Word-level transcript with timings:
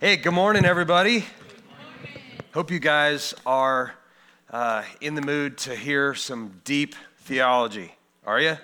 Hey, 0.00 0.14
good 0.16 0.32
morning, 0.32 0.64
everybody. 0.64 1.24
Hope 2.54 2.70
you 2.70 2.78
guys 2.78 3.34
are 3.44 3.94
uh, 4.48 4.84
in 5.00 5.16
the 5.16 5.20
mood 5.20 5.58
to 5.58 5.74
hear 5.74 6.14
some 6.14 6.60
deep 6.62 6.94
theology. 7.22 7.96
Are 8.24 8.40
you? 8.40 8.56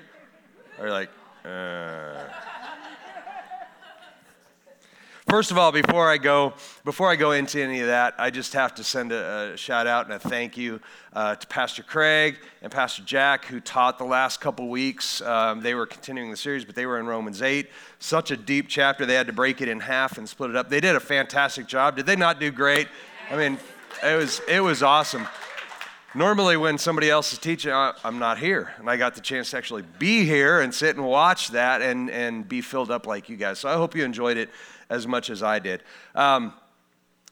Are 0.78 0.86
you 0.86 0.92
like, 0.92 1.10
uh... 1.44 2.28
First 5.34 5.50
of 5.50 5.58
all, 5.58 5.72
before 5.72 6.08
I 6.08 6.16
go, 6.16 6.54
before 6.84 7.10
I 7.10 7.16
go 7.16 7.32
into 7.32 7.60
any 7.60 7.80
of 7.80 7.88
that, 7.88 8.14
I 8.18 8.30
just 8.30 8.52
have 8.52 8.72
to 8.76 8.84
send 8.84 9.10
a, 9.10 9.54
a 9.54 9.56
shout 9.56 9.88
out 9.88 10.04
and 10.04 10.14
a 10.14 10.18
thank 10.20 10.56
you 10.56 10.78
uh, 11.12 11.34
to 11.34 11.46
Pastor 11.48 11.82
Craig 11.82 12.38
and 12.62 12.70
Pastor 12.70 13.02
Jack, 13.02 13.44
who 13.46 13.58
taught 13.58 13.98
the 13.98 14.04
last 14.04 14.40
couple 14.40 14.68
weeks. 14.68 15.20
Um, 15.22 15.60
they 15.60 15.74
were 15.74 15.86
continuing 15.86 16.30
the 16.30 16.36
series, 16.36 16.64
but 16.64 16.76
they 16.76 16.86
were 16.86 17.00
in 17.00 17.06
Romans 17.08 17.42
8. 17.42 17.68
Such 17.98 18.30
a 18.30 18.36
deep 18.36 18.68
chapter, 18.68 19.06
they 19.06 19.14
had 19.16 19.26
to 19.26 19.32
break 19.32 19.60
it 19.60 19.66
in 19.66 19.80
half 19.80 20.18
and 20.18 20.28
split 20.28 20.50
it 20.50 20.56
up. 20.56 20.68
They 20.68 20.78
did 20.78 20.94
a 20.94 21.00
fantastic 21.00 21.66
job. 21.66 21.96
Did 21.96 22.06
they 22.06 22.14
not 22.14 22.38
do 22.38 22.52
great? 22.52 22.86
I 23.28 23.36
mean, 23.36 23.58
it 24.04 24.14
was 24.14 24.40
it 24.48 24.60
was 24.60 24.84
awesome. 24.84 25.26
Normally, 26.16 26.56
when 26.56 26.78
somebody 26.78 27.10
else 27.10 27.32
is 27.32 27.40
teaching, 27.40 27.72
I'm 27.72 28.20
not 28.20 28.38
here. 28.38 28.72
And 28.78 28.88
I 28.88 28.96
got 28.96 29.16
the 29.16 29.20
chance 29.20 29.50
to 29.50 29.56
actually 29.56 29.82
be 29.98 30.24
here 30.24 30.60
and 30.60 30.72
sit 30.72 30.94
and 30.94 31.04
watch 31.04 31.48
that 31.48 31.82
and, 31.82 32.08
and 32.08 32.48
be 32.48 32.60
filled 32.60 32.92
up 32.92 33.08
like 33.08 33.28
you 33.28 33.36
guys. 33.36 33.58
So 33.58 33.68
I 33.68 33.72
hope 33.72 33.96
you 33.96 34.04
enjoyed 34.04 34.36
it 34.36 34.48
as 34.88 35.06
much 35.06 35.30
as 35.30 35.42
I 35.42 35.58
did. 35.58 35.82
Um, 36.14 36.52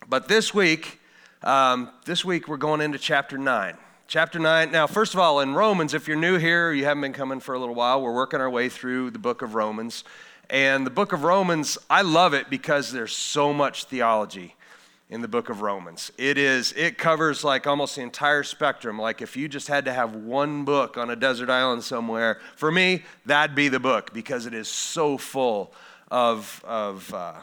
but 0.08 0.28
this 0.28 0.52
week, 0.52 1.00
um, 1.42 1.90
this 2.04 2.24
week 2.24 2.48
we're 2.48 2.56
going 2.56 2.80
into 2.80 2.98
chapter 2.98 3.38
9. 3.38 3.76
Chapter 4.08 4.38
9. 4.38 4.70
Now, 4.70 4.86
first 4.86 5.14
of 5.14 5.20
all, 5.20 5.40
in 5.40 5.54
Romans, 5.54 5.94
if 5.94 6.06
you're 6.06 6.16
new 6.16 6.36
here, 6.36 6.72
you 6.72 6.84
haven't 6.84 7.00
been 7.00 7.12
coming 7.12 7.40
for 7.40 7.54
a 7.54 7.58
little 7.58 7.74
while, 7.74 8.02
we're 8.02 8.14
working 8.14 8.40
our 8.40 8.50
way 8.50 8.68
through 8.68 9.10
the 9.10 9.18
book 9.18 9.42
of 9.42 9.54
Romans. 9.54 10.04
And 10.50 10.86
the 10.86 10.90
book 10.90 11.12
of 11.12 11.24
Romans, 11.24 11.78
I 11.88 12.02
love 12.02 12.34
it 12.34 12.50
because 12.50 12.92
there's 12.92 13.14
so 13.14 13.52
much 13.52 13.84
theology 13.84 14.54
in 15.12 15.20
the 15.20 15.28
book 15.28 15.50
of 15.50 15.60
Romans. 15.60 16.10
It 16.16 16.38
is 16.38 16.72
it 16.72 16.96
covers 16.96 17.44
like 17.44 17.66
almost 17.66 17.96
the 17.96 18.02
entire 18.02 18.42
spectrum. 18.42 18.98
Like 18.98 19.20
if 19.20 19.36
you 19.36 19.46
just 19.46 19.68
had 19.68 19.84
to 19.84 19.92
have 19.92 20.14
one 20.14 20.64
book 20.64 20.96
on 20.96 21.10
a 21.10 21.16
desert 21.16 21.50
island 21.50 21.84
somewhere, 21.84 22.40
for 22.56 22.72
me, 22.72 23.02
that'd 23.26 23.54
be 23.54 23.68
the 23.68 23.78
book 23.78 24.14
because 24.14 24.46
it 24.46 24.54
is 24.54 24.68
so 24.68 25.18
full 25.18 25.72
of, 26.10 26.62
of 26.66 27.12
uh, 27.12 27.34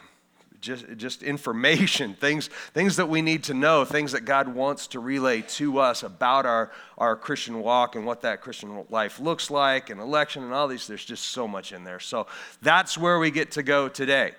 just, 0.60 0.84
just 0.96 1.22
information, 1.22 2.14
things, 2.20 2.48
things 2.74 2.96
that 2.96 3.08
we 3.08 3.22
need 3.22 3.44
to 3.44 3.54
know, 3.54 3.84
things 3.84 4.12
that 4.12 4.24
God 4.24 4.48
wants 4.48 4.86
to 4.88 5.00
relay 5.00 5.42
to 5.42 5.78
us 5.78 6.02
about 6.02 6.46
our, 6.46 6.70
our 6.98 7.16
Christian 7.16 7.60
walk 7.60 7.96
and 7.96 8.04
what 8.04 8.22
that 8.22 8.40
Christian 8.40 8.84
life 8.90 9.20
looks 9.20 9.50
like 9.50 9.90
and 9.90 10.00
election 10.00 10.44
and 10.44 10.52
all 10.52 10.68
these. 10.68 10.86
There's 10.86 11.04
just 11.04 11.26
so 11.26 11.48
much 11.48 11.72
in 11.72 11.84
there. 11.84 12.00
So 12.00 12.26
that's 12.62 12.96
where 12.96 13.18
we 13.18 13.30
get 13.30 13.52
to 13.52 13.62
go 13.62 13.88
today. 13.88 14.32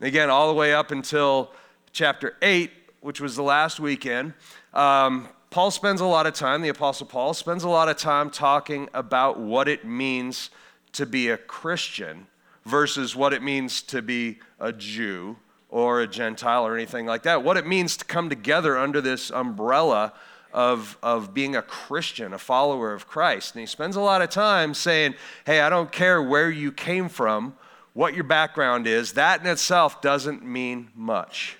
And 0.00 0.08
again, 0.08 0.30
all 0.30 0.48
the 0.48 0.54
way 0.54 0.74
up 0.74 0.90
until 0.90 1.52
chapter 1.92 2.36
8, 2.42 2.70
which 3.00 3.20
was 3.20 3.36
the 3.36 3.42
last 3.42 3.80
weekend. 3.80 4.34
Um, 4.74 5.28
Paul 5.50 5.70
spends 5.70 6.00
a 6.00 6.06
lot 6.06 6.26
of 6.26 6.34
time, 6.34 6.60
the 6.60 6.68
Apostle 6.68 7.06
Paul 7.06 7.32
spends 7.32 7.64
a 7.64 7.68
lot 7.68 7.88
of 7.88 7.96
time 7.96 8.30
talking 8.30 8.88
about 8.92 9.40
what 9.40 9.66
it 9.66 9.84
means 9.84 10.50
to 10.92 11.06
be 11.06 11.28
a 11.30 11.38
Christian 11.38 12.26
versus 12.66 13.16
what 13.16 13.32
it 13.32 13.42
means 13.42 13.80
to 13.82 14.02
be 14.02 14.38
a 14.60 14.72
Jew 14.72 15.36
or 15.68 16.00
a 16.00 16.06
Gentile 16.06 16.66
or 16.66 16.74
anything 16.74 17.06
like 17.06 17.22
that. 17.24 17.42
What 17.42 17.56
it 17.56 17.66
means 17.66 17.96
to 17.98 18.04
come 18.04 18.28
together 18.28 18.78
under 18.78 19.00
this 19.00 19.30
umbrella 19.30 20.12
of, 20.52 20.96
of 21.02 21.34
being 21.34 21.56
a 21.56 21.62
Christian, 21.62 22.32
a 22.32 22.38
follower 22.38 22.92
of 22.92 23.06
Christ. 23.06 23.54
And 23.54 23.60
he 23.60 23.66
spends 23.66 23.96
a 23.96 24.00
lot 24.00 24.22
of 24.22 24.30
time 24.30 24.74
saying, 24.74 25.14
Hey, 25.44 25.60
I 25.60 25.68
don't 25.68 25.92
care 25.92 26.22
where 26.22 26.50
you 26.50 26.72
came 26.72 27.08
from, 27.08 27.56
what 27.92 28.14
your 28.14 28.24
background 28.24 28.86
is, 28.86 29.12
that 29.12 29.40
in 29.40 29.46
itself 29.46 30.00
doesn't 30.00 30.44
mean 30.44 30.90
much, 30.94 31.56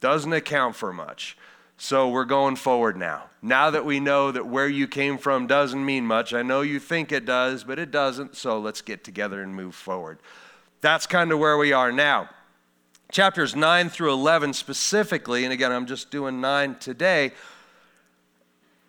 doesn't 0.00 0.32
account 0.32 0.74
for 0.74 0.92
much. 0.92 1.36
So 1.78 2.08
we're 2.08 2.24
going 2.24 2.56
forward 2.56 2.96
now. 2.96 3.24
Now 3.42 3.70
that 3.70 3.84
we 3.84 4.00
know 4.00 4.32
that 4.32 4.46
where 4.46 4.68
you 4.68 4.88
came 4.88 5.18
from 5.18 5.46
doesn't 5.46 5.84
mean 5.84 6.06
much, 6.06 6.32
I 6.32 6.42
know 6.42 6.62
you 6.62 6.80
think 6.80 7.12
it 7.12 7.26
does, 7.26 7.64
but 7.64 7.78
it 7.78 7.90
doesn't, 7.90 8.34
so 8.34 8.58
let's 8.58 8.80
get 8.80 9.04
together 9.04 9.42
and 9.42 9.54
move 9.54 9.74
forward. 9.74 10.18
That's 10.80 11.06
kind 11.06 11.30
of 11.30 11.38
where 11.38 11.58
we 11.58 11.72
are 11.72 11.92
now. 11.92 12.30
Chapters 13.10 13.54
9 13.54 13.88
through 13.88 14.12
11 14.12 14.52
specifically, 14.52 15.44
and 15.44 15.52
again, 15.52 15.72
I'm 15.72 15.86
just 15.86 16.10
doing 16.10 16.40
9 16.40 16.76
today. 16.76 17.32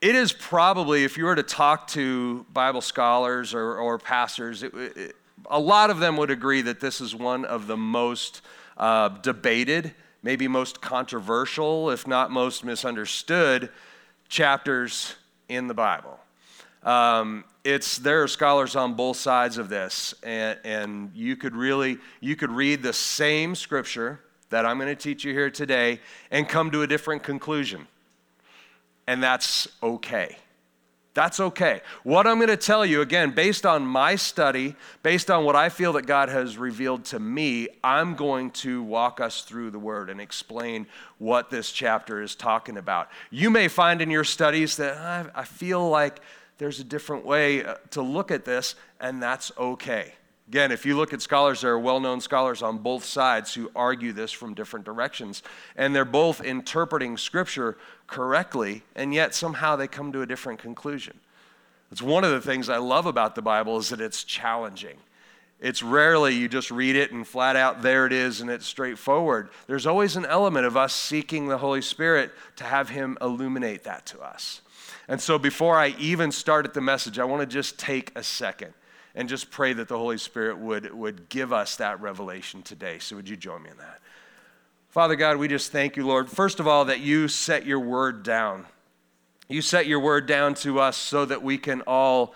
It 0.01 0.15
is 0.15 0.31
probably, 0.31 1.03
if 1.03 1.17
you 1.17 1.25
were 1.25 1.35
to 1.35 1.43
talk 1.43 1.87
to 1.89 2.45
Bible 2.51 2.81
scholars 2.81 3.53
or, 3.53 3.77
or 3.77 3.97
pastors, 3.97 4.63
it, 4.63 4.73
it, 4.73 5.15
a 5.49 5.59
lot 5.59 5.89
of 5.89 5.99
them 5.99 6.17
would 6.17 6.31
agree 6.31 6.61
that 6.61 6.79
this 6.79 7.01
is 7.01 7.15
one 7.15 7.45
of 7.45 7.67
the 7.67 7.77
most 7.77 8.41
uh, 8.77 9.09
debated 9.09 9.93
maybe 10.27 10.47
most 10.47 10.81
controversial, 10.81 11.89
if 11.89 12.05
not 12.05 12.31
most 12.31 12.65
misunderstood, 12.65 13.69
chapters 14.27 15.15
in 15.47 15.67
the 15.67 15.73
Bible. 15.73 16.19
Um, 16.83 17.45
it's 17.67 17.97
there 17.97 18.23
are 18.23 18.29
scholars 18.29 18.77
on 18.77 18.93
both 18.93 19.17
sides 19.17 19.57
of 19.57 19.67
this, 19.67 20.15
and, 20.23 20.57
and 20.63 21.11
you 21.13 21.35
could 21.35 21.53
really 21.53 21.97
you 22.21 22.37
could 22.37 22.49
read 22.49 22.81
the 22.81 22.93
same 22.93 23.55
scripture 23.55 24.21
that 24.49 24.65
I'm 24.65 24.77
going 24.77 24.87
to 24.87 24.95
teach 24.95 25.25
you 25.25 25.33
here 25.33 25.49
today 25.49 25.99
and 26.31 26.47
come 26.47 26.71
to 26.71 26.83
a 26.83 26.87
different 26.87 27.23
conclusion, 27.23 27.85
and 29.05 29.21
that's 29.21 29.67
okay. 29.83 30.37
That's 31.13 31.39
okay. 31.39 31.81
What 32.03 32.25
I'm 32.27 32.37
going 32.37 32.47
to 32.49 32.55
tell 32.55 32.85
you, 32.85 33.01
again, 33.01 33.31
based 33.31 33.65
on 33.65 33.85
my 33.85 34.15
study, 34.15 34.75
based 35.01 35.31
on 35.31 35.43
what 35.43 35.55
I 35.55 35.69
feel 35.69 35.93
that 35.93 36.05
God 36.05 36.29
has 36.29 36.59
revealed 36.59 37.05
to 37.05 37.19
me, 37.19 37.67
I'm 37.83 38.13
going 38.13 38.51
to 38.51 38.83
walk 38.83 39.19
us 39.19 39.41
through 39.41 39.71
the 39.71 39.79
Word 39.79 40.11
and 40.11 40.21
explain 40.21 40.85
what 41.17 41.49
this 41.49 41.71
chapter 41.71 42.21
is 42.21 42.35
talking 42.35 42.77
about. 42.77 43.09
You 43.31 43.49
may 43.49 43.67
find 43.67 43.99
in 43.99 44.11
your 44.11 44.23
studies 44.23 44.77
that 44.77 44.95
ah, 44.99 45.31
I, 45.33 45.43
feel 45.43 45.89
like 45.89 46.21
there's 46.57 46.79
a 46.79 46.83
different 46.83 47.25
way 47.25 47.63
uh, 47.63 47.75
to 47.91 48.01
look 48.01 48.31
at 48.31 48.45
this, 48.45 48.75
and 48.99 49.21
that's 49.21 49.51
okay. 49.57 50.13
Again, 50.47 50.71
if 50.71 50.85
you 50.85 50.95
look 50.95 51.13
at 51.13 51.21
scholars, 51.21 51.61
there 51.61 51.73
are 51.73 51.79
well 51.79 51.99
known 51.99 52.21
scholars 52.21 52.61
on 52.61 52.77
both 52.77 53.03
sides 53.03 53.53
who 53.53 53.69
argue 53.75 54.13
this 54.13 54.31
from 54.31 54.53
different 54.53 54.85
directions. 54.85 55.43
And 55.75 55.93
they're 55.93 56.05
both 56.05 56.41
interpreting 56.41 57.17
Scripture 57.17 57.77
correctly, 58.07 58.83
and 58.95 59.13
yet 59.13 59.35
somehow 59.35 59.75
they 59.75 59.87
come 59.87 60.13
to 60.13 60.21
a 60.21 60.25
different 60.25 60.59
conclusion. 60.59 61.19
It's 61.91 62.01
one 62.01 62.23
of 62.23 62.31
the 62.31 62.41
things 62.41 62.69
I 62.69 62.77
love 62.77 63.05
about 63.05 63.35
the 63.35 63.41
Bible 63.41 63.77
is 63.77 63.89
that 63.89 63.99
it's 63.99 64.23
challenging. 64.23 64.97
It's 65.59 65.81
rarely 65.81 66.35
you 66.35 66.47
just 66.47 66.69
read 66.69 66.95
it 66.95 67.11
and 67.11 67.27
flat 67.27 67.55
out 67.55 67.81
there 67.81 68.05
it 68.05 68.13
is 68.13 68.41
and 68.41 68.49
it's 68.49 68.65
straightforward. 68.65 69.49
There's 69.65 69.87
always 69.87 70.15
an 70.15 70.25
element 70.25 70.65
of 70.65 70.77
us 70.77 70.93
seeking 70.93 71.47
the 71.47 71.57
Holy 71.57 71.81
Spirit 71.81 72.31
to 72.57 72.63
have 72.63 72.89
Him 72.89 73.17
illuminate 73.21 73.83
that 73.85 74.05
to 74.07 74.21
us. 74.21 74.61
And 75.07 75.21
so 75.21 75.39
before 75.39 75.77
I 75.77 75.95
even 75.99 76.31
started 76.31 76.73
the 76.73 76.81
message, 76.81 77.17
I 77.17 77.23
want 77.23 77.41
to 77.41 77.47
just 77.47 77.79
take 77.79 78.11
a 78.15 78.23
second 78.23 78.73
and 79.15 79.29
just 79.29 79.49
pray 79.49 79.73
that 79.73 79.87
the 79.87 79.97
Holy 79.97 80.17
Spirit 80.17 80.57
would, 80.59 80.93
would 80.93 81.29
give 81.29 81.53
us 81.53 81.77
that 81.77 81.99
revelation 82.01 82.61
today. 82.61 82.99
So 82.99 83.15
would 83.15 83.29
you 83.29 83.37
join 83.37 83.63
me 83.63 83.69
in 83.71 83.77
that? 83.77 83.99
Father 84.89 85.15
God, 85.15 85.37
we 85.37 85.47
just 85.47 85.71
thank 85.71 85.95
you, 85.95 86.05
Lord, 86.05 86.29
first 86.29 86.59
of 86.59 86.67
all, 86.67 86.85
that 86.85 86.99
you 86.99 87.27
set 87.27 87.65
your 87.65 87.79
word 87.79 88.23
down. 88.23 88.65
You 89.47 89.61
set 89.61 89.87
your 89.87 89.99
word 89.99 90.25
down 90.25 90.55
to 90.55 90.79
us 90.79 90.97
so 90.97 91.25
that 91.25 91.41
we 91.41 91.57
can 91.57 91.81
all 91.81 92.33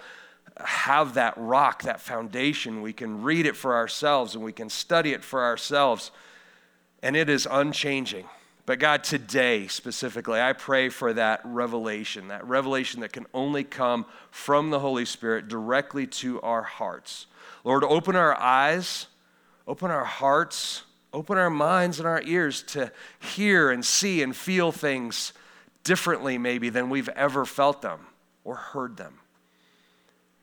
have 0.57 1.15
that 1.15 1.33
rock, 1.37 1.83
that 1.83 1.99
foundation. 1.99 2.81
We 2.81 2.93
can 2.93 3.21
read 3.21 3.45
it 3.45 3.55
for 3.55 3.75
ourselves 3.75 4.35
and 4.35 4.43
we 4.43 4.53
can 4.53 4.69
study 4.69 5.11
it 5.11 5.23
for 5.23 5.43
ourselves. 5.43 6.11
And 7.03 7.15
it 7.15 7.29
is 7.29 7.47
unchanging. 7.49 8.25
But 8.71 8.79
God, 8.79 9.03
today 9.03 9.67
specifically, 9.67 10.39
I 10.39 10.53
pray 10.53 10.87
for 10.87 11.11
that 11.11 11.41
revelation, 11.43 12.29
that 12.29 12.47
revelation 12.47 13.01
that 13.01 13.11
can 13.11 13.25
only 13.33 13.65
come 13.65 14.05
from 14.29 14.69
the 14.69 14.79
Holy 14.79 15.03
Spirit 15.03 15.49
directly 15.49 16.07
to 16.07 16.39
our 16.39 16.61
hearts. 16.61 17.25
Lord, 17.65 17.83
open 17.83 18.15
our 18.15 18.33
eyes, 18.39 19.07
open 19.67 19.91
our 19.91 20.05
hearts 20.05 20.83
Open 21.13 21.37
our 21.37 21.49
minds 21.49 21.99
and 21.99 22.07
our 22.07 22.21
ears 22.21 22.63
to 22.63 22.91
hear 23.19 23.69
and 23.69 23.83
see 23.83 24.23
and 24.23 24.33
feel 24.33 24.71
things 24.71 25.33
differently, 25.83 26.37
maybe, 26.37 26.69
than 26.69 26.89
we've 26.89 27.09
ever 27.09 27.43
felt 27.45 27.81
them 27.81 27.99
or 28.45 28.55
heard 28.55 28.95
them. 28.95 29.20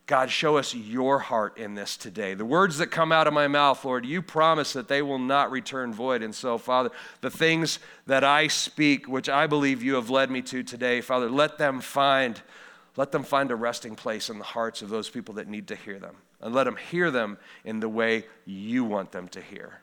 God, 0.08 0.30
show 0.30 0.56
us 0.56 0.74
your 0.74 1.18
heart 1.18 1.58
in 1.58 1.74
this 1.74 1.98
today. 1.98 2.32
The 2.32 2.42
words 2.42 2.78
that 2.78 2.86
come 2.86 3.12
out 3.12 3.26
of 3.26 3.34
my 3.34 3.46
mouth, 3.46 3.84
Lord, 3.84 4.06
you 4.06 4.22
promise 4.22 4.72
that 4.72 4.88
they 4.88 5.02
will 5.02 5.18
not 5.18 5.50
return 5.50 5.92
void. 5.92 6.22
And 6.22 6.34
so, 6.34 6.56
Father, 6.56 6.88
the 7.20 7.30
things 7.30 7.78
that 8.06 8.24
I 8.24 8.46
speak, 8.46 9.06
which 9.06 9.28
I 9.28 9.46
believe 9.46 9.82
you 9.82 9.96
have 9.96 10.08
led 10.08 10.30
me 10.30 10.40
to 10.40 10.62
today, 10.62 11.02
Father, 11.02 11.28
let 11.28 11.58
them 11.58 11.82
find, 11.82 12.40
let 12.96 13.12
them 13.12 13.22
find 13.22 13.50
a 13.50 13.54
resting 13.54 13.94
place 13.94 14.30
in 14.30 14.38
the 14.38 14.44
hearts 14.44 14.80
of 14.80 14.88
those 14.88 15.10
people 15.10 15.34
that 15.34 15.46
need 15.46 15.68
to 15.68 15.76
hear 15.76 15.98
them. 15.98 16.16
And 16.40 16.54
let 16.54 16.64
them 16.64 16.76
hear 16.90 17.10
them 17.10 17.36
in 17.66 17.80
the 17.80 17.88
way 17.90 18.24
you 18.46 18.84
want 18.84 19.12
them 19.12 19.28
to 19.28 19.42
hear. 19.42 19.80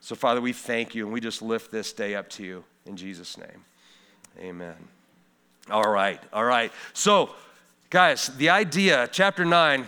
So, 0.00 0.14
Father, 0.14 0.40
we 0.40 0.54
thank 0.54 0.94
you 0.94 1.04
and 1.04 1.12
we 1.12 1.20
just 1.20 1.42
lift 1.42 1.70
this 1.70 1.92
day 1.92 2.14
up 2.14 2.30
to 2.30 2.42
you 2.42 2.64
in 2.86 2.96
Jesus' 2.96 3.36
name. 3.36 3.66
Amen. 4.40 4.88
All 5.70 5.90
right, 5.90 6.22
all 6.32 6.44
right. 6.44 6.72
So, 6.94 7.34
guys, 7.94 8.26
the 8.38 8.48
idea, 8.48 9.08
chapter 9.12 9.44
9, 9.44 9.86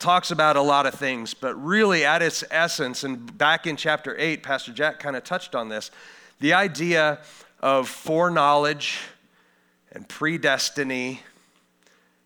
talks 0.00 0.32
about 0.32 0.56
a 0.56 0.60
lot 0.60 0.86
of 0.86 0.94
things, 0.94 1.34
but 1.34 1.54
really 1.54 2.04
at 2.04 2.20
its 2.20 2.42
essence, 2.50 3.04
and 3.04 3.38
back 3.38 3.64
in 3.64 3.76
chapter 3.76 4.16
8, 4.18 4.42
Pastor 4.42 4.72
Jack 4.72 4.98
kind 4.98 5.14
of 5.14 5.22
touched 5.22 5.54
on 5.54 5.68
this 5.68 5.92
the 6.40 6.52
idea 6.52 7.20
of 7.60 7.88
foreknowledge 7.88 8.98
and 9.92 10.08
predestiny 10.08 11.20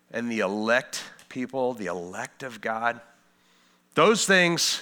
and 0.09 0.31
the 0.31 0.39
elect 0.39 1.03
people, 1.29 1.75
the 1.75 1.85
elect 1.85 2.41
of 2.41 2.59
God. 2.59 2.99
Those 3.93 4.25
things 4.25 4.81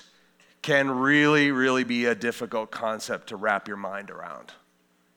can 0.62 0.90
really, 0.90 1.52
really 1.52 1.84
be 1.84 2.06
a 2.06 2.16
difficult 2.16 2.72
concept 2.72 3.28
to 3.28 3.36
wrap 3.36 3.68
your 3.68 3.76
mind 3.76 4.12
around. 4.12 4.54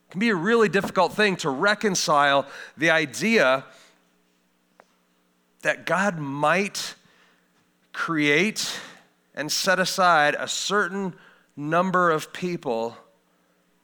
It 0.08 0.10
can 0.10 0.18
be 0.18 0.30
a 0.30 0.34
really 0.34 0.68
difficult 0.68 1.12
thing 1.12 1.36
to 1.36 1.50
reconcile 1.50 2.46
the 2.76 2.90
idea 2.90 3.64
that 5.68 5.84
God 5.84 6.18
might 6.18 6.94
create 7.92 8.80
and 9.34 9.52
set 9.52 9.78
aside 9.78 10.34
a 10.38 10.48
certain 10.48 11.12
number 11.58 12.10
of 12.10 12.32
people 12.32 12.96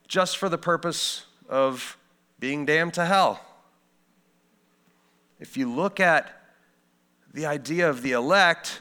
just 0.08 0.38
for 0.38 0.48
the 0.48 0.56
purpose 0.56 1.26
of 1.46 1.98
being 2.40 2.64
damned 2.64 2.94
to 2.94 3.04
hell. 3.04 3.38
If 5.38 5.58
you 5.58 5.70
look 5.70 6.00
at 6.00 6.32
the 7.34 7.44
idea 7.44 7.90
of 7.90 8.00
the 8.00 8.12
elect, 8.12 8.81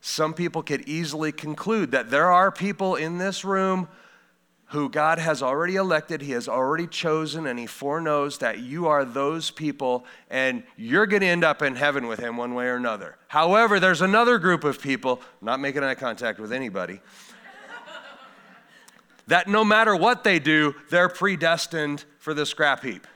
some 0.00 0.32
people 0.32 0.62
could 0.62 0.88
easily 0.88 1.32
conclude 1.32 1.90
that 1.90 2.08
there 2.08 2.30
are 2.30 2.50
people 2.50 2.96
in 2.96 3.18
this 3.18 3.44
room 3.44 3.86
who 4.70 4.88
God 4.88 5.18
has 5.18 5.42
already 5.42 5.74
elected, 5.74 6.22
He 6.22 6.30
has 6.30 6.46
already 6.46 6.86
chosen, 6.86 7.46
and 7.46 7.58
He 7.58 7.66
foreknows 7.66 8.38
that 8.38 8.60
you 8.60 8.86
are 8.86 9.04
those 9.04 9.50
people 9.50 10.04
and 10.28 10.62
you're 10.76 11.06
going 11.06 11.22
to 11.22 11.26
end 11.26 11.42
up 11.42 11.60
in 11.60 11.74
heaven 11.74 12.06
with 12.06 12.20
Him 12.20 12.36
one 12.36 12.54
way 12.54 12.66
or 12.66 12.76
another. 12.76 13.16
However, 13.26 13.80
there's 13.80 14.00
another 14.00 14.38
group 14.38 14.62
of 14.62 14.80
people, 14.80 15.20
not 15.42 15.58
making 15.58 15.82
eye 15.82 15.96
contact 15.96 16.38
with 16.38 16.52
anybody, 16.52 17.00
that 19.26 19.48
no 19.48 19.64
matter 19.64 19.96
what 19.96 20.22
they 20.22 20.38
do, 20.38 20.76
they're 20.88 21.08
predestined 21.08 22.04
for 22.20 22.32
the 22.32 22.46
scrap 22.46 22.84
heap. 22.84 23.08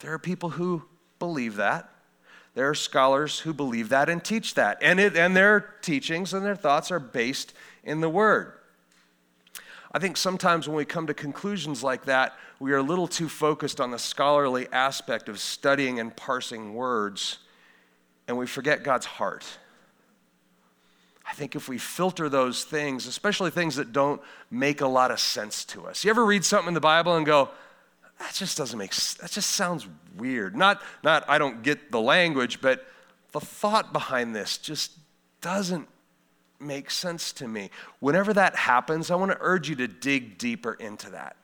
There 0.00 0.12
are 0.12 0.18
people 0.18 0.50
who 0.50 0.82
believe 1.18 1.56
that. 1.56 1.88
There 2.54 2.68
are 2.68 2.74
scholars 2.74 3.40
who 3.40 3.54
believe 3.54 3.88
that 3.88 4.10
and 4.10 4.22
teach 4.22 4.52
that. 4.54 4.78
And, 4.82 5.00
it, 5.00 5.16
and 5.16 5.34
their 5.34 5.60
teachings 5.80 6.34
and 6.34 6.44
their 6.44 6.56
thoughts 6.56 6.90
are 6.90 7.00
based 7.00 7.54
in 7.82 8.02
the 8.02 8.10
Word. 8.10 8.52
I 9.94 10.00
think 10.00 10.16
sometimes 10.16 10.66
when 10.66 10.76
we 10.76 10.84
come 10.84 11.06
to 11.06 11.14
conclusions 11.14 11.84
like 11.84 12.06
that, 12.06 12.36
we 12.58 12.72
are 12.72 12.78
a 12.78 12.82
little 12.82 13.06
too 13.06 13.28
focused 13.28 13.80
on 13.80 13.92
the 13.92 13.98
scholarly 13.98 14.66
aspect 14.72 15.28
of 15.28 15.38
studying 15.38 16.00
and 16.00 16.14
parsing 16.14 16.74
words, 16.74 17.38
and 18.26 18.36
we 18.36 18.48
forget 18.48 18.82
God's 18.82 19.06
heart. 19.06 19.46
I 21.24 21.32
think 21.32 21.54
if 21.54 21.68
we 21.68 21.78
filter 21.78 22.28
those 22.28 22.64
things, 22.64 23.06
especially 23.06 23.52
things 23.52 23.76
that 23.76 23.92
don't 23.92 24.20
make 24.50 24.80
a 24.80 24.88
lot 24.88 25.12
of 25.12 25.20
sense 25.20 25.64
to 25.66 25.86
us. 25.86 26.02
You 26.02 26.10
ever 26.10 26.24
read 26.24 26.44
something 26.44 26.68
in 26.68 26.74
the 26.74 26.80
Bible 26.80 27.14
and 27.16 27.24
go, 27.24 27.50
that 28.18 28.34
just 28.34 28.58
doesn't 28.58 28.78
make 28.78 28.92
that 28.92 29.30
just 29.30 29.50
sounds 29.50 29.86
weird. 30.16 30.56
Not 30.56 30.82
not 31.04 31.24
I 31.28 31.38
don't 31.38 31.62
get 31.62 31.92
the 31.92 32.00
language, 32.00 32.60
but 32.60 32.84
the 33.30 33.40
thought 33.40 33.92
behind 33.92 34.34
this 34.34 34.58
just 34.58 34.92
doesn't 35.40 35.88
make 36.64 36.90
sense 36.90 37.32
to 37.34 37.46
me. 37.48 37.70
Whenever 38.00 38.32
that 38.32 38.56
happens, 38.56 39.10
I 39.10 39.16
want 39.16 39.30
to 39.32 39.38
urge 39.40 39.68
you 39.68 39.76
to 39.76 39.88
dig 39.88 40.38
deeper 40.38 40.74
into 40.74 41.10
that. 41.10 41.36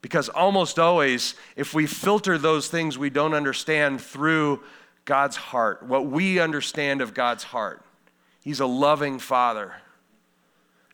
Because 0.00 0.28
almost 0.28 0.78
always, 0.78 1.34
if 1.54 1.74
we 1.74 1.86
filter 1.86 2.36
those 2.36 2.68
things 2.68 2.98
we 2.98 3.10
don't 3.10 3.34
understand 3.34 4.00
through 4.00 4.60
God's 5.04 5.36
heart, 5.36 5.82
what 5.84 6.06
we 6.06 6.40
understand 6.40 7.00
of 7.00 7.14
God's 7.14 7.44
heart, 7.44 7.84
He's 8.40 8.58
a 8.58 8.66
loving 8.66 9.20
Father. 9.20 9.74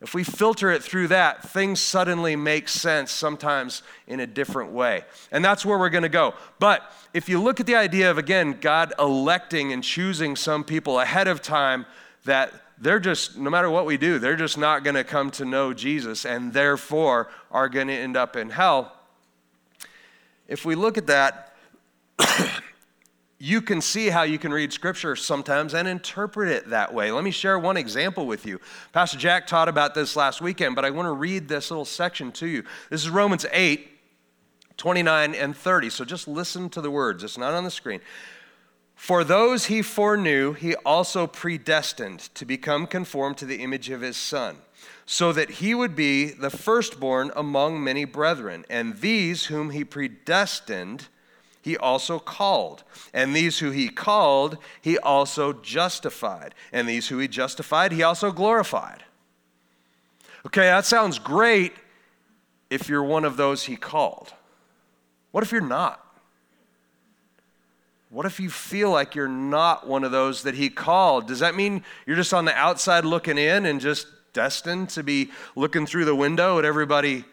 If 0.00 0.14
we 0.14 0.22
filter 0.22 0.70
it 0.70 0.82
through 0.82 1.08
that, 1.08 1.42
things 1.42 1.80
suddenly 1.80 2.36
make 2.36 2.68
sense, 2.68 3.10
sometimes 3.10 3.82
in 4.06 4.20
a 4.20 4.26
different 4.26 4.70
way. 4.70 5.02
And 5.32 5.44
that's 5.44 5.64
where 5.64 5.76
we're 5.76 5.88
going 5.88 6.02
to 6.02 6.08
go. 6.08 6.34
But 6.60 6.82
if 7.12 7.28
you 7.28 7.42
look 7.42 7.58
at 7.58 7.66
the 7.66 7.74
idea 7.74 8.10
of, 8.10 8.16
again, 8.16 8.58
God 8.60 8.92
electing 8.98 9.72
and 9.72 9.82
choosing 9.82 10.36
some 10.36 10.62
people 10.62 11.00
ahead 11.00 11.26
of 11.26 11.42
time 11.42 11.84
that 12.26 12.52
they're 12.80 13.00
just, 13.00 13.36
no 13.36 13.50
matter 13.50 13.68
what 13.68 13.86
we 13.86 13.96
do, 13.96 14.18
they're 14.18 14.36
just 14.36 14.56
not 14.56 14.84
going 14.84 14.94
to 14.94 15.04
come 15.04 15.30
to 15.32 15.44
know 15.44 15.72
Jesus 15.72 16.24
and 16.24 16.52
therefore 16.52 17.28
are 17.50 17.68
going 17.68 17.88
to 17.88 17.94
end 17.94 18.16
up 18.16 18.36
in 18.36 18.50
hell. 18.50 18.92
If 20.46 20.64
we 20.64 20.74
look 20.74 20.96
at 20.96 21.06
that, 21.08 21.56
you 23.38 23.60
can 23.60 23.80
see 23.80 24.08
how 24.08 24.22
you 24.22 24.38
can 24.38 24.52
read 24.52 24.72
scripture 24.72 25.16
sometimes 25.16 25.74
and 25.74 25.88
interpret 25.88 26.50
it 26.50 26.70
that 26.70 26.94
way. 26.94 27.10
Let 27.10 27.24
me 27.24 27.30
share 27.30 27.58
one 27.58 27.76
example 27.76 28.26
with 28.26 28.46
you. 28.46 28.60
Pastor 28.92 29.18
Jack 29.18 29.46
taught 29.46 29.68
about 29.68 29.94
this 29.94 30.16
last 30.16 30.40
weekend, 30.40 30.74
but 30.74 30.84
I 30.84 30.90
want 30.90 31.06
to 31.06 31.12
read 31.12 31.48
this 31.48 31.70
little 31.70 31.84
section 31.84 32.32
to 32.32 32.46
you. 32.46 32.64
This 32.90 33.02
is 33.02 33.10
Romans 33.10 33.44
8, 33.52 33.88
29 34.76 35.34
and 35.34 35.56
30. 35.56 35.90
So 35.90 36.04
just 36.04 36.28
listen 36.28 36.70
to 36.70 36.80
the 36.80 36.90
words, 36.90 37.24
it's 37.24 37.38
not 37.38 37.54
on 37.54 37.64
the 37.64 37.70
screen. 37.70 38.00
For 38.98 39.22
those 39.22 39.66
he 39.66 39.80
foreknew, 39.80 40.54
he 40.54 40.74
also 40.84 41.28
predestined 41.28 42.18
to 42.34 42.44
become 42.44 42.88
conformed 42.88 43.38
to 43.38 43.46
the 43.46 43.62
image 43.62 43.90
of 43.90 44.00
his 44.00 44.16
Son, 44.16 44.56
so 45.06 45.32
that 45.32 45.50
he 45.50 45.72
would 45.72 45.94
be 45.94 46.26
the 46.26 46.50
firstborn 46.50 47.30
among 47.36 47.82
many 47.82 48.04
brethren. 48.04 48.66
And 48.68 48.98
these 48.98 49.46
whom 49.46 49.70
he 49.70 49.84
predestined, 49.84 51.06
he 51.62 51.76
also 51.76 52.18
called. 52.18 52.82
And 53.14 53.34
these 53.34 53.60
who 53.60 53.70
he 53.70 53.88
called, 53.88 54.58
he 54.82 54.98
also 54.98 55.52
justified. 55.52 56.54
And 56.72 56.88
these 56.88 57.08
who 57.08 57.18
he 57.18 57.28
justified, 57.28 57.92
he 57.92 58.02
also 58.02 58.32
glorified. 58.32 59.04
Okay, 60.44 60.66
that 60.66 60.84
sounds 60.84 61.20
great 61.20 61.72
if 62.68 62.88
you're 62.88 63.04
one 63.04 63.24
of 63.24 63.36
those 63.36 63.62
he 63.62 63.76
called. 63.76 64.34
What 65.30 65.44
if 65.44 65.52
you're 65.52 65.60
not? 65.60 66.04
What 68.10 68.24
if 68.24 68.40
you 68.40 68.48
feel 68.48 68.90
like 68.90 69.14
you're 69.14 69.28
not 69.28 69.86
one 69.86 70.02
of 70.02 70.12
those 70.12 70.42
that 70.44 70.54
he 70.54 70.70
called? 70.70 71.26
Does 71.26 71.40
that 71.40 71.54
mean 71.54 71.84
you're 72.06 72.16
just 72.16 72.32
on 72.32 72.46
the 72.46 72.54
outside 72.54 73.04
looking 73.04 73.36
in 73.36 73.66
and 73.66 73.80
just 73.80 74.06
destined 74.32 74.88
to 74.90 75.02
be 75.02 75.30
looking 75.56 75.84
through 75.84 76.06
the 76.06 76.14
window 76.14 76.58
at 76.58 76.64
everybody 76.64 77.24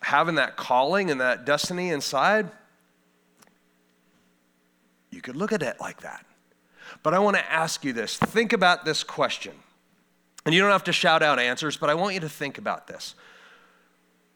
having 0.00 0.36
that 0.36 0.56
calling 0.56 1.10
and 1.10 1.20
that 1.20 1.44
destiny 1.44 1.90
inside? 1.90 2.50
You 5.10 5.20
could 5.20 5.36
look 5.36 5.52
at 5.52 5.62
it 5.62 5.76
like 5.78 6.00
that. 6.00 6.24
But 7.02 7.12
I 7.12 7.18
want 7.18 7.36
to 7.36 7.52
ask 7.52 7.84
you 7.84 7.92
this 7.92 8.16
think 8.16 8.52
about 8.52 8.84
this 8.84 9.04
question. 9.04 9.52
And 10.46 10.54
you 10.54 10.62
don't 10.62 10.70
have 10.70 10.84
to 10.84 10.92
shout 10.92 11.22
out 11.22 11.38
answers, 11.38 11.76
but 11.76 11.90
I 11.90 11.94
want 11.94 12.14
you 12.14 12.20
to 12.20 12.28
think 12.28 12.56
about 12.56 12.86
this. 12.86 13.14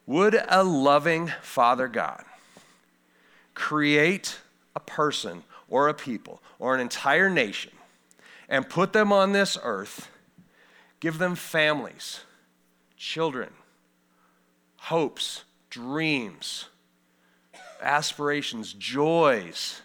Would 0.05 0.39
a 0.47 0.63
loving 0.63 1.31
Father 1.41 1.87
God 1.87 2.23
create 3.55 4.37
a 4.75 4.79
person 4.79 5.43
or 5.69 5.87
a 5.87 5.93
people 5.93 6.41
or 6.59 6.75
an 6.75 6.81
entire 6.81 7.29
nation 7.29 7.71
and 8.49 8.69
put 8.69 8.93
them 8.93 9.11
on 9.11 9.31
this 9.31 9.57
earth, 9.63 10.09
give 10.99 11.17
them 11.17 11.35
families, 11.35 12.21
children, 12.97 13.49
hopes, 14.77 15.43
dreams, 15.69 16.65
aspirations, 17.81 18.73
joys. 18.73 19.81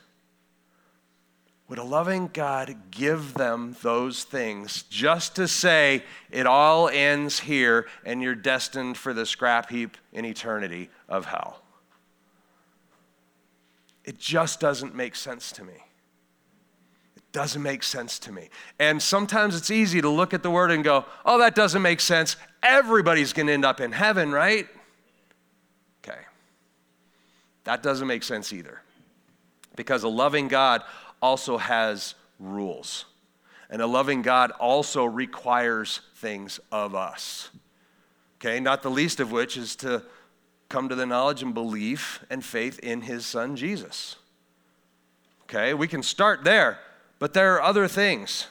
Would 1.69 1.79
a 1.79 1.85
loving 1.85 2.31
God 2.33 2.77
give 2.91 3.35
them 3.35 3.77
those 3.83 4.25
things 4.25 4.83
just 4.91 5.37
to 5.37 5.47
say 5.47 6.03
it 6.31 6.47
all 6.47 6.89
ends 6.89 7.39
here 7.41 7.87
and 8.05 8.21
you're 8.21 8.35
destined 8.35 8.97
for 8.97 9.15
the 9.15 9.25
scrap 9.25 9.71
heap 9.71 9.97
in 10.13 10.25
eternity 10.25 10.91
of 11.09 11.27
hell? 11.27 11.63
It 14.05 14.19
just 14.19 14.61
doesn't 14.61 14.95
make 14.95 15.15
sense 15.15 15.53
to 15.53 15.65
me. 15.65 15.75
It 17.17 17.23
doesn't 17.33 17.63
make 17.63 17.83
sense 17.83 18.19
to 18.21 18.33
me. 18.33 18.49
And 18.79 19.01
sometimes 19.01 19.57
it's 19.57 19.71
easy 19.71 20.01
to 20.01 20.09
look 20.09 20.35
at 20.35 20.43
the 20.43 20.51
word 20.51 20.71
and 20.71 20.83
go, 20.83 21.05
oh, 21.25 21.39
that 21.39 21.55
doesn't 21.55 21.83
make 21.83 22.01
sense. 22.01 22.37
Everybody's 22.63 23.33
going 23.33 23.47
to 23.47 23.53
end 23.53 23.65
up 23.65 23.81
in 23.81 23.93
heaven, 23.93 24.33
right? 24.33 24.67
Okay. 26.03 26.21
That 27.65 27.83
doesn't 27.83 28.07
make 28.07 28.23
sense 28.23 28.53
either. 28.53 28.81
Because 29.77 30.03
a 30.03 30.09
loving 30.09 30.49
God 30.49 30.83
also 31.23 31.59
has 31.59 32.15
rules. 32.39 33.05
And 33.69 33.81
a 33.81 33.87
loving 33.87 34.23
God 34.23 34.51
also 34.53 35.05
requires 35.05 36.01
things 36.17 36.59
of 36.73 36.95
us. 36.95 37.51
Okay, 38.39 38.59
not 38.59 38.83
the 38.83 38.91
least 38.91 39.21
of 39.21 39.31
which 39.31 39.57
is 39.57 39.77
to 39.77 40.03
come 40.71 40.89
to 40.89 40.95
the 40.95 41.05
knowledge 41.05 41.43
and 41.43 41.53
belief 41.53 42.25
and 42.31 42.43
faith 42.43 42.79
in 42.79 43.03
his 43.03 43.27
son 43.27 43.57
Jesus. 43.57 44.17
Okay, 45.43 45.75
we 45.75 45.89
can 45.89 46.03
start 46.03 46.45
there, 46.45 46.79
but 47.19 47.35
there 47.35 47.55
are 47.55 47.63
other 47.63 47.89
things. 47.89 48.47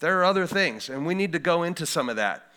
There 0.00 0.18
are 0.18 0.24
other 0.24 0.46
things, 0.46 0.88
and 0.88 1.06
we 1.06 1.14
need 1.14 1.32
to 1.32 1.38
go 1.38 1.62
into 1.62 1.86
some 1.86 2.08
of 2.08 2.16
that. 2.16 2.48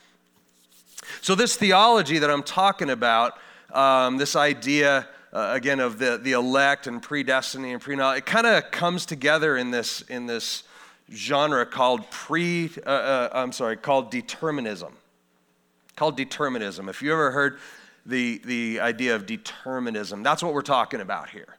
So, 1.22 1.36
this 1.36 1.56
theology 1.56 2.18
that 2.18 2.32
I'm 2.32 2.42
talking 2.42 2.90
about, 2.90 3.38
um, 3.72 4.18
this 4.18 4.36
idea, 4.36 5.08
uh, 5.32 5.52
again, 5.54 5.80
of 5.80 6.00
the, 6.00 6.18
the 6.18 6.32
elect 6.32 6.88
and 6.88 7.04
predestiny 7.04 7.74
and 7.74 7.82
pre 7.82 8.00
it 8.18 8.26
kind 8.26 8.48
of 8.48 8.72
comes 8.72 9.06
together 9.06 9.58
in 9.58 9.70
this, 9.70 10.02
in 10.04 10.26
this 10.26 10.64
genre 11.14 11.66
called 11.66 12.10
pre, 12.10 12.72
uh, 12.86 12.90
uh, 12.90 13.30
I'm 13.34 13.52
sorry, 13.52 13.76
called 13.76 14.10
determinism. 14.10 14.94
Called 15.96 16.18
determinism. 16.18 16.90
If 16.90 17.02
you 17.02 17.12
ever 17.12 17.32
heard 17.32 17.60
the, 18.06 18.42
the 18.46 18.80
idea 18.80 19.16
of 19.16 19.26
determinism, 19.26 20.24
that's 20.24 20.44
what 20.44 20.54
we're 20.54 20.62
talking 20.62 21.02
about 21.02 21.30
here. 21.30 21.58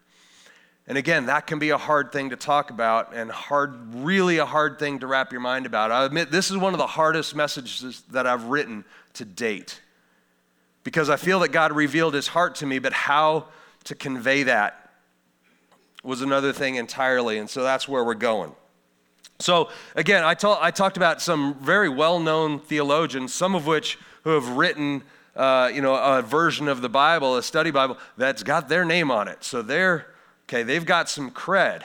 And 0.89 0.97
again, 0.97 1.27
that 1.27 1.49
can 1.49 1.59
be 1.59 1.71
a 1.71 1.79
hard 1.79 2.13
thing 2.13 2.31
to 2.31 2.37
talk 2.37 2.71
about 2.71 3.13
and 3.13 3.31
hard, 3.31 3.95
really 3.95 4.39
a 4.39 4.47
hard 4.47 4.79
thing 4.79 5.01
to 5.01 5.07
wrap 5.09 5.33
your 5.33 5.41
mind 5.41 5.67
about. 5.67 5.91
I 5.91 6.05
admit 6.05 6.31
this 6.31 6.51
is 6.51 6.57
one 6.57 6.75
of 6.75 6.79
the 6.79 6.87
hardest 6.87 7.35
messages 7.35 8.03
that 8.11 8.27
I've 8.27 8.45
written 8.45 8.85
to 9.15 9.25
date 9.25 9.81
because 10.85 11.11
I 11.11 11.17
feel 11.17 11.41
that 11.41 11.49
God 11.49 11.73
revealed 11.73 12.15
his 12.15 12.29
heart 12.29 12.55
to 12.57 12.67
me, 12.67 12.79
but 12.79 12.93
how 12.93 13.47
to 13.85 13.97
convey 13.97 14.45
that 14.45 14.91
was 16.05 16.23
another 16.23 16.53
thing 16.53 16.77
entirely. 16.77 17.39
And 17.39 17.51
so 17.51 17.65
that's 17.65 17.89
where 17.89 18.05
we're 18.05 18.15
going. 18.15 18.53
So 19.41 19.71
again, 19.97 20.23
I, 20.23 20.35
ta- 20.35 20.61
I 20.63 20.71
talked 20.71 20.97
about 20.97 21.21
some 21.21 21.55
very 21.61 21.89
well-known 21.89 22.61
theologians, 22.61 23.35
some 23.35 23.57
of 23.57 23.67
which 23.67 23.99
who 24.23 24.31
have 24.31 24.49
written, 24.51 25.03
uh, 25.37 25.71
you 25.73 25.83
know, 25.83 25.95
a 25.95 26.23
version 26.23 26.67
of 26.67 26.81
the 26.81 26.89
Bible, 26.89 27.37
a 27.37 27.43
study 27.43 27.71
Bible 27.71 27.99
that's 28.17 28.43
got 28.43 28.69
their 28.69 28.85
name 28.85 29.11
on 29.11 29.29
it. 29.29 29.45
So 29.45 29.63
they're 29.63 30.07
Okay, 30.49 30.63
they've 30.63 30.87
got 30.87 31.09
some 31.09 31.33
cred. 31.33 31.83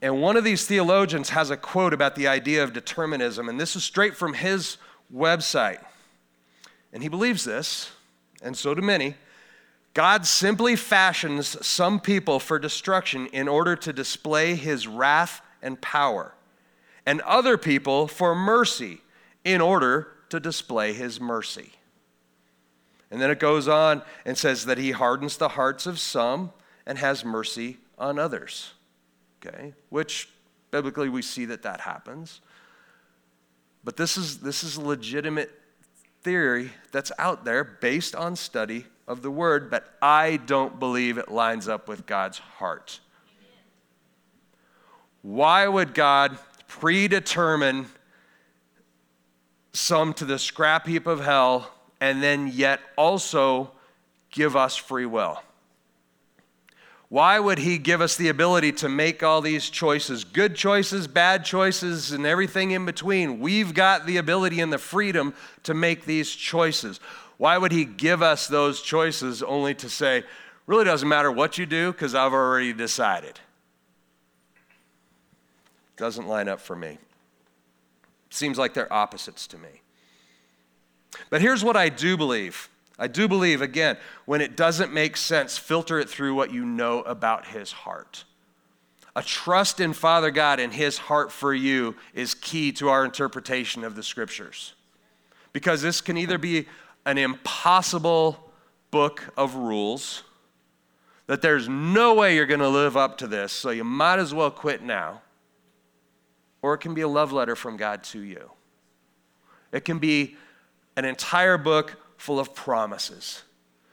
And 0.00 0.22
one 0.22 0.38
of 0.38 0.44
these 0.44 0.66
theologians 0.66 1.28
has 1.30 1.50
a 1.50 1.58
quote 1.58 1.92
about 1.92 2.14
the 2.14 2.26
idea 2.26 2.64
of 2.64 2.72
determinism, 2.72 3.50
and 3.50 3.60
this 3.60 3.76
is 3.76 3.84
straight 3.84 4.16
from 4.16 4.32
his 4.32 4.78
website. 5.14 5.84
And 6.92 7.02
he 7.02 7.10
believes 7.10 7.44
this, 7.44 7.90
and 8.42 8.56
so 8.56 8.74
do 8.74 8.80
many. 8.80 9.14
God 9.92 10.26
simply 10.26 10.74
fashions 10.74 11.64
some 11.64 12.00
people 12.00 12.40
for 12.40 12.58
destruction 12.58 13.26
in 13.26 13.46
order 13.46 13.76
to 13.76 13.92
display 13.92 14.54
his 14.54 14.86
wrath 14.86 15.42
and 15.60 15.78
power, 15.82 16.34
and 17.04 17.20
other 17.22 17.58
people 17.58 18.08
for 18.08 18.34
mercy 18.34 19.02
in 19.44 19.60
order 19.60 20.08
to 20.30 20.40
display 20.40 20.92
his 20.92 21.20
mercy. 21.20 21.72
And 23.10 23.20
then 23.20 23.30
it 23.30 23.38
goes 23.38 23.68
on 23.68 24.02
and 24.24 24.36
says 24.36 24.66
that 24.66 24.78
he 24.78 24.90
hardens 24.90 25.36
the 25.36 25.50
hearts 25.50 25.86
of 25.86 25.98
some 25.98 26.52
and 26.86 26.98
has 26.98 27.24
mercy 27.24 27.78
on 27.98 28.18
others. 28.18 28.72
Okay? 29.44 29.74
Which 29.90 30.28
biblically 30.70 31.08
we 31.08 31.22
see 31.22 31.44
that 31.44 31.62
that 31.62 31.80
happens. 31.80 32.40
But 33.84 33.96
this 33.96 34.16
is, 34.16 34.38
this 34.38 34.64
is 34.64 34.76
a 34.76 34.80
legitimate 34.80 35.52
theory 36.22 36.72
that's 36.90 37.12
out 37.18 37.44
there 37.44 37.62
based 37.62 38.16
on 38.16 38.34
study 38.34 38.86
of 39.06 39.22
the 39.22 39.30
word, 39.30 39.70
but 39.70 39.94
I 40.00 40.38
don't 40.38 40.80
believe 40.80 41.18
it 41.18 41.30
lines 41.30 41.68
up 41.68 41.86
with 41.86 42.06
God's 42.06 42.38
heart. 42.38 43.00
Why 45.22 45.68
would 45.68 45.94
God 45.94 46.38
predetermine 46.66 47.86
some 49.74 50.14
to 50.14 50.24
the 50.24 50.38
scrap 50.38 50.86
heap 50.86 51.06
of 51.06 51.20
hell 51.20 51.70
and 52.00 52.22
then 52.22 52.48
yet 52.48 52.80
also 52.96 53.70
give 54.30 54.56
us 54.56 54.76
free 54.76 55.06
will? 55.06 55.42
Why 57.08 57.38
would 57.38 57.58
He 57.58 57.78
give 57.78 58.00
us 58.00 58.16
the 58.16 58.28
ability 58.28 58.72
to 58.72 58.88
make 58.88 59.22
all 59.22 59.40
these 59.40 59.70
choices? 59.70 60.24
Good 60.24 60.56
choices, 60.56 61.06
bad 61.06 61.44
choices, 61.44 62.10
and 62.10 62.26
everything 62.26 62.72
in 62.72 62.86
between. 62.86 63.38
We've 63.38 63.72
got 63.72 64.06
the 64.06 64.16
ability 64.16 64.60
and 64.60 64.72
the 64.72 64.78
freedom 64.78 65.34
to 65.62 65.74
make 65.74 66.06
these 66.06 66.34
choices. 66.34 66.98
Why 67.36 67.58
would 67.58 67.70
He 67.72 67.84
give 67.84 68.22
us 68.22 68.48
those 68.48 68.80
choices 68.82 69.42
only 69.42 69.74
to 69.76 69.88
say, 69.88 70.24
really 70.66 70.84
doesn't 70.84 71.08
matter 71.08 71.30
what 71.30 71.58
you 71.58 71.66
do 71.66 71.92
because 71.92 72.14
I've 72.14 72.32
already 72.32 72.72
decided? 72.72 73.38
Doesn't 75.96 76.26
line 76.26 76.48
up 76.48 76.60
for 76.60 76.74
me. 76.74 76.98
Seems 78.34 78.58
like 78.58 78.74
they're 78.74 78.92
opposites 78.92 79.46
to 79.46 79.58
me. 79.58 79.82
But 81.30 81.40
here's 81.40 81.62
what 81.62 81.76
I 81.76 81.88
do 81.88 82.16
believe. 82.16 82.68
I 82.98 83.06
do 83.06 83.28
believe, 83.28 83.62
again, 83.62 83.96
when 84.24 84.40
it 84.40 84.56
doesn't 84.56 84.92
make 84.92 85.16
sense, 85.16 85.56
filter 85.56 86.00
it 86.00 86.10
through 86.10 86.34
what 86.34 86.52
you 86.52 86.64
know 86.64 87.02
about 87.02 87.46
his 87.46 87.70
heart. 87.70 88.24
A 89.14 89.22
trust 89.22 89.78
in 89.78 89.92
Father 89.92 90.32
God 90.32 90.58
and 90.58 90.72
his 90.72 90.98
heart 90.98 91.30
for 91.30 91.54
you 91.54 91.94
is 92.12 92.34
key 92.34 92.72
to 92.72 92.88
our 92.88 93.04
interpretation 93.04 93.84
of 93.84 93.94
the 93.94 94.02
scriptures. 94.02 94.74
Because 95.52 95.80
this 95.80 96.00
can 96.00 96.16
either 96.16 96.36
be 96.36 96.66
an 97.06 97.18
impossible 97.18 98.52
book 98.90 99.32
of 99.36 99.54
rules, 99.54 100.24
that 101.28 101.40
there's 101.40 101.68
no 101.68 102.14
way 102.14 102.34
you're 102.34 102.46
going 102.46 102.58
to 102.58 102.68
live 102.68 102.96
up 102.96 103.16
to 103.18 103.28
this, 103.28 103.52
so 103.52 103.70
you 103.70 103.84
might 103.84 104.18
as 104.18 104.34
well 104.34 104.50
quit 104.50 104.82
now, 104.82 105.22
or 106.64 106.72
it 106.72 106.78
can 106.78 106.94
be 106.94 107.02
a 107.02 107.08
love 107.08 107.30
letter 107.30 107.54
from 107.54 107.76
God 107.76 108.02
to 108.02 108.20
you. 108.20 108.50
It 109.70 109.84
can 109.84 109.98
be 109.98 110.34
an 110.96 111.04
entire 111.04 111.58
book 111.58 111.94
full 112.16 112.40
of 112.40 112.54
promises, 112.54 113.42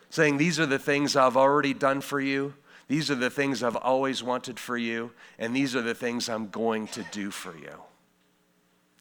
saying, 0.09 0.37
These 0.37 0.57
are 0.57 0.65
the 0.65 0.79
things 0.79 1.17
I've 1.17 1.35
already 1.35 1.73
done 1.73 1.99
for 1.99 2.21
you. 2.21 2.53
These 2.87 3.11
are 3.11 3.15
the 3.15 3.29
things 3.29 3.61
I've 3.61 3.75
always 3.75 4.23
wanted 4.23 4.57
for 4.57 4.77
you. 4.77 5.11
And 5.37 5.53
these 5.53 5.75
are 5.75 5.81
the 5.81 5.93
things 5.93 6.29
I'm 6.29 6.47
going 6.47 6.87
to 6.87 7.03
do 7.11 7.29
for 7.29 7.53
you. 7.57 7.73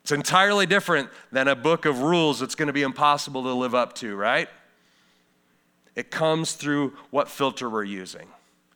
It's 0.02 0.10
entirely 0.10 0.66
different 0.66 1.08
than 1.30 1.46
a 1.46 1.54
book 1.54 1.84
of 1.84 2.00
rules 2.00 2.40
that's 2.40 2.56
going 2.56 2.66
to 2.66 2.72
be 2.72 2.82
impossible 2.82 3.44
to 3.44 3.52
live 3.52 3.76
up 3.76 3.94
to, 3.98 4.16
right? 4.16 4.48
It 5.94 6.10
comes 6.10 6.54
through 6.54 6.94
what 7.10 7.28
filter 7.28 7.70
we're 7.70 7.84
using. 7.84 8.26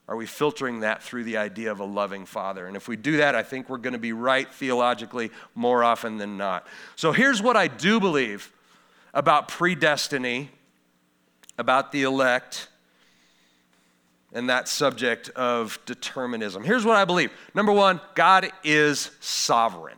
Are 0.07 0.17
we 0.17 0.27
filtering 0.27 0.81
that 0.81 1.03
through 1.03 1.25
the 1.25 1.39
idea 1.39 1.73
of 1.73 1.81
a 1.81 1.85
loving 1.85 2.27
father? 2.27 2.67
And 2.67 2.77
if 2.77 2.89
we 2.89 2.97
do 2.97 3.17
that, 3.19 3.35
I 3.35 3.43
think 3.43 3.71
we're 3.71 3.79
going 3.79 3.95
to 3.95 3.99
be 3.99 4.13
right 4.13 4.53
theologically 4.53 5.31
more 5.55 5.83
often 5.83 6.19
than 6.19 6.37
not. 6.37 6.67
So 6.95 7.13
here's 7.13 7.41
what 7.41 7.57
I 7.57 7.69
do 7.69 8.01
believe 8.01 8.53
about 9.15 9.49
predestiny, 9.49 10.49
about 11.57 11.91
the 11.91 12.03
elect, 12.03 12.69
and 14.35 14.51
that 14.51 14.69
subject 14.69 15.31
of 15.31 15.79
determinism. 15.87 16.65
Here's 16.65 16.85
what 16.85 16.97
I 16.97 17.05
believe 17.05 17.31
number 17.55 17.73
one, 17.73 18.01
God 18.15 18.51
is 18.63 19.11
sovereign. 19.21 19.97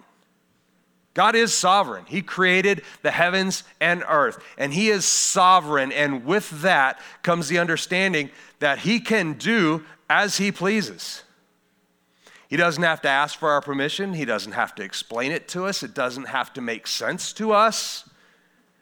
God 1.14 1.34
is 1.34 1.54
sovereign. 1.54 2.04
He 2.06 2.20
created 2.20 2.82
the 3.00 3.10
heavens 3.10 3.64
and 3.80 4.04
earth, 4.06 4.38
and 4.58 4.72
He 4.72 4.90
is 4.90 5.06
sovereign. 5.06 5.90
And 5.90 6.26
with 6.26 6.60
that 6.60 7.00
comes 7.22 7.48
the 7.48 7.58
understanding 7.58 8.28
that 8.58 8.80
He 8.80 9.00
can 9.00 9.32
do 9.32 9.82
as 10.08 10.38
He 10.38 10.52
pleases. 10.52 11.22
He 12.48 12.56
doesn't 12.56 12.82
have 12.82 13.02
to 13.02 13.08
ask 13.08 13.38
for 13.38 13.50
our 13.50 13.60
permission, 13.60 14.14
He 14.14 14.24
doesn't 14.24 14.52
have 14.52 14.74
to 14.76 14.82
explain 14.82 15.32
it 15.32 15.48
to 15.48 15.64
us, 15.64 15.82
it 15.82 15.94
doesn't 15.94 16.28
have 16.28 16.52
to 16.54 16.60
make 16.60 16.86
sense 16.86 17.32
to 17.34 17.52
us. 17.52 18.08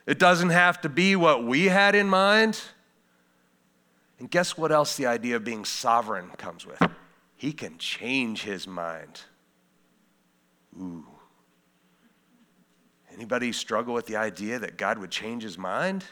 It 0.07 0.19
doesn't 0.19 0.51
have 0.51 0.81
to 0.83 0.89
be 0.89 1.17
what 1.17 1.45
we 1.45 1.65
had 1.65 1.95
in 1.95 2.09
mind. 2.09 2.61
And 4.19 4.31
guess 4.31 4.57
what 4.57 4.71
else 4.71 4.97
the 4.97 5.07
idea 5.07 5.37
of 5.37 5.45
being 5.45 5.65
sovereign 5.65 6.29
comes 6.37 6.67
with? 6.67 6.83
He 7.37 7.53
can 7.53 7.79
change 7.79 8.43
his 8.43 8.67
mind. 8.67 9.23
Ooh. 10.79 11.07
Anybody 13.13 13.53
struggle 13.53 13.95
with 13.95 14.07
the 14.07 14.17
idea 14.17 14.59
that 14.59 14.77
God 14.77 14.99
would 14.99 15.11
change 15.11 15.43
his 15.43 15.57
mind? 15.57 16.05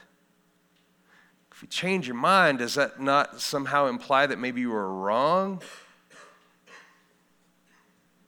You 1.62 1.68
change 1.68 2.08
your 2.08 2.16
mind, 2.16 2.58
does 2.58 2.74
that 2.74 3.00
not 3.00 3.40
somehow 3.40 3.86
imply 3.86 4.26
that 4.26 4.38
maybe 4.38 4.60
you 4.60 4.70
were 4.70 4.92
wrong? 4.92 5.62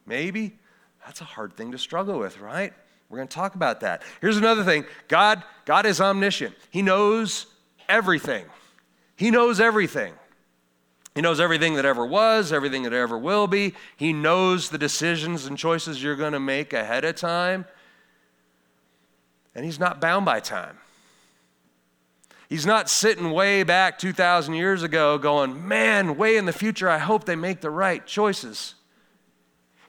Maybe. 0.06 0.56
That's 1.04 1.20
a 1.20 1.24
hard 1.24 1.54
thing 1.54 1.72
to 1.72 1.78
struggle 1.78 2.18
with, 2.18 2.38
right? 2.38 2.72
We're 3.10 3.18
going 3.18 3.28
to 3.28 3.34
talk 3.34 3.56
about 3.56 3.80
that. 3.80 4.02
Here's 4.20 4.36
another 4.36 4.64
thing 4.64 4.84
God, 5.08 5.42
God 5.64 5.84
is 5.84 6.00
omniscient, 6.00 6.54
He 6.70 6.80
knows 6.80 7.46
everything. 7.88 8.46
He 9.16 9.30
knows 9.30 9.60
everything. 9.60 10.14
He 11.14 11.20
knows 11.20 11.38
everything 11.38 11.74
that 11.74 11.84
ever 11.84 12.04
was, 12.04 12.52
everything 12.52 12.82
that 12.82 12.92
ever 12.92 13.16
will 13.16 13.46
be. 13.46 13.74
He 13.96 14.12
knows 14.12 14.70
the 14.70 14.78
decisions 14.78 15.46
and 15.46 15.56
choices 15.56 16.02
you're 16.02 16.16
going 16.16 16.32
to 16.32 16.40
make 16.40 16.72
ahead 16.72 17.04
of 17.04 17.14
time. 17.14 17.66
And 19.54 19.64
He's 19.64 19.78
not 19.78 20.00
bound 20.00 20.24
by 20.24 20.40
time. 20.40 20.78
He's 22.54 22.66
not 22.66 22.88
sitting 22.88 23.32
way 23.32 23.64
back 23.64 23.98
2,000 23.98 24.54
years 24.54 24.84
ago 24.84 25.18
going, 25.18 25.66
man, 25.66 26.16
way 26.16 26.36
in 26.36 26.44
the 26.44 26.52
future, 26.52 26.88
I 26.88 26.98
hope 26.98 27.24
they 27.24 27.34
make 27.34 27.60
the 27.60 27.68
right 27.68 28.06
choices. 28.06 28.76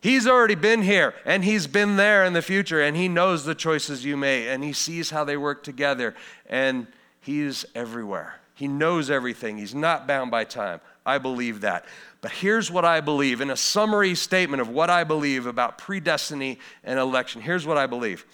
He's 0.01 0.25
already 0.25 0.55
been 0.55 0.81
here 0.81 1.13
and 1.25 1.45
he's 1.45 1.67
been 1.67 1.95
there 1.95 2.25
in 2.25 2.33
the 2.33 2.41
future 2.41 2.81
and 2.81 2.97
he 2.97 3.07
knows 3.07 3.45
the 3.45 3.53
choices 3.53 4.03
you 4.03 4.17
made 4.17 4.47
and 4.47 4.63
he 4.63 4.73
sees 4.73 5.11
how 5.11 5.23
they 5.23 5.37
work 5.37 5.61
together 5.61 6.15
and 6.49 6.87
he's 7.19 7.67
everywhere. 7.75 8.39
He 8.55 8.67
knows 8.67 9.11
everything. 9.11 9.59
He's 9.59 9.75
not 9.75 10.07
bound 10.07 10.31
by 10.31 10.43
time. 10.43 10.81
I 11.05 11.19
believe 11.19 11.61
that. 11.61 11.85
But 12.21 12.31
here's 12.31 12.71
what 12.71 12.83
I 12.83 12.99
believe 12.99 13.41
in 13.41 13.51
a 13.51 13.57
summary 13.57 14.15
statement 14.15 14.59
of 14.59 14.69
what 14.69 14.89
I 14.89 15.03
believe 15.03 15.45
about 15.45 15.77
predestiny 15.77 16.57
and 16.83 16.97
election. 16.97 17.43
Here's 17.43 17.67
what 17.67 17.77
I 17.77 17.85
believe 17.85 18.25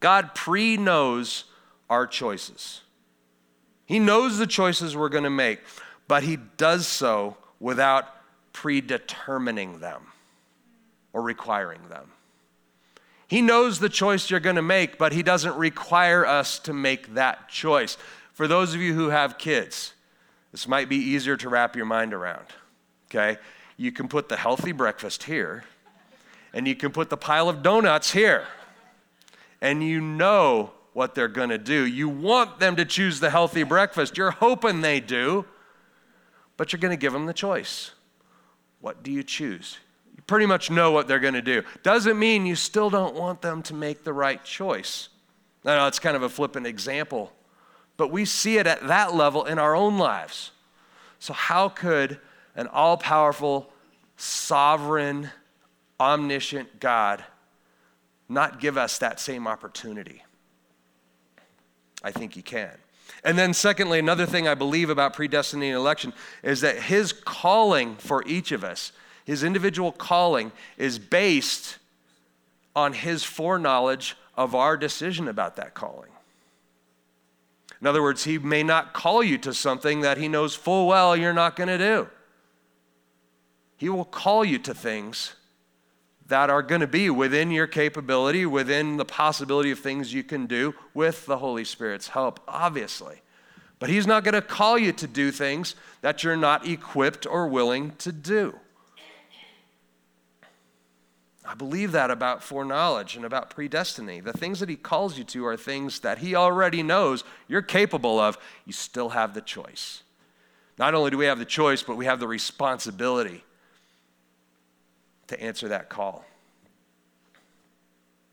God 0.00 0.34
pre 0.34 0.76
knows 0.76 1.44
our 1.88 2.04
choices. 2.04 2.80
He 3.88 3.98
knows 3.98 4.36
the 4.36 4.46
choices 4.46 4.94
we're 4.94 5.08
going 5.08 5.24
to 5.24 5.30
make, 5.30 5.60
but 6.08 6.22
He 6.22 6.36
does 6.36 6.86
so 6.86 7.38
without 7.58 8.04
predetermining 8.52 9.80
them 9.80 10.02
or 11.14 11.22
requiring 11.22 11.80
them. 11.88 12.10
He 13.26 13.40
knows 13.40 13.78
the 13.80 13.88
choice 13.88 14.30
you're 14.30 14.40
going 14.40 14.56
to 14.56 14.62
make, 14.62 14.98
but 14.98 15.14
He 15.14 15.22
doesn't 15.22 15.56
require 15.56 16.26
us 16.26 16.58
to 16.60 16.74
make 16.74 17.14
that 17.14 17.48
choice. 17.48 17.96
For 18.34 18.46
those 18.46 18.74
of 18.74 18.82
you 18.82 18.92
who 18.92 19.08
have 19.08 19.38
kids, 19.38 19.94
this 20.52 20.68
might 20.68 20.90
be 20.90 20.96
easier 20.96 21.38
to 21.38 21.48
wrap 21.48 21.74
your 21.74 21.86
mind 21.86 22.12
around. 22.12 22.44
Okay? 23.10 23.40
You 23.78 23.90
can 23.90 24.06
put 24.06 24.28
the 24.28 24.36
healthy 24.36 24.72
breakfast 24.72 25.22
here, 25.22 25.64
and 26.52 26.68
you 26.68 26.74
can 26.74 26.92
put 26.92 27.08
the 27.08 27.16
pile 27.16 27.48
of 27.48 27.62
donuts 27.62 28.12
here. 28.12 28.46
And 29.62 29.82
you 29.82 30.02
know 30.02 30.72
what 30.98 31.14
they're 31.14 31.28
going 31.28 31.50
to 31.50 31.58
do. 31.58 31.86
You 31.86 32.08
want 32.08 32.58
them 32.58 32.74
to 32.74 32.84
choose 32.84 33.20
the 33.20 33.30
healthy 33.30 33.62
breakfast. 33.62 34.16
You're 34.16 34.32
hoping 34.32 34.80
they 34.80 34.98
do, 34.98 35.44
but 36.56 36.72
you're 36.72 36.80
going 36.80 36.90
to 36.90 37.00
give 37.00 37.12
them 37.12 37.26
the 37.26 37.32
choice. 37.32 37.92
What 38.80 39.04
do 39.04 39.12
you 39.12 39.22
choose? 39.22 39.78
You 40.16 40.22
pretty 40.22 40.46
much 40.46 40.72
know 40.72 40.90
what 40.90 41.06
they're 41.06 41.20
going 41.20 41.34
to 41.34 41.40
do. 41.40 41.62
Doesn't 41.84 42.18
mean 42.18 42.46
you 42.46 42.56
still 42.56 42.90
don't 42.90 43.14
want 43.14 43.42
them 43.42 43.62
to 43.62 43.74
make 43.74 44.02
the 44.02 44.12
right 44.12 44.42
choice. 44.42 45.08
I 45.64 45.76
know 45.76 45.86
it's 45.86 46.00
kind 46.00 46.16
of 46.16 46.24
a 46.24 46.28
flippant 46.28 46.66
example, 46.66 47.32
but 47.96 48.10
we 48.10 48.24
see 48.24 48.58
it 48.58 48.66
at 48.66 48.84
that 48.88 49.14
level 49.14 49.44
in 49.44 49.60
our 49.60 49.76
own 49.76 49.98
lives. 49.98 50.50
So, 51.20 51.32
how 51.32 51.68
could 51.68 52.18
an 52.56 52.66
all 52.66 52.96
powerful, 52.96 53.70
sovereign, 54.16 55.30
omniscient 56.00 56.80
God 56.80 57.22
not 58.28 58.58
give 58.58 58.76
us 58.76 58.98
that 58.98 59.20
same 59.20 59.46
opportunity? 59.46 60.24
I 62.02 62.10
think 62.10 62.34
He 62.34 62.42
can. 62.42 62.72
And 63.24 63.38
then, 63.38 63.52
secondly, 63.54 63.98
another 63.98 64.26
thing 64.26 64.46
I 64.46 64.54
believe 64.54 64.90
about 64.90 65.14
predestinating 65.14 65.74
election 65.74 66.12
is 66.42 66.60
that 66.60 66.82
His 66.82 67.12
calling 67.12 67.96
for 67.96 68.22
each 68.26 68.52
of 68.52 68.62
us, 68.62 68.92
His 69.24 69.42
individual 69.42 69.92
calling, 69.92 70.52
is 70.76 70.98
based 70.98 71.78
on 72.76 72.92
His 72.92 73.24
foreknowledge 73.24 74.16
of 74.36 74.54
our 74.54 74.76
decision 74.76 75.26
about 75.28 75.56
that 75.56 75.74
calling. 75.74 76.10
In 77.80 77.86
other 77.86 78.02
words, 78.02 78.24
He 78.24 78.38
may 78.38 78.62
not 78.62 78.92
call 78.92 79.22
you 79.22 79.38
to 79.38 79.52
something 79.52 80.02
that 80.02 80.18
He 80.18 80.28
knows 80.28 80.54
full 80.54 80.86
well 80.86 81.16
you're 81.16 81.32
not 81.32 81.56
going 81.56 81.68
to 81.68 81.78
do. 81.78 82.08
He 83.76 83.88
will 83.88 84.04
call 84.04 84.44
you 84.44 84.58
to 84.60 84.74
things 84.74 85.34
that 86.28 86.50
are 86.50 86.62
going 86.62 86.82
to 86.82 86.86
be 86.86 87.10
within 87.10 87.50
your 87.50 87.66
capability, 87.66 88.46
within 88.46 88.96
the 88.98 89.04
possibility 89.04 89.70
of 89.70 89.78
things 89.78 90.12
you 90.12 90.22
can 90.22 90.46
do 90.46 90.74
with 90.94 91.26
the 91.26 91.38
Holy 91.38 91.64
Spirit's 91.64 92.08
help, 92.08 92.40
obviously. 92.46 93.22
But 93.78 93.88
He's 93.88 94.06
not 94.06 94.24
going 94.24 94.34
to 94.34 94.42
call 94.42 94.78
you 94.78 94.92
to 94.92 95.06
do 95.06 95.30
things 95.30 95.74
that 96.02 96.22
you're 96.22 96.36
not 96.36 96.66
equipped 96.66 97.26
or 97.26 97.48
willing 97.48 97.92
to 97.98 98.12
do. 98.12 98.58
I 101.46 101.54
believe 101.54 101.92
that 101.92 102.10
about 102.10 102.42
foreknowledge 102.42 103.16
and 103.16 103.24
about 103.24 103.48
predestiny. 103.56 104.22
The 104.22 104.34
things 104.34 104.60
that 104.60 104.68
He 104.68 104.76
calls 104.76 105.16
you 105.16 105.24
to 105.24 105.46
are 105.46 105.56
things 105.56 106.00
that 106.00 106.18
He 106.18 106.34
already 106.34 106.82
knows 106.82 107.24
you're 107.46 107.62
capable 107.62 108.20
of. 108.20 108.36
You 108.66 108.74
still 108.74 109.10
have 109.10 109.32
the 109.32 109.40
choice. 109.40 110.02
Not 110.78 110.94
only 110.94 111.10
do 111.10 111.16
we 111.16 111.24
have 111.24 111.38
the 111.38 111.46
choice, 111.46 111.82
but 111.82 111.96
we 111.96 112.04
have 112.04 112.20
the 112.20 112.28
responsibility 112.28 113.44
to 115.28 115.40
answer 115.42 115.68
that 115.68 115.88
call. 115.88 116.24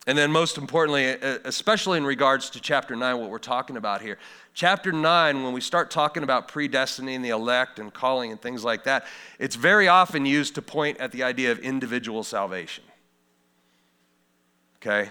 And 0.08 0.18
then, 0.18 0.32
most 0.32 0.58
importantly, 0.60 1.06
especially 1.46 1.98
in 1.98 2.06
regards 2.06 2.52
to 2.52 2.60
chapter 2.60 2.96
9, 2.96 3.18
what 3.20 3.32
we're 3.32 3.40
talking 3.40 3.75
about 3.75 4.02
here. 4.02 4.20
Chapter 4.54 4.92
9, 4.92 5.44
when 5.44 5.52
we 5.52 5.62
start 5.62 5.90
talking 5.90 6.22
about 6.22 6.48
predestiny 6.48 7.16
and 7.16 7.25
the 7.25 7.30
elect 7.30 7.80
and 7.80 7.92
calling 7.92 8.32
and 8.32 8.40
things 8.40 8.64
like 8.64 8.84
that, 8.84 9.06
it's 9.40 9.56
very 9.56 9.88
often 9.88 10.25
used 10.25 10.56
to 10.56 10.62
point 10.62 11.00
at 11.00 11.12
the 11.12 11.24
idea 11.24 11.52
of 11.52 11.58
individual 11.60 12.24
salvation 12.24 12.84
okay? 14.86 15.10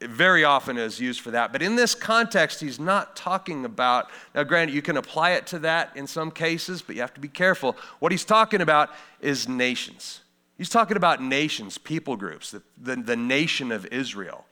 It 0.00 0.10
very 0.10 0.44
often 0.44 0.76
is 0.76 1.00
used 1.00 1.20
for 1.20 1.30
that. 1.30 1.52
But 1.52 1.62
in 1.62 1.76
this 1.76 1.94
context, 1.94 2.60
he's 2.60 2.78
not 2.78 3.16
talking 3.16 3.64
about, 3.64 4.10
now, 4.34 4.42
granted, 4.42 4.74
you 4.74 4.82
can 4.82 4.96
apply 4.96 5.30
it 5.30 5.46
to 5.48 5.58
that 5.60 5.96
in 5.96 6.06
some 6.06 6.30
cases, 6.30 6.82
but 6.82 6.94
you 6.94 7.00
have 7.00 7.14
to 7.14 7.20
be 7.20 7.28
careful. 7.28 7.76
What 8.00 8.12
he's 8.12 8.24
talking 8.24 8.60
about 8.60 8.90
is 9.20 9.48
nations. 9.48 10.20
He's 10.56 10.68
talking 10.68 10.96
about 10.96 11.22
nations, 11.22 11.78
people 11.78 12.16
groups, 12.16 12.52
the, 12.52 12.62
the, 12.80 12.96
the 12.96 13.16
nation 13.16 13.72
of 13.72 13.86
Israel 13.86 14.44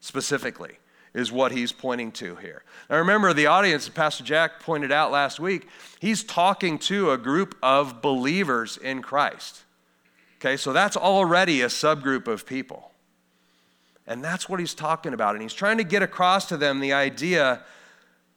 specifically 0.00 0.78
is 1.14 1.30
what 1.30 1.52
he's 1.52 1.72
pointing 1.72 2.10
to 2.10 2.36
here. 2.36 2.62
Now, 2.88 2.96
remember, 2.96 3.32
the 3.34 3.46
audience, 3.46 3.88
Pastor 3.88 4.24
Jack 4.24 4.60
pointed 4.60 4.90
out 4.90 5.10
last 5.10 5.38
week, 5.38 5.68
he's 6.00 6.24
talking 6.24 6.78
to 6.80 7.10
a 7.10 7.18
group 7.18 7.54
of 7.62 8.00
believers 8.00 8.78
in 8.78 9.02
Christ. 9.02 9.62
Okay, 10.40 10.56
so 10.56 10.72
that's 10.72 10.96
already 10.96 11.62
a 11.62 11.66
subgroup 11.66 12.26
of 12.26 12.46
people. 12.46 12.90
And 14.06 14.24
that's 14.24 14.48
what 14.48 14.58
he's 14.58 14.74
talking 14.74 15.14
about. 15.14 15.34
And 15.34 15.42
he's 15.42 15.54
trying 15.54 15.78
to 15.78 15.84
get 15.84 16.02
across 16.02 16.48
to 16.48 16.56
them 16.56 16.80
the 16.80 16.94
idea 16.94 17.62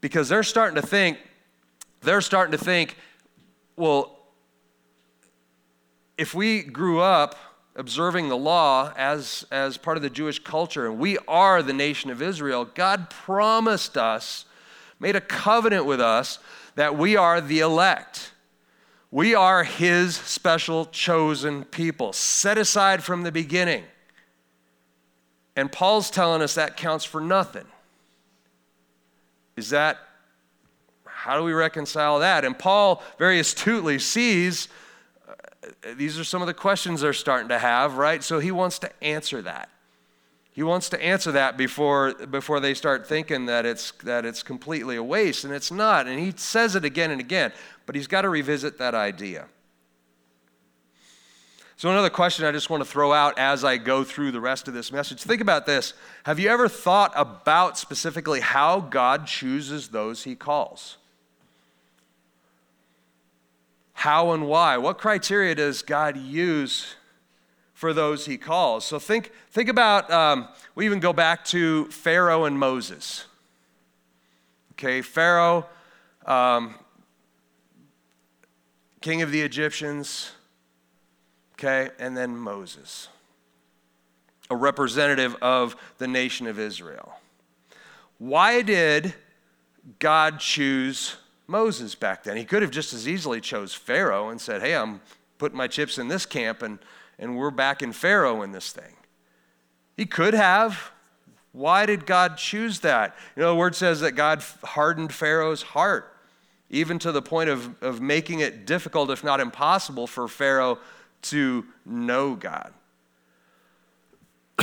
because 0.01 0.29
they're 0.29 0.43
starting 0.43 0.79
to 0.79 0.85
think, 0.85 1.17
they're 2.01 2.21
starting 2.21 2.51
to 2.51 2.63
think, 2.63 2.97
well, 3.75 4.14
if 6.17 6.33
we 6.33 6.63
grew 6.63 7.01
up 7.01 7.35
observing 7.75 8.29
the 8.29 8.37
law 8.37 8.93
as, 8.95 9.45
as 9.51 9.77
part 9.77 9.97
of 9.97 10.03
the 10.03 10.09
Jewish 10.09 10.39
culture 10.39 10.85
and 10.87 10.97
we 10.97 11.17
are 11.27 11.61
the 11.61 11.73
nation 11.73 12.09
of 12.09 12.21
Israel, 12.21 12.65
God 12.65 13.09
promised 13.09 13.97
us, 13.97 14.45
made 14.99 15.15
a 15.15 15.21
covenant 15.21 15.85
with 15.85 15.99
us 15.99 16.39
that 16.75 16.97
we 16.97 17.17
are 17.17 17.41
the 17.41 17.59
elect. 17.59 18.31
We 19.11 19.35
are 19.35 19.63
his 19.63 20.15
special 20.15 20.85
chosen 20.85 21.65
people, 21.65 22.13
set 22.13 22.57
aside 22.57 23.03
from 23.03 23.23
the 23.23 23.31
beginning. 23.31 23.83
And 25.55 25.71
Paul's 25.71 26.09
telling 26.09 26.41
us 26.41 26.55
that 26.55 26.75
counts 26.75 27.05
for 27.05 27.21
nothing. 27.21 27.65
Is 29.55 29.69
that, 29.69 29.97
how 31.05 31.37
do 31.37 31.43
we 31.43 31.53
reconcile 31.53 32.19
that? 32.19 32.43
And 32.43 32.57
Paul 32.59 33.01
very 33.17 33.39
astutely 33.39 33.99
sees 33.99 34.67
these 35.95 36.19
are 36.19 36.23
some 36.23 36.41
of 36.41 36.47
the 36.47 36.53
questions 36.53 37.01
they're 37.01 37.13
starting 37.13 37.49
to 37.49 37.59
have, 37.59 37.97
right? 37.97 38.23
So 38.23 38.39
he 38.39 38.51
wants 38.51 38.79
to 38.79 39.03
answer 39.03 39.41
that. 39.41 39.69
He 40.51 40.63
wants 40.63 40.87
to 40.89 41.03
answer 41.03 41.33
that 41.33 41.57
before, 41.57 42.13
before 42.13 42.61
they 42.61 42.73
start 42.73 43.05
thinking 43.05 43.45
that 43.47 43.65
it's, 43.65 43.91
that 44.03 44.25
it's 44.25 44.41
completely 44.41 44.95
a 44.95 45.03
waste, 45.03 45.43
and 45.43 45.53
it's 45.53 45.69
not. 45.69 46.07
And 46.07 46.17
he 46.17 46.33
says 46.37 46.75
it 46.75 46.85
again 46.85 47.11
and 47.11 47.19
again, 47.19 47.51
but 47.85 47.95
he's 47.95 48.07
got 48.07 48.21
to 48.21 48.29
revisit 48.29 48.77
that 48.77 48.95
idea. 48.95 49.47
So, 51.77 51.89
another 51.89 52.09
question 52.09 52.45
I 52.45 52.53
just 52.53 52.69
want 52.69 52.81
to 52.81 52.89
throw 52.89 53.11
out 53.11 53.37
as 53.37 53.65
I 53.65 53.75
go 53.75 54.05
through 54.05 54.31
the 54.31 54.39
rest 54.39 54.69
of 54.69 54.73
this 54.73 54.93
message 54.93 55.21
think 55.21 55.41
about 55.41 55.65
this. 55.65 55.93
Have 56.23 56.39
you 56.39 56.47
ever 56.47 56.69
thought 56.69 57.11
about 57.17 57.77
specifically 57.77 58.39
how 58.39 58.79
God 58.79 59.27
chooses 59.27 59.89
those 59.89 60.23
he 60.23 60.35
calls? 60.35 60.95
How 63.95 64.31
and 64.31 64.47
why? 64.47 64.77
What 64.77 64.97
criteria 64.97 65.55
does 65.55 65.81
God 65.81 66.17
use 66.17 66.95
for 67.73 67.91
those 67.93 68.25
he 68.25 68.37
calls? 68.37 68.85
So, 68.85 68.99
think, 68.99 69.31
think 69.51 69.67
about, 69.67 70.11
um, 70.11 70.47
we 70.75 70.85
even 70.85 70.99
go 70.99 71.11
back 71.11 71.43
to 71.45 71.85
Pharaoh 71.85 72.45
and 72.45 72.59
Moses. 72.59 73.25
Okay, 74.73 75.01
Pharaoh, 75.01 75.65
um, 76.25 76.75
king 79.01 79.21
of 79.21 79.31
the 79.31 79.41
Egyptians 79.41 80.31
okay, 81.55 81.89
and 81.99 82.15
then 82.15 82.35
Moses, 82.35 83.07
a 84.49 84.55
representative 84.55 85.35
of 85.41 85.75
the 85.97 86.07
nation 86.07 86.47
of 86.47 86.59
Israel. 86.59 87.13
Why 88.17 88.61
did 88.61 89.13
God 89.99 90.39
choose 90.39 91.17
Moses 91.47 91.95
back 91.95 92.23
then? 92.23 92.37
He 92.37 92.45
could 92.45 92.61
have 92.61 92.71
just 92.71 92.93
as 92.93 93.07
easily 93.07 93.41
chose 93.41 93.73
Pharaoh 93.73 94.29
and 94.29 94.39
said, 94.39 94.61
"Hey, 94.61 94.75
I'm 94.75 95.01
putting 95.37 95.57
my 95.57 95.67
chips 95.67 95.97
in 95.97 96.07
this 96.07 96.25
camp 96.25 96.61
and 96.61 96.79
and 97.17 97.37
we're 97.37 97.51
back 97.51 97.81
in 97.81 97.93
Pharaoh 97.93 98.41
in 98.41 98.51
this 98.51 98.71
thing." 98.71 98.95
He 99.95 100.05
could 100.05 100.33
have. 100.33 100.91
Why 101.51 101.85
did 101.85 102.05
God 102.05 102.37
choose 102.37 102.81
that? 102.81 103.15
You 103.35 103.43
know, 103.43 103.49
the 103.51 103.55
word 103.55 103.75
says 103.75 104.01
that 104.01 104.11
God 104.11 104.43
hardened 104.61 105.13
Pharaoh's 105.13 105.61
heart, 105.61 106.13
even 106.69 106.99
to 106.99 107.13
the 107.13 107.21
point 107.21 107.49
of, 107.49 107.81
of 107.81 108.01
making 108.01 108.41
it 108.41 108.65
difficult, 108.65 109.09
if 109.09 109.23
not 109.23 109.39
impossible, 109.39 110.05
for 110.05 110.27
Pharaoh 110.27 110.79
to 111.23 111.65
know 111.85 112.35
God. 112.35 112.73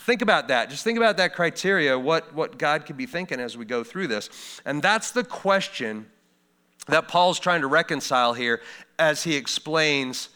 think 0.00 0.20
about 0.20 0.48
that. 0.48 0.68
Just 0.68 0.82
think 0.82 0.96
about 0.96 1.16
that 1.18 1.34
criteria, 1.34 1.96
what, 1.96 2.34
what 2.34 2.58
God 2.58 2.86
could 2.86 2.96
be 2.96 3.06
thinking 3.06 3.38
as 3.38 3.56
we 3.56 3.64
go 3.64 3.84
through 3.84 4.08
this. 4.08 4.60
And 4.64 4.82
that's 4.82 5.12
the 5.12 5.22
question 5.22 6.06
that 6.86 7.08
Paul's 7.08 7.38
trying 7.38 7.60
to 7.60 7.66
reconcile 7.66 8.34
here 8.34 8.60
as 8.98 9.24
he 9.24 9.36
explains 9.36 10.28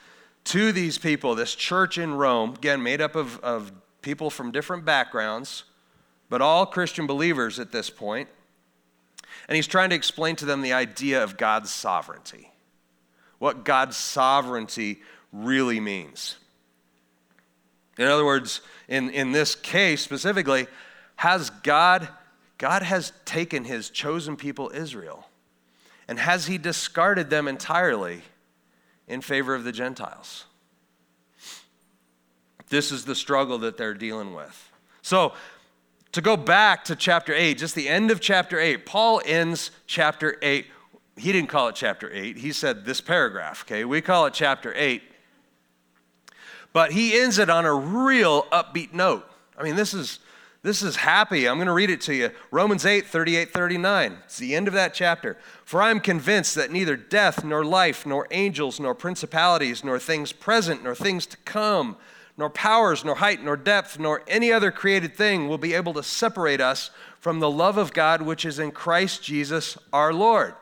to 0.45 0.71
these 0.73 0.97
people, 0.97 1.35
this 1.35 1.55
church 1.55 1.99
in 1.99 2.15
Rome, 2.15 2.55
again, 2.55 2.83
made 2.83 3.01
up 3.01 3.17
of, 3.17 3.41
of 3.41 3.73
people 4.01 4.31
from 4.31 4.53
different 4.53 4.85
backgrounds, 4.85 5.65
but 6.29 6.41
all 6.41 6.67
Christian 6.67 7.07
believers 7.07 7.59
at 7.59 7.73
this 7.73 7.91
point. 7.91 8.29
And 9.49 9.57
he's 9.57 9.67
trying 9.67 9.91
to 9.91 9.97
explain 9.97 10.37
to 10.37 10.45
them 10.45 10.63
the 10.63 10.73
idea 10.73 11.23
of 11.23 11.37
God's 11.37 11.71
sovereignty, 11.71 12.53
what 13.39 13.65
God's 13.65 13.97
sovereignty 13.97 15.01
really 15.33 15.81
means. 15.81 16.37
In 17.99 18.07
other 18.07 18.25
words, 18.25 18.61
in, 18.89 19.11
in 19.11 19.33
this 19.33 19.55
case 19.55 20.03
specifically, 20.03 20.67
has 21.17 21.51
God, 21.51 22.09
God 22.59 22.83
has 22.83 23.13
taken 23.25 23.65
his 23.65 23.91
chosen 23.91 24.37
people 24.37 24.71
Israel, 24.75 25.29
and 26.09 26.19
has 26.19 26.47
he 26.47 26.59
discarded 26.59 27.31
them 27.31 27.49
entirely 27.49 28.23
in 29.09 29.21
favor 29.21 29.55
of 29.55 29.65
the 29.65 29.73
Gentiles? 29.73 30.45
This 32.69 32.91
is 32.91 33.05
the 33.05 33.15
struggle 33.15 33.59
that 33.59 33.77
they're 33.77 33.95
dealing 33.95 34.35
with. 34.35 34.71
So, 35.03 35.33
to 36.13 36.21
go 36.21 36.37
back 36.37 36.85
to 36.87 36.97
chapter 36.97 37.35
8, 37.35 37.59
just 37.59 37.75
the 37.75 37.89
end 37.89 38.11
of 38.11 38.21
chapter 38.21 38.59
8, 38.59 38.87
Paul 38.87 39.21
ends 39.25 39.71
chapter 39.87 40.39
8. 40.41 40.67
He 41.17 41.33
didn't 41.33 41.49
call 41.49 41.69
it 41.69 41.75
chapter 41.75 42.11
8, 42.11 42.39
he 42.39 42.53
said 42.53 42.85
this 42.85 43.01
paragraph, 43.01 43.65
okay? 43.65 43.85
We 43.85 44.01
call 44.01 44.27
it 44.27 44.35
chapter 44.35 44.73
8. 44.75 45.03
But 46.73 46.93
he 46.93 47.21
ends 47.21 47.39
it 47.39 47.51
on 47.51 47.65
a 47.65 47.75
real 47.75 48.45
upbeat 48.45 48.93
note. 48.93 49.27
I 49.59 49.63
mean, 49.63 49.77
this 49.77 49.95
is 49.95 50.19
this 50.67 50.83
is 50.83 50.97
happy. 50.97 51.49
I'm 51.49 51.59
going 51.59 51.69
to 51.69 51.73
read 51.73 51.91
it 51.91 52.01
to 52.03 52.15
you. 52.15 52.33
Romans 52.51 52.85
8, 52.85 53.07
38, 53.07 53.53
39. 53.53 54.19
It's 54.25 54.39
the 54.39 54.57
end 54.57 54.67
of 54.67 54.75
that 54.75 54.95
chapter. 54.95 55.37
For 55.65 55.81
I 55.81 55.93
am 55.93 56.01
convinced 56.01 56.57
that 56.57 56.73
neither 56.73 56.97
death, 56.97 57.45
nor 57.45 57.65
life, 57.65 58.05
nor 58.05 58.27
angels, 58.33 58.81
nor 58.81 58.93
principalities, 58.93 59.85
nor 59.85 60.01
things 60.01 60.33
present, 60.33 60.83
nor 60.83 60.97
things 60.97 61.25
to 61.27 61.37
come, 61.45 61.97
nor 62.37 62.51
powers, 62.51 63.05
nor 63.05 63.15
height, 63.15 63.45
nor 63.45 63.57
depth, 63.57 64.01
nor 64.01 64.25
any 64.27 64.53
other 64.53 64.73
created 64.73 65.15
thing 65.15 65.47
will 65.47 65.57
be 65.57 65.73
able 65.73 65.95
to 65.95 66.03
separate 66.03 66.61
us 66.61 66.91
from 67.21 67.39
the 67.39 67.51
love 67.51 67.79
of 67.79 67.93
God 67.93 68.23
which 68.23 68.45
is 68.45 68.59
in 68.59 68.73
Christ 68.73 69.23
Jesus 69.23 69.79
our 69.93 70.13
Lord. 70.13 70.53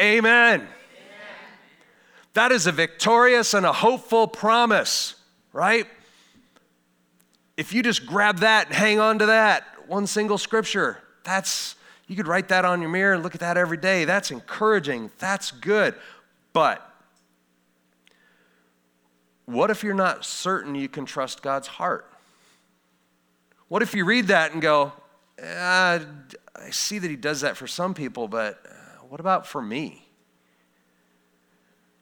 Amen. 0.00 0.60
Amen. 0.60 0.68
That 2.34 2.52
is 2.52 2.68
a 2.68 2.72
victorious 2.72 3.54
and 3.54 3.66
a 3.66 3.72
hopeful 3.72 4.28
promise, 4.28 5.16
right? 5.52 5.88
If 7.56 7.72
you 7.72 7.82
just 7.82 8.06
grab 8.06 8.40
that 8.40 8.66
and 8.66 8.74
hang 8.74 9.00
on 9.00 9.18
to 9.20 9.26
that, 9.26 9.64
one 9.86 10.06
single 10.06 10.38
scripture, 10.38 10.98
that's, 11.24 11.74
you 12.06 12.16
could 12.16 12.26
write 12.26 12.48
that 12.48 12.64
on 12.64 12.80
your 12.80 12.90
mirror 12.90 13.14
and 13.14 13.22
look 13.22 13.34
at 13.34 13.40
that 13.40 13.56
every 13.56 13.78
day. 13.78 14.04
That's 14.04 14.30
encouraging. 14.30 15.10
That's 15.18 15.50
good. 15.50 15.94
But 16.52 16.86
what 19.46 19.70
if 19.70 19.82
you're 19.82 19.94
not 19.94 20.24
certain 20.24 20.74
you 20.74 20.88
can 20.88 21.06
trust 21.06 21.42
God's 21.42 21.68
heart? 21.68 22.12
What 23.68 23.82
if 23.82 23.94
you 23.94 24.04
read 24.04 24.26
that 24.28 24.52
and 24.52 24.60
go, 24.60 24.92
uh, 25.42 26.00
I 26.56 26.70
see 26.70 26.98
that 26.98 27.10
he 27.10 27.16
does 27.16 27.40
that 27.40 27.56
for 27.56 27.66
some 27.66 27.94
people, 27.94 28.28
but 28.28 28.60
uh, 28.68 28.72
what 29.08 29.20
about 29.20 29.46
for 29.46 29.62
me? 29.62 30.06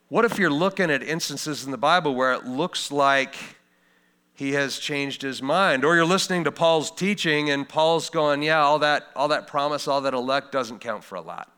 What 0.09 0.25
if 0.25 0.37
you're 0.37 0.51
looking 0.51 0.91
at 0.91 1.01
instances 1.01 1.65
in 1.65 1.71
the 1.71 1.77
Bible 1.77 2.13
where 2.13 2.33
it 2.33 2.45
looks 2.45 2.91
like 2.91 3.35
he 4.35 4.51
has 4.51 4.77
changed 4.77 5.21
his 5.21 5.41
mind? 5.41 5.83
Or 5.83 5.95
you're 5.95 6.05
listening 6.05 6.43
to 6.43 6.51
Paul's 6.51 6.91
teaching 6.91 7.49
and 7.49 7.67
Paul's 7.67 8.09
going, 8.09 8.43
yeah, 8.43 8.61
all 8.61 8.79
that, 8.79 9.07
all 9.15 9.29
that 9.29 9.47
promise, 9.47 9.87
all 9.87 10.01
that 10.01 10.13
elect 10.13 10.51
doesn't 10.51 10.79
count 10.79 11.03
for 11.03 11.15
a 11.15 11.21
lot. 11.21 11.51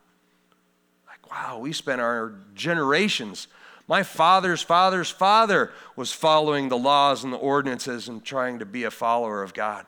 Like, 1.07 1.29
wow, 1.29 1.59
we 1.59 1.73
spent 1.73 1.99
our 1.99 2.35
generations 2.53 3.47
my 3.87 4.03
father's 4.03 4.61
father's 4.61 5.09
father 5.09 5.71
was 5.95 6.11
following 6.11 6.67
the 6.67 6.77
laws 6.77 7.23
and 7.23 7.31
the 7.31 7.37
ordinances 7.37 8.09
and 8.09 8.23
trying 8.23 8.59
to 8.59 8.65
be 8.65 8.83
a 8.83 8.91
follower 8.91 9.41
of 9.41 9.53
God. 9.53 9.85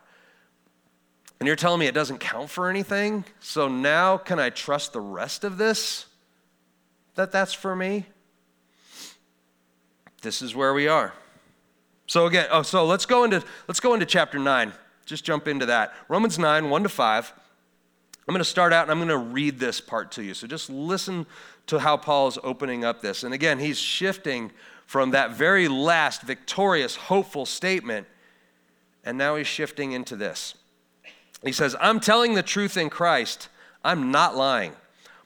And 1.39 1.47
you're 1.47 1.58
telling 1.58 1.80
me 1.80 1.88
it 1.88 1.93
doesn't 1.93 2.19
count 2.19 2.49
for 2.49 2.69
anything? 2.69 3.25
So 3.39 3.67
now 3.67 4.17
can 4.17 4.39
I 4.39 4.49
trust 4.49 4.93
the 4.93 5.02
rest 5.02 5.43
of 5.43 5.58
this? 5.58 6.06
That 7.15 7.32
that's 7.32 7.54
for 7.54 7.75
me? 7.75 8.06
This 10.21 10.41
is 10.41 10.56
where 10.56 10.73
we 10.73 10.88
are. 10.88 11.13
So 12.09 12.25
again, 12.25 12.47
oh, 12.49 12.63
so 12.63 12.87
let's 12.87 13.05
go 13.05 13.23
into 13.23 13.43
let's 13.67 13.79
go 13.79 13.93
into 13.93 14.05
chapter 14.07 14.39
9. 14.39 14.73
Just 15.05 15.23
jump 15.23 15.47
into 15.47 15.67
that. 15.67 15.93
Romans 16.07 16.39
9, 16.39 16.67
1 16.67 16.83
to 16.83 16.89
5. 16.89 17.33
I'm 18.27 18.33
going 18.33 18.39
to 18.39 18.49
start 18.49 18.73
out 18.73 18.83
and 18.83 18.91
I'm 18.91 18.97
going 18.97 19.09
to 19.09 19.17
read 19.17 19.59
this 19.59 19.79
part 19.79 20.11
to 20.13 20.23
you. 20.23 20.33
So 20.33 20.47
just 20.47 20.71
listen 20.71 21.27
to 21.67 21.77
how 21.77 21.97
Paul 21.97 22.27
is 22.27 22.39
opening 22.43 22.83
up 22.83 23.03
this. 23.03 23.21
And 23.21 23.31
again, 23.31 23.59
he's 23.59 23.77
shifting 23.77 24.51
from 24.87 25.11
that 25.11 25.31
very 25.31 25.67
last 25.67 26.23
victorious, 26.23 26.95
hopeful 26.95 27.45
statement, 27.45 28.07
and 29.05 29.15
now 29.15 29.35
he's 29.35 29.45
shifting 29.45 29.91
into 29.91 30.15
this. 30.15 30.55
He 31.43 31.51
says, 31.51 31.75
I'm 31.79 31.99
telling 31.99 32.33
the 32.33 32.41
truth 32.41 32.75
in 32.75 32.89
Christ. 32.89 33.49
I'm 33.83 34.09
not 34.09 34.35
lying. 34.35 34.73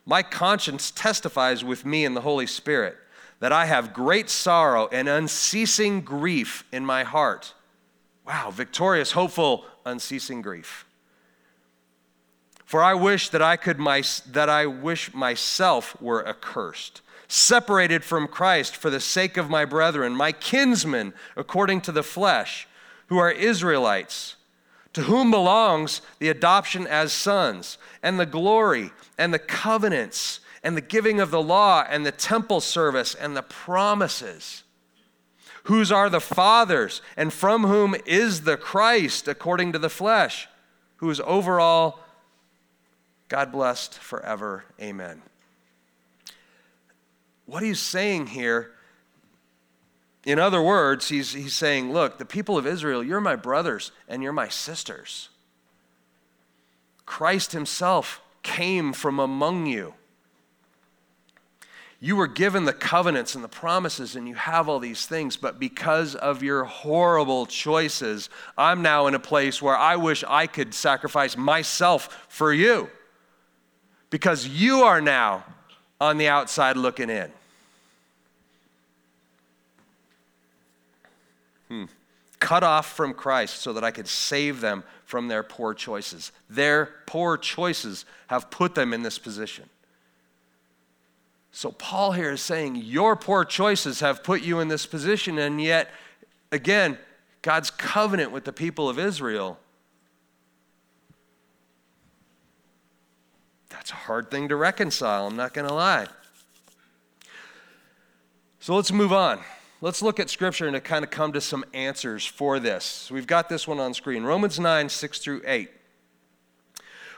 My 0.05 0.21
conscience 0.21 0.91
testifies 0.91 1.63
with 1.63 1.85
me 1.85 2.03
in 2.03 2.13
the 2.13 2.21
Holy 2.21 2.45
Spirit 2.45 2.97
that 3.43 3.51
I 3.51 3.65
have 3.65 3.91
great 3.91 4.29
sorrow 4.29 4.87
and 4.89 5.09
unceasing 5.09 5.99
grief 5.99 6.63
in 6.71 6.85
my 6.85 7.03
heart. 7.03 7.53
Wow, 8.25 8.51
victorious, 8.51 9.11
hopeful, 9.11 9.65
unceasing 9.85 10.41
grief. 10.41 10.85
For 12.63 12.81
I 12.81 12.93
wish 12.93 13.27
that 13.31 13.41
I 13.41 13.57
could 13.57 13.79
my, 13.79 14.01
that 14.31 14.47
I 14.47 14.65
wish 14.65 15.13
myself 15.13 16.01
were 16.01 16.25
accursed, 16.25 17.01
separated 17.27 18.05
from 18.05 18.29
Christ 18.29 18.77
for 18.77 18.89
the 18.89 19.01
sake 19.01 19.35
of 19.35 19.49
my 19.49 19.65
brethren, 19.65 20.15
my 20.15 20.31
kinsmen 20.31 21.13
according 21.35 21.81
to 21.81 21.91
the 21.91 22.01
flesh, 22.01 22.65
who 23.07 23.17
are 23.17 23.29
Israelites, 23.29 24.37
to 24.93 25.01
whom 25.01 25.31
belongs 25.31 26.01
the 26.19 26.29
adoption 26.29 26.87
as 26.87 27.11
sons, 27.11 27.77
and 28.01 28.17
the 28.17 28.25
glory, 28.25 28.91
and 29.17 29.33
the 29.33 29.39
covenants, 29.39 30.39
and 30.63 30.77
the 30.77 30.81
giving 30.81 31.19
of 31.19 31.31
the 31.31 31.41
law, 31.41 31.85
and 31.89 32.05
the 32.05 32.11
temple 32.11 32.61
service, 32.61 33.15
and 33.15 33.35
the 33.35 33.43
promises 33.43 34.63
whose 35.63 35.91
are 35.91 36.09
the 36.09 36.19
fathers, 36.19 37.01
and 37.15 37.31
from 37.31 37.63
whom 37.63 37.95
is 38.05 38.41
the 38.41 38.57
Christ 38.57 39.27
according 39.27 39.71
to 39.73 39.79
the 39.79 39.89
flesh, 39.89 40.47
who 40.97 41.09
is 41.09 41.21
over 41.21 41.59
all 41.59 41.99
God 43.29 43.51
blessed 43.51 43.95
forever. 43.95 44.65
Amen. 44.79 45.21
What 47.45 47.63
he's 47.63 47.79
saying 47.79 48.27
here, 48.27 48.71
in 50.25 50.39
other 50.39 50.61
words, 50.61 51.09
he's, 51.09 51.33
he's 51.33 51.55
saying, 51.55 51.91
Look, 51.91 52.17
the 52.17 52.25
people 52.25 52.57
of 52.57 52.67
Israel, 52.67 53.03
you're 53.03 53.21
my 53.21 53.35
brothers 53.35 53.91
and 54.07 54.21
you're 54.21 54.33
my 54.33 54.49
sisters. 54.49 55.29
Christ 57.05 57.51
himself 57.51 58.21
came 58.43 58.93
from 58.93 59.19
among 59.19 59.65
you. 59.65 59.93
You 62.03 62.17
were 62.17 62.27
given 62.27 62.65
the 62.65 62.73
covenants 62.73 63.33
and 63.33 63.41
the 63.41 63.47
promises, 63.47 64.17
and 64.17 64.27
you 64.27 64.35
have 64.35 64.67
all 64.67 64.79
these 64.79 65.05
things, 65.05 65.37
but 65.37 65.57
because 65.57 66.15
of 66.15 66.43
your 66.43 66.65
horrible 66.65 67.45
choices, 67.45 68.29
I'm 68.57 68.81
now 68.81 69.07
in 69.07 69.15
a 69.15 69.19
place 69.19 69.61
where 69.61 69.77
I 69.77 69.95
wish 69.95 70.21
I 70.27 70.47
could 70.47 70.73
sacrifice 70.73 71.37
myself 71.37 72.25
for 72.27 72.51
you 72.51 72.89
because 74.09 74.45
you 74.45 74.81
are 74.81 74.99
now 74.99 75.45
on 76.01 76.17
the 76.17 76.27
outside 76.27 76.75
looking 76.75 77.09
in. 77.09 77.31
Hmm. 81.69 81.85
Cut 82.37 82.63
off 82.63 82.97
from 82.97 83.13
Christ 83.13 83.61
so 83.61 83.71
that 83.71 83.85
I 83.85 83.91
could 83.91 84.09
save 84.09 84.59
them 84.59 84.83
from 85.05 85.29
their 85.29 85.41
poor 85.41 85.73
choices. 85.73 86.33
Their 86.49 86.89
poor 87.05 87.37
choices 87.37 88.03
have 88.27 88.51
put 88.51 88.75
them 88.75 88.93
in 88.93 89.03
this 89.03 89.17
position. 89.17 89.69
So, 91.53 91.71
Paul 91.71 92.11
here 92.11 92.31
is 92.31 92.41
saying, 92.41 92.75
Your 92.75 93.15
poor 93.15 93.45
choices 93.45 94.01
have 94.01 94.23
put 94.23 94.41
you 94.41 94.59
in 94.59 94.67
this 94.67 94.85
position, 94.85 95.37
and 95.37 95.61
yet, 95.61 95.89
again, 96.51 96.97
God's 97.41 97.69
covenant 97.69 98.31
with 98.31 98.43
the 98.43 98.51
people 98.51 98.89
of 98.89 98.99
Israel 98.99 99.57
That's 103.83 103.91
a 103.91 103.95
hard 103.95 104.31
thing 104.31 104.47
to 104.47 104.55
reconcile, 104.55 105.27
I'm 105.27 105.35
not 105.35 105.53
going 105.53 105.67
to 105.67 105.73
lie. 105.73 106.07
So 108.61 108.77
let's 108.77 108.93
move 108.93 109.11
on. 109.11 109.41
Let's 109.81 110.01
look 110.01 110.21
at 110.21 110.29
scripture 110.29 110.67
and 110.67 110.73
to 110.73 110.79
kind 110.79 111.03
of 111.03 111.11
come 111.11 111.33
to 111.33 111.41
some 111.41 111.65
answers 111.73 112.25
for 112.25 112.61
this. 112.61 112.85
So 112.85 113.13
we've 113.13 113.27
got 113.27 113.49
this 113.49 113.67
one 113.67 113.81
on 113.81 113.93
screen 113.93 114.23
Romans 114.23 114.57
9, 114.57 114.87
6 114.87 115.19
through 115.19 115.41
8. 115.45 115.69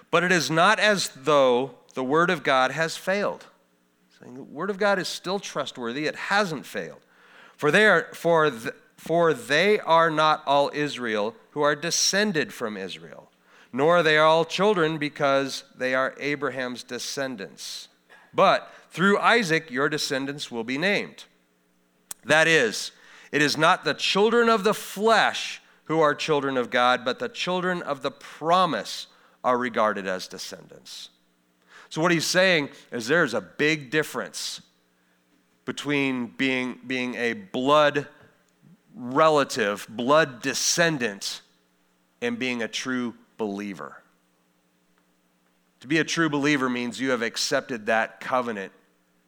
But 0.10 0.24
it 0.24 0.32
is 0.32 0.50
not 0.50 0.80
as 0.80 1.10
though 1.10 1.76
the 1.94 2.04
word 2.04 2.32
of 2.32 2.42
God 2.42 2.72
has 2.72 2.98
failed. 2.98 3.46
The 4.34 4.44
word 4.44 4.70
of 4.70 4.78
God 4.78 5.00
is 5.00 5.08
still 5.08 5.40
trustworthy, 5.40 6.08
it 6.08 6.16
hasn't 6.16 6.66
failed. 6.66 7.02
For 7.58 7.72
they 7.72 7.86
are, 7.86 8.10
for, 8.14 8.50
the, 8.50 8.76
for 8.98 9.34
they 9.34 9.80
are 9.80 10.10
not 10.10 10.44
all 10.46 10.72
Israel 10.74 11.36
who 11.52 11.62
are 11.62 11.76
descended 11.76 12.54
from 12.54 12.76
Israel 12.78 13.32
nor 13.76 13.98
are 13.98 14.04
they 14.04 14.18
all 14.18 14.46
children 14.46 14.98
because 14.98 15.66
they 15.78 15.94
are 15.94 16.16
Abraham's 16.18 16.82
descendants. 16.82 17.90
But 18.34 18.72
through 18.90 19.20
Isaac 19.20 19.70
your 19.70 19.90
descendants 19.90 20.50
will 20.50 20.64
be 20.64 20.78
named. 20.78 21.26
That 22.24 22.48
is, 22.48 22.92
it 23.34 23.42
is 23.42 23.58
not 23.58 23.84
the 23.84 23.94
children 23.94 24.48
of 24.48 24.64
the 24.64 24.74
flesh 24.74 25.62
who 25.86 26.00
are 26.00 26.16
children 26.16 26.56
of 26.56 26.70
God, 26.70 27.04
but 27.04 27.20
the 27.20 27.28
children 27.28 27.82
of 27.82 28.02
the 28.02 28.12
promise 28.12 29.08
are 29.44 29.58
regarded 29.58 30.08
as 30.08 30.30
descendants. 30.30 31.10
So, 31.96 32.02
what 32.02 32.12
he's 32.12 32.26
saying 32.26 32.72
is 32.92 33.08
there's 33.08 33.34
a 33.34 33.40
big 33.40 33.90
difference 33.90 34.60
between 35.64 36.28
being, 36.28 36.78
being 36.86 37.16
a 37.16 37.32
blood 37.32 38.06
relative, 38.94 39.88
blood 39.90 40.42
descendant, 40.42 41.40
and 42.22 42.38
being 42.38 42.62
a 42.62 42.68
true 42.68 43.14
believer. 43.38 44.04
To 45.80 45.88
be 45.88 46.00
a 46.00 46.04
true 46.04 46.30
believer 46.30 46.70
means 46.70 47.00
you 47.00 47.12
have 47.12 47.22
accepted 47.22 47.86
that 47.86 48.20
covenant 48.20 48.74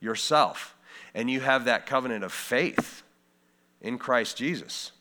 yourself, 0.01 0.75
and 1.15 1.31
you 1.31 1.39
have 1.39 1.63
that 1.63 1.85
covenant 1.85 2.25
of 2.25 2.33
faith 2.33 3.01
in 3.79 3.97
Christ 3.97 4.35
Jesus. 4.35 4.91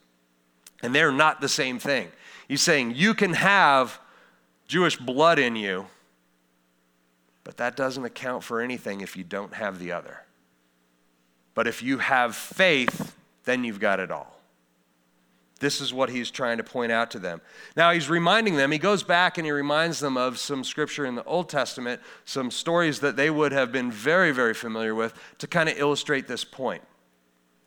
And 0.85 0.95
they're 0.95 1.11
not 1.11 1.41
the 1.41 1.49
same 1.49 1.81
thing. 1.81 2.13
He's 2.47 2.63
saying 2.63 2.93
you 2.95 3.13
can 3.13 3.33
have 3.33 3.99
Jewish 4.69 4.97
blood 4.97 5.41
in 5.41 5.57
you, 5.57 5.87
but 7.47 7.59
that 7.59 7.77
doesn't 7.77 8.05
account 8.05 8.43
for 8.43 8.61
anything 8.61 9.03
if 9.03 9.17
you 9.17 9.23
don't 9.23 9.55
have 9.55 9.79
the 9.79 9.93
other. 9.93 10.25
But 11.55 11.69
if 11.69 11.81
you 11.81 11.99
have 11.99 12.35
faith, 12.35 13.15
then 13.45 13.63
you've 13.63 13.79
got 13.79 14.01
it 14.01 14.11
all. 14.11 14.37
This 15.61 15.81
is 15.81 15.95
what 15.95 16.11
he's 16.11 16.29
trying 16.29 16.57
to 16.57 16.65
point 16.65 16.91
out 16.91 17.13
to 17.13 17.21
them. 17.21 17.41
Now, 17.77 17.93
he's 17.93 18.11
reminding 18.11 18.57
them, 18.57 18.73
he 18.73 18.79
goes 18.79 19.05
back 19.05 19.39
and 19.39 19.47
he 19.47 19.53
reminds 19.53 20.01
them 20.01 20.17
of 20.17 20.41
some 20.41 20.65
scripture 20.65 21.07
in 21.07 21.15
the 21.15 21.23
Old 21.23 21.49
Testament, 21.49 22.03
some 22.25 22.51
stories 22.51 22.99
that 22.99 23.15
they 23.15 23.31
would 23.31 23.53
have 23.53 23.71
been 23.71 23.93
very, 23.93 24.33
very 24.33 24.53
familiar 24.53 24.97
with 24.97 25.15
to 25.39 25.47
kind 25.47 25.69
of 25.69 25.79
illustrate 25.79 26.27
this 26.27 26.43
point. 26.43 26.83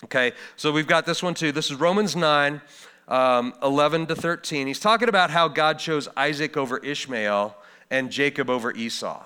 Okay, 0.03 0.33
so 0.57 0.73
we've 0.73 0.87
got 0.87 1.05
this 1.05 1.23
one 1.23 1.35
too. 1.35 1.53
This 1.53 1.71
is 1.71 1.77
Romans 1.77 2.17
9, 2.17 2.61
um, 3.07 3.53
11 3.63 4.07
to 4.07 4.15
13. 4.15 4.67
He's 4.67 4.81
talking 4.81 5.07
about 5.07 5.29
how 5.29 5.47
God 5.47 5.79
chose 5.79 6.09
Isaac 6.17 6.57
over 6.57 6.79
Ishmael 6.79 7.55
and 7.89 8.11
Jacob 8.11 8.49
over 8.49 8.73
Esau. 8.73 9.23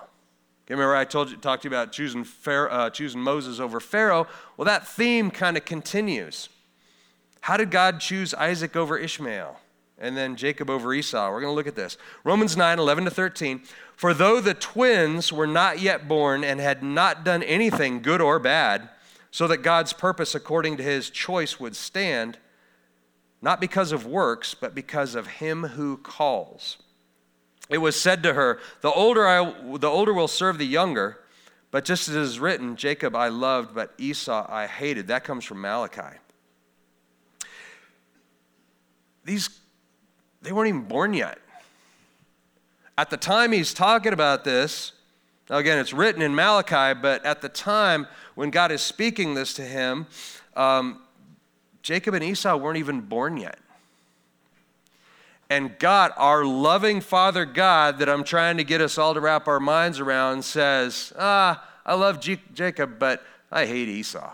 Remember, 0.69 0.95
I 0.95 1.05
told 1.05 1.29
you, 1.29 1.37
talked 1.37 1.63
to 1.63 1.69
you 1.69 1.75
about 1.75 1.91
choosing, 1.91 2.23
Pharaoh, 2.23 2.71
uh, 2.71 2.89
choosing 2.89 3.21
Moses 3.21 3.59
over 3.59 3.79
Pharaoh. 3.79 4.27
Well, 4.55 4.65
that 4.65 4.87
theme 4.87 5.29
kind 5.29 5.57
of 5.57 5.65
continues. 5.65 6.49
How 7.41 7.57
did 7.57 7.71
God 7.71 7.99
choose 7.99 8.33
Isaac 8.33 8.75
over 8.75 8.97
Ishmael 8.97 9.59
and 9.97 10.15
then 10.15 10.37
Jacob 10.37 10.69
over 10.69 10.93
Esau? 10.93 11.29
We're 11.29 11.41
going 11.41 11.51
to 11.51 11.55
look 11.55 11.67
at 11.67 11.75
this. 11.75 11.97
Romans 12.23 12.55
9, 12.55 12.79
11 12.79 13.05
to 13.05 13.11
13. 13.11 13.63
For 13.97 14.13
though 14.13 14.39
the 14.39 14.53
twins 14.53 15.33
were 15.33 15.47
not 15.47 15.81
yet 15.81 16.07
born 16.07 16.45
and 16.45 16.61
had 16.61 16.81
not 16.81 17.25
done 17.25 17.43
anything 17.43 18.01
good 18.01 18.21
or 18.21 18.39
bad, 18.39 18.89
so 19.29 19.47
that 19.47 19.57
God's 19.57 19.93
purpose 19.93 20.35
according 20.35 20.77
to 20.77 20.83
his 20.83 21.09
choice 21.09 21.59
would 21.59 21.75
stand, 21.75 22.37
not 23.41 23.59
because 23.59 23.91
of 23.91 24.05
works, 24.05 24.53
but 24.53 24.73
because 24.73 25.15
of 25.15 25.27
him 25.27 25.63
who 25.63 25.97
calls. 25.97 26.77
It 27.69 27.77
was 27.77 27.99
said 27.99 28.23
to 28.23 28.33
her, 28.33 28.59
The 28.81 28.91
older, 28.91 29.27
I, 29.27 29.77
the 29.77 29.87
older 29.87 30.13
will 30.13 30.27
serve 30.27 30.57
the 30.57 30.65
younger, 30.65 31.19
but 31.71 31.85
just 31.85 32.07
as 32.07 32.15
it 32.15 32.21
is 32.21 32.39
written, 32.39 32.75
Jacob 32.75 33.15
I 33.15 33.29
loved, 33.29 33.73
but 33.73 33.93
Esau 33.97 34.45
I 34.49 34.67
hated. 34.67 35.07
That 35.07 35.23
comes 35.23 35.45
from 35.45 35.61
Malachi. 35.61 36.17
These, 39.25 39.49
they 40.41 40.51
weren't 40.51 40.69
even 40.69 40.83
born 40.83 41.13
yet. 41.13 41.39
At 42.97 43.09
the 43.09 43.17
time 43.17 43.51
he's 43.51 43.73
talking 43.73 44.13
about 44.13 44.43
this, 44.43 44.91
now 45.49 45.57
again, 45.57 45.79
it's 45.79 45.93
written 45.93 46.21
in 46.21 46.35
Malachi, 46.35 46.99
but 46.99 47.25
at 47.25 47.41
the 47.41 47.49
time 47.49 48.07
when 48.35 48.49
God 48.49 48.71
is 48.71 48.81
speaking 48.81 49.33
this 49.33 49.53
to 49.55 49.61
him, 49.63 50.07
um, 50.55 51.01
Jacob 51.81 52.13
and 52.13 52.23
Esau 52.23 52.55
weren't 52.55 52.77
even 52.77 53.01
born 53.01 53.37
yet. 53.37 53.57
And 55.53 55.77
God, 55.77 56.13
our 56.17 56.43
loving 56.43 56.99
Father 56.99 57.45
God, 57.45 57.99
that 57.99 58.09
I'm 58.09 58.23
trying 58.23 58.57
to 58.57 58.63
get 58.63 58.81
us 58.81 58.97
all 58.97 59.13
to 59.13 59.19
wrap 59.19 59.47
our 59.47 59.59
minds 59.59 59.99
around, 59.99 60.43
says, 60.43 61.13
Ah, 61.15 61.63
I 61.85 61.93
love 61.93 62.19
G- 62.19 62.41
Jacob, 62.55 62.97
but 62.97 63.23
I 63.51 63.67
hate 63.67 63.87
Esau. 63.87 64.33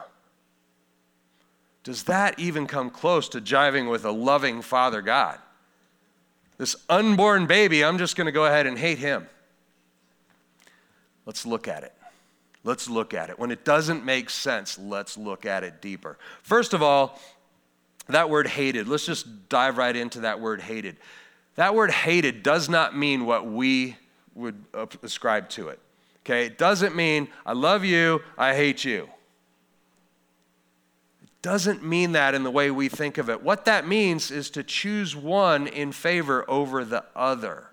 Does 1.84 2.04
that 2.04 2.40
even 2.40 2.68
come 2.68 2.90
close 2.90 3.28
to 3.30 3.42
jiving 3.42 3.92
with 3.92 4.06
a 4.06 4.12
loving 4.12 4.62
Father 4.62 5.02
God? 5.02 5.38
This 6.58 6.78
unborn 6.88 7.48
baby, 7.48 7.84
I'm 7.84 7.98
just 7.98 8.16
going 8.16 8.28
to 8.28 8.32
go 8.32 8.46
ahead 8.46 8.66
and 8.66 8.80
hate 8.80 9.00
him. 9.00 9.28
Let's 11.26 11.46
look 11.46 11.68
at 11.68 11.84
it. 11.84 11.94
Let's 12.64 12.90
look 12.90 13.14
at 13.14 13.30
it. 13.30 13.38
When 13.38 13.52
it 13.52 13.66
doesn't 13.66 14.06
make 14.06 14.30
sense, 14.30 14.80
let's 14.80 15.18
look 15.18 15.46
at 15.46 15.66
it 15.66 15.82
deeper. 15.82 16.18
First 16.44 16.74
of 16.74 16.82
all, 16.82 17.20
that 18.14 18.30
word 18.30 18.48
hated, 18.48 18.88
let's 18.88 19.06
just 19.06 19.50
dive 19.50 19.78
right 19.78 19.96
into 19.96 20.22
that 20.22 20.40
word 20.40 20.62
hated. 20.62 20.98
That 21.56 21.76
word 21.76 21.92
hated 21.92 22.44
does 22.44 22.70
not 22.70 22.96
mean 22.96 23.26
what 23.26 23.46
we 23.46 23.98
would 24.36 24.64
ascribe 25.04 25.50
to 25.50 25.70
it. 25.70 25.80
Okay? 26.26 26.46
It 26.46 26.58
doesn't 26.58 26.96
mean 26.96 27.28
I 27.46 27.54
love 27.54 27.84
you, 27.84 28.22
I 28.38 28.56
hate 28.56 28.86
you. 28.86 29.10
It 31.22 31.30
doesn't 31.42 31.84
mean 31.84 32.14
that 32.14 32.34
in 32.36 32.44
the 32.44 32.52
way 32.52 32.72
we 32.72 32.90
think 32.90 33.18
of 33.18 33.30
it. 33.30 33.44
What 33.44 33.66
that 33.66 33.88
means 33.88 34.32
is 34.32 34.50
to 34.52 34.64
choose 34.64 35.16
one 35.16 35.68
in 35.68 35.92
favor 35.92 36.50
over 36.50 36.86
the 36.86 37.04
other. 37.16 37.68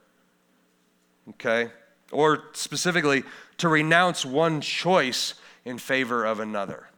Okay? 1.31 1.71
Or 2.13 2.45
specifically, 2.53 3.25
to 3.59 3.69
renounce 3.69 4.25
one 4.25 4.61
choice 4.61 5.35
in 5.65 5.79
favor 5.79 6.25
of 6.25 6.41
another. 6.41 6.89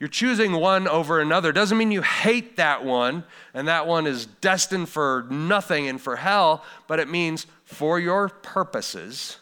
You're 0.00 0.08
choosing 0.08 0.52
one 0.52 0.86
over 0.86 1.20
another. 1.20 1.50
Doesn't 1.50 1.76
mean 1.76 1.90
you 1.90 2.02
hate 2.02 2.56
that 2.56 2.84
one 2.84 3.24
and 3.52 3.66
that 3.66 3.86
one 3.86 4.06
is 4.06 4.26
destined 4.26 4.88
for 4.88 5.26
nothing 5.28 5.88
and 5.88 6.00
for 6.00 6.16
hell, 6.16 6.64
but 6.86 7.00
it 7.00 7.08
means 7.08 7.46
for 7.64 7.98
your 7.98 8.28
purposes, 8.28 9.38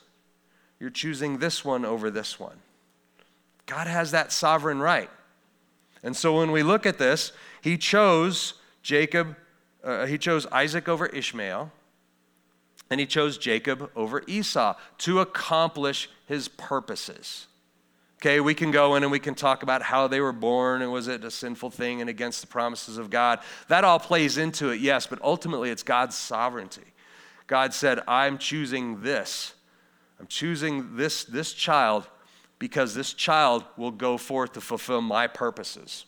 you're 0.80 0.90
choosing 0.90 1.38
this 1.38 1.64
one 1.64 1.84
over 1.84 2.10
this 2.10 2.40
one. 2.40 2.56
God 3.66 3.86
has 3.86 4.12
that 4.12 4.32
sovereign 4.32 4.80
right. 4.80 5.10
And 6.02 6.16
so 6.16 6.38
when 6.38 6.52
we 6.52 6.62
look 6.62 6.86
at 6.86 6.98
this, 6.98 7.32
he 7.60 7.76
chose 7.76 8.54
Jacob, 8.82 9.36
uh, 9.84 10.06
he 10.06 10.16
chose 10.16 10.46
Isaac 10.46 10.88
over 10.88 11.06
Ishmael, 11.06 11.72
and 12.88 13.00
he 13.00 13.06
chose 13.06 13.36
Jacob 13.36 13.90
over 13.96 14.22
Esau 14.26 14.76
to 14.98 15.20
accomplish 15.20 16.08
his 16.26 16.48
purposes. 16.48 17.48
Okay, 18.18 18.40
we 18.40 18.54
can 18.54 18.70
go 18.70 18.94
in 18.94 19.02
and 19.02 19.12
we 19.12 19.18
can 19.18 19.34
talk 19.34 19.62
about 19.62 19.82
how 19.82 20.08
they 20.08 20.20
were 20.20 20.32
born 20.32 20.80
and 20.80 20.90
was 20.90 21.06
it 21.06 21.22
a 21.24 21.30
sinful 21.30 21.70
thing 21.70 22.00
and 22.00 22.08
against 22.08 22.40
the 22.40 22.46
promises 22.46 22.96
of 22.96 23.10
God. 23.10 23.40
That 23.68 23.84
all 23.84 23.98
plays 23.98 24.38
into 24.38 24.70
it, 24.70 24.80
yes, 24.80 25.06
but 25.06 25.20
ultimately 25.22 25.70
it's 25.70 25.82
God's 25.82 26.16
sovereignty. 26.16 26.94
God 27.46 27.74
said, 27.74 28.00
I'm 28.08 28.38
choosing 28.38 29.02
this. 29.02 29.54
I'm 30.18 30.26
choosing 30.26 30.96
this, 30.96 31.24
this 31.24 31.52
child 31.52 32.08
because 32.58 32.94
this 32.94 33.12
child 33.12 33.64
will 33.76 33.90
go 33.90 34.16
forth 34.16 34.54
to 34.54 34.62
fulfill 34.62 35.02
my 35.02 35.26
purposes. 35.26 36.06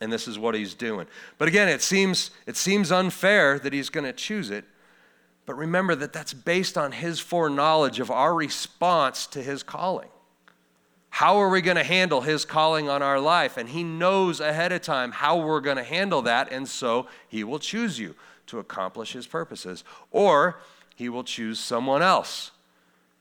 And 0.00 0.12
this 0.12 0.26
is 0.26 0.38
what 0.38 0.56
he's 0.56 0.74
doing. 0.74 1.06
But 1.38 1.46
again, 1.46 1.68
it 1.68 1.82
seems, 1.82 2.32
it 2.46 2.56
seems 2.56 2.90
unfair 2.90 3.60
that 3.60 3.72
he's 3.72 3.88
going 3.88 4.04
to 4.04 4.12
choose 4.12 4.50
it. 4.50 4.64
But 5.46 5.54
remember 5.54 5.94
that 5.94 6.12
that's 6.12 6.34
based 6.34 6.76
on 6.76 6.90
his 6.90 7.20
foreknowledge 7.20 8.00
of 8.00 8.10
our 8.10 8.34
response 8.34 9.28
to 9.28 9.40
his 9.40 9.62
calling. 9.62 10.08
How 11.16 11.38
are 11.38 11.48
we 11.48 11.62
going 11.62 11.78
to 11.78 11.82
handle 11.82 12.20
His 12.20 12.44
calling 12.44 12.90
on 12.90 13.00
our 13.00 13.18
life? 13.18 13.56
And 13.56 13.70
He 13.70 13.82
knows 13.82 14.38
ahead 14.38 14.70
of 14.70 14.82
time 14.82 15.12
how 15.12 15.38
we're 15.38 15.62
going 15.62 15.78
to 15.78 15.82
handle 15.82 16.20
that, 16.20 16.52
and 16.52 16.68
so 16.68 17.06
He 17.26 17.42
will 17.42 17.58
choose 17.58 17.98
you 17.98 18.14
to 18.48 18.58
accomplish 18.58 19.14
His 19.14 19.26
purposes. 19.26 19.82
Or 20.10 20.58
He 20.94 21.08
will 21.08 21.24
choose 21.24 21.58
someone 21.58 22.02
else 22.02 22.50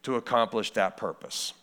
to 0.03 0.15
accomplish 0.15 0.71
that 0.71 0.97
purpose. 0.97 1.53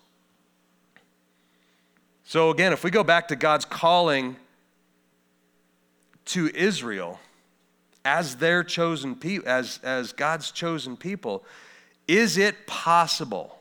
So, 2.24 2.48
again, 2.48 2.72
if 2.72 2.82
we 2.82 2.90
go 2.90 3.04
back 3.04 3.28
to 3.28 3.36
God's 3.36 3.66
calling 3.66 4.36
to 6.24 6.50
Israel 6.54 7.20
as 8.06 8.36
their 8.36 8.64
chosen 8.64 9.16
people, 9.16 9.46
as, 9.46 9.80
as 9.82 10.14
God's 10.14 10.50
chosen 10.50 10.96
people, 10.96 11.44
is 12.08 12.38
it 12.38 12.66
possible? 12.66 13.58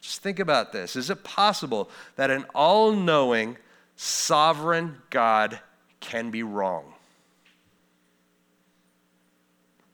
Just 0.00 0.22
think 0.22 0.38
about 0.38 0.72
this. 0.72 0.96
Is 0.96 1.10
it 1.10 1.24
possible 1.24 1.90
that 2.16 2.30
an 2.30 2.44
all 2.54 2.92
knowing, 2.92 3.58
sovereign 3.96 4.96
God 5.10 5.60
can 6.00 6.30
be 6.30 6.42
wrong? 6.42 6.94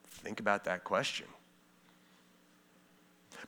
Think 0.08 0.40
about 0.40 0.64
that 0.64 0.84
question. 0.84 1.26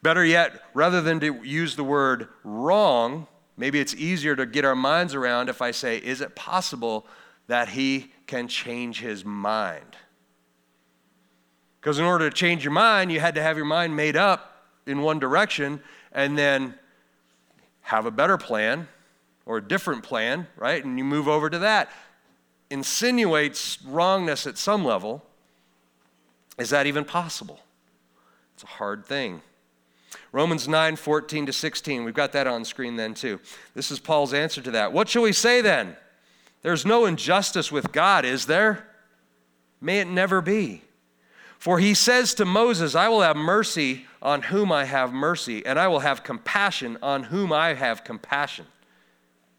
Better 0.03 0.25
yet, 0.25 0.63
rather 0.75 1.01
than 1.01 1.19
to 1.21 1.43
use 1.45 1.75
the 1.75 1.85
word 1.85 2.29
wrong, 2.45 3.27
maybe 3.57 3.81
it's 3.81 3.95
easier 3.95 4.37
to 4.37 4.47
get 4.47 4.65
our 4.65 4.77
minds 4.77 5.15
around 5.15 5.49
if 5.49 5.61
I 5.61 5.73
say, 5.73 5.99
is 5.99 6.21
it 6.21 6.37
possible 6.37 7.07
that 7.49 7.71
he 7.71 8.13
can 8.27 8.47
change 8.47 9.01
his 9.01 9.25
mind? 9.25 9.97
Because 11.81 11.99
in 11.99 12.05
order 12.05 12.29
to 12.31 12.37
change 12.37 12.65
your 12.65 12.73
mind, 12.73 13.11
you 13.11 13.19
had 13.21 13.35
to 13.37 13.43
have 13.43 13.57
your 13.57 13.67
mind 13.67 13.97
made 13.97 14.17
up 14.17 14.67
in 14.87 15.01
one 15.01 15.19
direction, 15.19 15.83
and 16.13 16.39
then 16.39 16.75
have 17.83 18.07
a 18.07 18.11
better 18.11 18.37
plan 18.37 18.89
or 19.47 19.59
a 19.59 19.63
different 19.63 20.03
plan, 20.03 20.47
right? 20.57 20.85
And 20.85 20.99
you 20.99 21.05
move 21.05 21.29
over 21.29 21.49
to 21.49 21.59
that. 21.61 21.91
Insinuates 22.71 23.83
wrongness 23.83 24.47
at 24.47 24.59
some 24.59 24.85
level. 24.85 25.25
Is 26.59 26.71
that 26.71 26.87
even 26.87 27.05
possible? 27.05 27.61
It's 28.55 28.65
a 28.65 28.67
hard 28.67 29.07
thing. 29.07 29.41
Romans 30.33 30.69
9, 30.69 30.97
14 30.97 31.47
to 31.47 31.53
16. 31.53 32.05
We've 32.05 32.13
got 32.13 32.33
that 32.33 32.47
on 32.47 32.65
screen 32.65 32.97
then 32.97 33.15
too. 33.15 33.41
This 33.75 33.91
is 33.91 33.99
Paul's 33.99 34.35
answer 34.35 34.61
to 34.61 34.71
that. 34.73 34.93
What 34.93 35.09
shall 35.09 35.23
we 35.23 35.33
say 35.33 35.61
then? 35.61 35.97
There's 36.63 36.85
no 36.85 37.07
injustice 37.07 37.71
with 37.73 37.93
God, 37.93 38.25
is 38.25 38.47
there? 38.47 38.87
May 39.81 40.01
it 40.01 40.09
never 40.09 40.41
be. 40.41 40.83
For 41.59 41.79
he 41.79 41.95
says 41.95 42.35
to 42.35 42.45
Moses, 42.45 42.95
I 42.95 43.09
will 43.09 43.23
have 43.23 43.37
mercy 43.37 44.07
on 44.21 44.43
whom 44.43 44.73
I 44.73 44.85
have 44.85 45.13
mercy, 45.13 45.65
and 45.65 45.79
I 45.79 45.89
will 45.89 46.01
have 46.01 46.25
compassion 46.25 46.99
on 47.03 47.25
whom 47.25 47.53
I 47.53 47.75
have 47.75 48.05
compassion. 48.05 48.67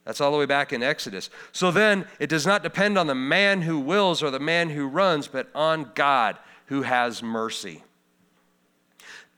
That's 0.06 0.22
all 0.22 0.32
the 0.32 0.38
way 0.38 0.46
back 0.46 0.74
in 0.74 0.82
Exodus. 0.82 1.30
So 1.52 1.72
then, 1.72 2.06
it 2.20 2.30
does 2.30 2.46
not 2.46 2.64
depend 2.64 2.98
on 2.98 3.08
the 3.08 3.16
man 3.16 3.62
who 3.62 3.80
wills 3.80 4.24
or 4.24 4.32
the 4.32 4.40
man 4.40 4.70
who 4.70 4.88
runs, 4.88 5.28
but 5.28 5.50
on 5.54 5.92
God 5.94 6.38
who 6.66 6.82
has 6.82 7.22
mercy. 7.22 7.84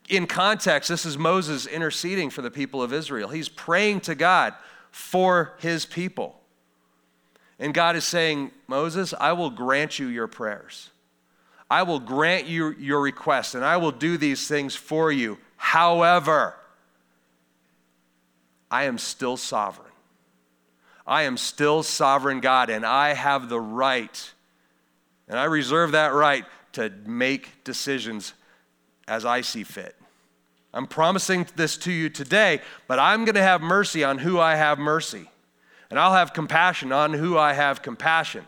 In 0.10 0.28
context, 0.28 0.90
this 0.90 1.06
is 1.06 1.18
Moses 1.18 1.66
interceding 1.66 2.30
for 2.30 2.42
the 2.42 2.52
people 2.52 2.82
of 2.82 2.94
Israel. 2.94 3.30
He's 3.30 3.50
praying 3.50 4.02
to 4.02 4.16
God 4.16 4.54
for 4.92 5.54
his 5.60 5.86
people. 5.86 6.40
And 7.60 7.74
God 7.74 7.96
is 7.96 8.06
saying, 8.06 8.52
Moses, 8.68 9.14
I 9.20 9.34
will 9.34 9.50
grant 9.50 10.00
you 10.00 10.08
your 10.08 10.28
prayers. 10.28 10.90
I 11.72 11.84
will 11.84 12.02
grant 12.02 12.48
you 12.48 12.72
your 12.72 13.00
request, 13.00 13.56
and 13.56 13.64
I 13.64 13.78
will 13.78 13.94
do 13.94 14.18
these 14.18 14.46
things 14.46 14.76
for 14.76 15.10
you. 15.10 15.38
However, 15.56 16.54
I 18.70 18.84
am 18.84 18.98
still 18.98 19.38
sovereign. 19.38 19.94
I 21.08 21.24
am 21.24 21.38
still 21.38 21.82
sovereign 21.82 22.42
God, 22.42 22.70
and 22.70 22.86
I 22.86 23.14
have 23.14 23.48
the 23.48 23.60
right, 23.60 24.34
and 25.30 25.40
I 25.40 25.46
reserve 25.46 25.94
that 25.94 26.14
right 26.14 26.44
to 26.74 26.92
make 27.06 27.64
decisions 27.64 28.34
as 29.08 29.24
I 29.24 29.40
see 29.40 29.64
fit. 29.64 29.96
I'm 30.74 30.88
promising 30.88 31.48
this 31.56 31.78
to 31.78 31.92
you 31.94 32.10
today, 32.10 32.60
but 32.90 33.00
I'm 33.00 33.24
going 33.24 33.36
to 33.36 33.42
have 33.42 33.62
mercy 33.62 34.04
on 34.04 34.18
who 34.18 34.42
I 34.42 34.56
have 34.56 34.78
mercy. 34.78 35.30
And 35.90 35.98
I'll 35.98 36.14
have 36.14 36.34
compassion 36.34 36.92
on 36.92 37.14
who 37.14 37.38
I 37.38 37.54
have 37.54 37.82
compassion. 37.82 38.46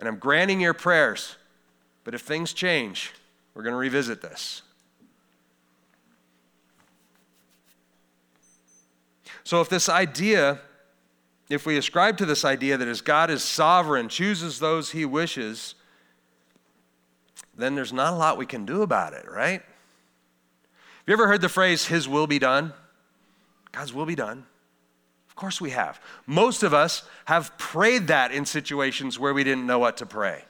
And 0.00 0.08
I'm 0.08 0.18
granting 0.18 0.60
your 0.60 0.74
prayers 0.74 1.36
but 2.04 2.14
if 2.14 2.20
things 2.20 2.52
change, 2.52 3.12
we're 3.54 3.62
going 3.62 3.72
to 3.72 3.78
revisit 3.78 4.20
this. 4.22 4.62
So, 9.42 9.60
if 9.60 9.68
this 9.68 9.88
idea, 9.88 10.60
if 11.50 11.66
we 11.66 11.76
ascribe 11.76 12.16
to 12.18 12.26
this 12.26 12.44
idea 12.44 12.78
that 12.78 12.88
as 12.88 13.00
God 13.00 13.30
is 13.30 13.42
sovereign, 13.42 14.08
chooses 14.08 14.58
those 14.58 14.92
he 14.92 15.04
wishes, 15.04 15.74
then 17.56 17.74
there's 17.74 17.92
not 17.92 18.14
a 18.14 18.16
lot 18.16 18.38
we 18.38 18.46
can 18.46 18.64
do 18.64 18.82
about 18.82 19.12
it, 19.12 19.30
right? 19.30 19.60
Have 19.60 21.08
you 21.08 21.12
ever 21.12 21.28
heard 21.28 21.42
the 21.42 21.48
phrase, 21.50 21.86
His 21.86 22.08
will 22.08 22.26
be 22.26 22.38
done? 22.38 22.72
God's 23.72 23.92
will 23.92 24.06
be 24.06 24.14
done. 24.14 24.46
Of 25.28 25.36
course 25.36 25.60
we 25.60 25.70
have. 25.70 26.00
Most 26.26 26.62
of 26.62 26.72
us 26.72 27.02
have 27.26 27.56
prayed 27.58 28.06
that 28.06 28.32
in 28.32 28.46
situations 28.46 29.18
where 29.18 29.34
we 29.34 29.44
didn't 29.44 29.66
know 29.66 29.78
what 29.78 29.98
to 29.98 30.06
pray. 30.06 30.44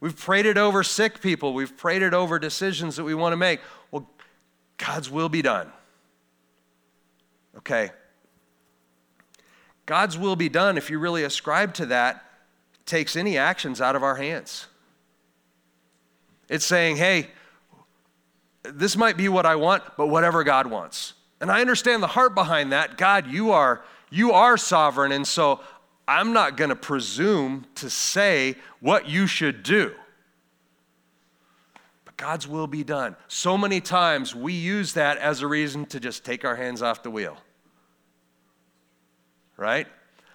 We've 0.00 0.16
prayed 0.16 0.46
it 0.46 0.58
over 0.58 0.82
sick 0.82 1.20
people. 1.20 1.54
We've 1.54 1.76
prayed 1.76 2.02
it 2.02 2.14
over 2.14 2.38
decisions 2.38 2.96
that 2.96 3.04
we 3.04 3.14
want 3.14 3.32
to 3.32 3.36
make. 3.36 3.60
Well, 3.90 4.08
God's 4.76 5.10
will 5.10 5.28
be 5.28 5.42
done. 5.42 5.72
Okay. 7.58 7.90
God's 9.86 10.18
will 10.18 10.36
be 10.36 10.48
done, 10.48 10.76
if 10.76 10.90
you 10.90 10.98
really 10.98 11.22
ascribe 11.22 11.74
to 11.74 11.86
that, 11.86 12.24
takes 12.84 13.16
any 13.16 13.38
actions 13.38 13.80
out 13.80 13.96
of 13.96 14.02
our 14.02 14.16
hands. 14.16 14.66
It's 16.48 16.66
saying, 16.66 16.96
hey, 16.96 17.28
this 18.62 18.96
might 18.96 19.16
be 19.16 19.28
what 19.28 19.46
I 19.46 19.56
want, 19.56 19.82
but 19.96 20.08
whatever 20.08 20.44
God 20.44 20.66
wants. 20.66 21.14
And 21.40 21.50
I 21.50 21.60
understand 21.60 22.02
the 22.02 22.08
heart 22.08 22.34
behind 22.34 22.72
that. 22.72 22.98
God, 22.98 23.26
you 23.26 23.52
are 23.52 23.82
you 24.10 24.32
are 24.32 24.56
sovereign, 24.56 25.12
and 25.12 25.26
so 25.26 25.60
I'm 26.08 26.32
not 26.32 26.56
going 26.56 26.70
to 26.70 26.76
presume 26.76 27.66
to 27.76 27.90
say 27.90 28.56
what 28.80 29.08
you 29.08 29.26
should 29.26 29.62
do. 29.62 29.92
But 32.04 32.16
God's 32.16 32.46
will 32.46 32.68
be 32.68 32.84
done. 32.84 33.16
So 33.28 33.58
many 33.58 33.80
times 33.80 34.34
we 34.34 34.52
use 34.52 34.92
that 34.92 35.18
as 35.18 35.42
a 35.42 35.46
reason 35.46 35.86
to 35.86 36.00
just 36.00 36.24
take 36.24 36.44
our 36.44 36.54
hands 36.54 36.80
off 36.80 37.02
the 37.02 37.10
wheel. 37.10 37.36
Right? 39.56 39.88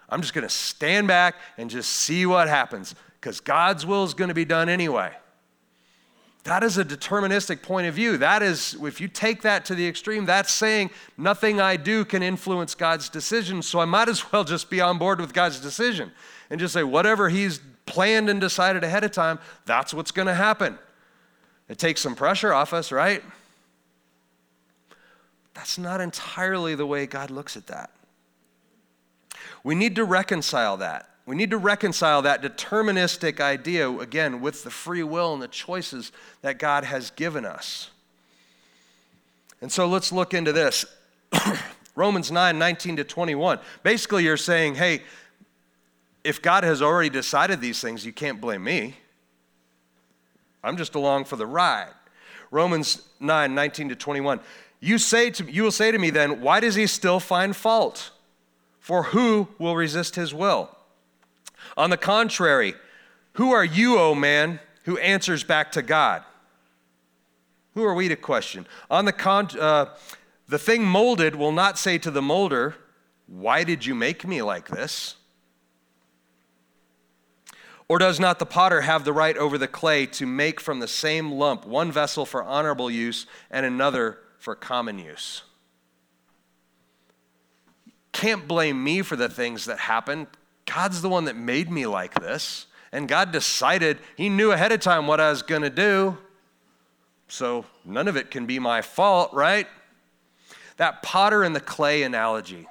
I'm 0.09 0.21
just 0.21 0.33
going 0.33 0.47
to 0.47 0.53
stand 0.53 1.07
back 1.07 1.35
and 1.57 1.69
just 1.69 1.91
see 1.91 2.25
what 2.25 2.49
happens 2.49 2.93
because 3.19 3.39
God's 3.39 3.85
will 3.85 4.03
is 4.03 4.13
going 4.13 4.27
to 4.27 4.33
be 4.33 4.45
done 4.45 4.67
anyway. 4.67 5.13
That 6.43 6.63
is 6.63 6.77
a 6.77 6.85
deterministic 6.85 7.61
point 7.61 7.87
of 7.87 7.93
view. 7.93 8.17
That 8.17 8.41
is, 8.41 8.75
if 8.81 8.99
you 8.99 9.07
take 9.07 9.43
that 9.43 9.63
to 9.65 9.75
the 9.75 9.87
extreme, 9.87 10.25
that's 10.25 10.51
saying 10.51 10.89
nothing 11.17 11.61
I 11.61 11.77
do 11.77 12.03
can 12.03 12.23
influence 12.23 12.73
God's 12.73 13.09
decision, 13.09 13.61
so 13.61 13.79
I 13.79 13.85
might 13.85 14.09
as 14.09 14.31
well 14.31 14.43
just 14.43 14.69
be 14.69 14.81
on 14.81 14.97
board 14.97 15.21
with 15.21 15.33
God's 15.33 15.59
decision 15.59 16.11
and 16.49 16.59
just 16.59 16.73
say, 16.73 16.83
whatever 16.83 17.29
He's 17.29 17.59
planned 17.85 18.29
and 18.29 18.41
decided 18.41 18.83
ahead 18.83 19.03
of 19.03 19.11
time, 19.11 19.39
that's 19.65 19.93
what's 19.93 20.11
going 20.11 20.27
to 20.27 20.33
happen. 20.33 20.79
It 21.69 21.77
takes 21.77 22.01
some 22.01 22.15
pressure 22.15 22.53
off 22.53 22.73
us, 22.73 22.91
right? 22.91 23.23
That's 25.53 25.77
not 25.77 26.01
entirely 26.01 26.75
the 26.75 26.85
way 26.85 27.05
God 27.05 27.29
looks 27.29 27.55
at 27.55 27.67
that. 27.67 27.91
We 29.63 29.75
need 29.75 29.95
to 29.97 30.03
reconcile 30.03 30.77
that. 30.77 31.10
We 31.31 31.37
need 31.37 31.51
to 31.51 31.57
reconcile 31.57 32.23
that 32.23 32.41
deterministic 32.41 33.39
idea, 33.39 33.89
again, 33.89 34.41
with 34.41 34.65
the 34.65 34.69
free 34.69 35.01
will 35.01 35.31
and 35.33 35.41
the 35.41 35.47
choices 35.47 36.11
that 36.41 36.59
God 36.59 36.83
has 36.83 37.09
given 37.11 37.45
us. 37.45 37.89
And 39.61 39.71
so 39.71 39.87
let's 39.87 40.11
look 40.11 40.33
into 40.33 40.51
this. 40.51 40.83
Romans 41.95 42.33
9 42.33 42.59
19 42.59 42.97
to 42.97 43.05
21. 43.05 43.59
Basically, 43.81 44.25
you're 44.25 44.35
saying, 44.35 44.75
hey, 44.75 45.03
if 46.25 46.41
God 46.41 46.65
has 46.65 46.81
already 46.81 47.09
decided 47.09 47.61
these 47.61 47.79
things, 47.79 48.05
you 48.05 48.11
can't 48.11 48.41
blame 48.41 48.65
me. 48.65 48.97
I'm 50.61 50.75
just 50.75 50.95
along 50.95 51.23
for 51.23 51.37
the 51.37 51.47
ride. 51.47 51.93
Romans 52.51 53.07
9 53.21 53.55
19 53.55 53.87
to 53.87 53.95
21. 53.95 54.41
You, 54.81 54.97
say 54.97 55.29
to, 55.29 55.49
you 55.49 55.63
will 55.63 55.71
say 55.71 55.93
to 55.93 55.97
me 55.97 56.09
then, 56.09 56.41
why 56.41 56.59
does 56.59 56.75
he 56.75 56.87
still 56.87 57.21
find 57.21 57.55
fault? 57.55 58.11
For 58.81 59.03
who 59.03 59.47
will 59.59 59.77
resist 59.77 60.15
his 60.15 60.33
will? 60.33 60.75
On 61.77 61.89
the 61.89 61.97
contrary, 61.97 62.75
who 63.33 63.51
are 63.51 63.63
you, 63.63 63.97
O 63.97 64.13
man, 64.13 64.59
who 64.83 64.97
answers 64.97 65.43
back 65.43 65.71
to 65.73 65.81
God? 65.81 66.23
Who 67.73 67.83
are 67.83 67.93
we 67.93 68.09
to 68.09 68.15
question? 68.15 68.67
On 68.89 69.05
the 69.05 69.13
con, 69.13 69.47
uh, 69.57 69.95
the 70.47 70.59
thing 70.59 70.83
molded 70.83 71.35
will 71.35 71.53
not 71.53 71.77
say 71.77 71.97
to 71.99 72.11
the 72.11 72.21
molder, 72.21 72.75
Why 73.27 73.63
did 73.63 73.85
you 73.85 73.95
make 73.95 74.27
me 74.27 74.41
like 74.41 74.67
this? 74.67 75.15
Or 77.87 77.99
does 77.99 78.19
not 78.19 78.39
the 78.39 78.45
potter 78.45 78.81
have 78.81 79.03
the 79.03 79.11
right 79.13 79.37
over 79.37 79.57
the 79.57 79.67
clay 79.67 80.05
to 80.07 80.25
make 80.25 80.61
from 80.61 80.79
the 80.79 80.87
same 80.87 81.31
lump 81.31 81.65
one 81.65 81.91
vessel 81.91 82.25
for 82.25 82.41
honorable 82.43 82.89
use 82.89 83.25
and 83.49 83.65
another 83.65 84.19
for 84.37 84.55
common 84.55 84.97
use? 84.97 85.43
Can't 88.13 88.47
blame 88.47 88.83
me 88.83 89.01
for 89.01 89.15
the 89.15 89.29
things 89.29 89.65
that 89.65 89.79
happen. 89.79 90.27
God's 90.73 91.01
the 91.01 91.09
one 91.09 91.25
that 91.25 91.35
made 91.35 91.69
me 91.69 91.85
like 91.85 92.19
this. 92.21 92.67
And 92.91 93.07
God 93.07 93.31
decided, 93.31 93.99
He 94.15 94.29
knew 94.29 94.51
ahead 94.51 94.71
of 94.71 94.79
time 94.79 95.07
what 95.07 95.19
I 95.19 95.29
was 95.29 95.41
going 95.41 95.61
to 95.61 95.69
do. 95.69 96.17
So 97.27 97.65
none 97.85 98.07
of 98.07 98.15
it 98.17 98.31
can 98.31 98.45
be 98.45 98.59
my 98.59 98.81
fault, 98.81 99.33
right? 99.33 99.67
That 100.77 101.01
potter 101.01 101.43
and 101.43 101.55
the 101.55 101.61
clay 101.61 102.03
analogy, 102.03 102.67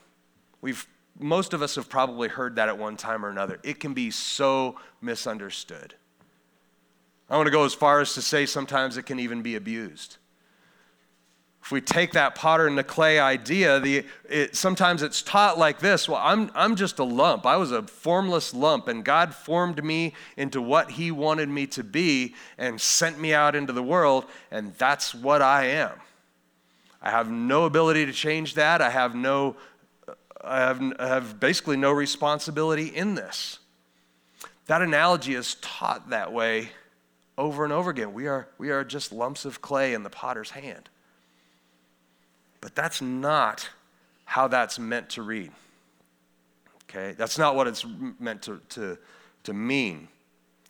we've, 0.61 0.87
most 1.19 1.55
of 1.55 1.63
us 1.63 1.77
have 1.77 1.89
probably 1.89 2.29
heard 2.29 2.57
that 2.57 2.69
at 2.69 2.77
one 2.77 2.97
time 2.97 3.25
or 3.25 3.31
another. 3.31 3.59
It 3.63 3.81
can 3.81 3.95
be 3.95 4.11
so 4.11 4.77
misunderstood. 5.01 5.95
I 7.29 7.37
want 7.37 7.47
to 7.47 7.53
go 7.53 7.65
as 7.65 7.75
far 7.75 8.01
as 8.01 8.15
to 8.15 8.23
say 8.23 8.45
sometimes 8.45 8.97
it 8.97 9.05
can 9.05 9.21
even 9.21 9.41
be 9.43 9.57
abused 9.57 10.19
if 11.63 11.71
we 11.71 11.81
take 11.81 12.13
that 12.13 12.35
potter 12.35 12.67
and 12.67 12.77
the 12.77 12.85
clay 12.85 13.19
idea, 13.19 13.79
the, 13.81 14.05
it, 14.29 14.57
sometimes 14.57 15.03
it's 15.03 15.21
taught 15.21 15.59
like 15.59 15.79
this 15.79 16.09
well, 16.09 16.21
I'm, 16.23 16.51
I'm 16.55 16.75
just 16.75 16.99
a 16.99 17.05
lump. 17.05 17.45
I 17.45 17.57
was 17.57 17.71
a 17.71 17.83
formless 17.83 18.55
lump, 18.55 18.89
and 18.89 19.05
God 19.05 19.35
formed 19.35 19.85
me 19.85 20.15
into 20.37 20.63
what 20.63 20.93
He 20.93 21.11
wanted 21.11 21.49
me 21.49 21.67
to 21.69 21.85
be 21.85 22.35
and 22.57 22.81
sent 22.81 23.21
me 23.21 23.35
out 23.35 23.55
into 23.55 23.73
the 23.73 23.83
world, 23.83 24.25
and 24.51 24.75
that's 24.77 25.15
what 25.15 25.43
I 25.43 25.67
am. 25.67 25.93
I 27.03 27.11
have 27.11 27.31
no 27.31 27.65
ability 27.65 28.07
to 28.07 28.13
change 28.13 28.55
that. 28.55 28.81
I 28.81 28.91
have 28.91 29.15
no, 29.15 29.57
I 30.43 30.61
have, 30.61 30.83
I 30.99 31.09
have 31.09 31.41
basically 31.41 31.77
no 31.77 31.93
responsibility 31.93 32.87
in 32.87 33.15
this. 33.15 33.59
That 34.67 34.83
analogy 34.83 35.35
is 35.35 35.57
taught 35.57 36.11
that 36.11 36.33
way 36.33 36.71
over 37.37 37.65
and 37.65 37.73
over 37.73 37.91
again. 37.91 38.13
We 38.13 38.29
are, 38.29 38.49
we 38.59 38.71
are 38.71 38.85
just 38.85 39.13
lumps 39.13 39.45
of 39.45 39.61
clay 39.61 39.95
in 39.95 40.03
the 40.03 40.11
potter's 40.11 40.51
hand. 40.51 40.89
But 42.61 42.75
that's 42.75 43.01
not 43.01 43.69
how 44.25 44.49
that's 44.49 44.79
meant 44.79 45.11
to 45.11 45.23
read. 45.23 45.51
Okay? 46.85 47.15
That's 47.17 47.39
not 47.39 47.57
what 47.57 47.67
it's 47.67 47.85
meant 48.19 48.43
to, 48.43 48.61
to, 48.71 48.99
to 49.45 49.53
mean. 49.53 50.09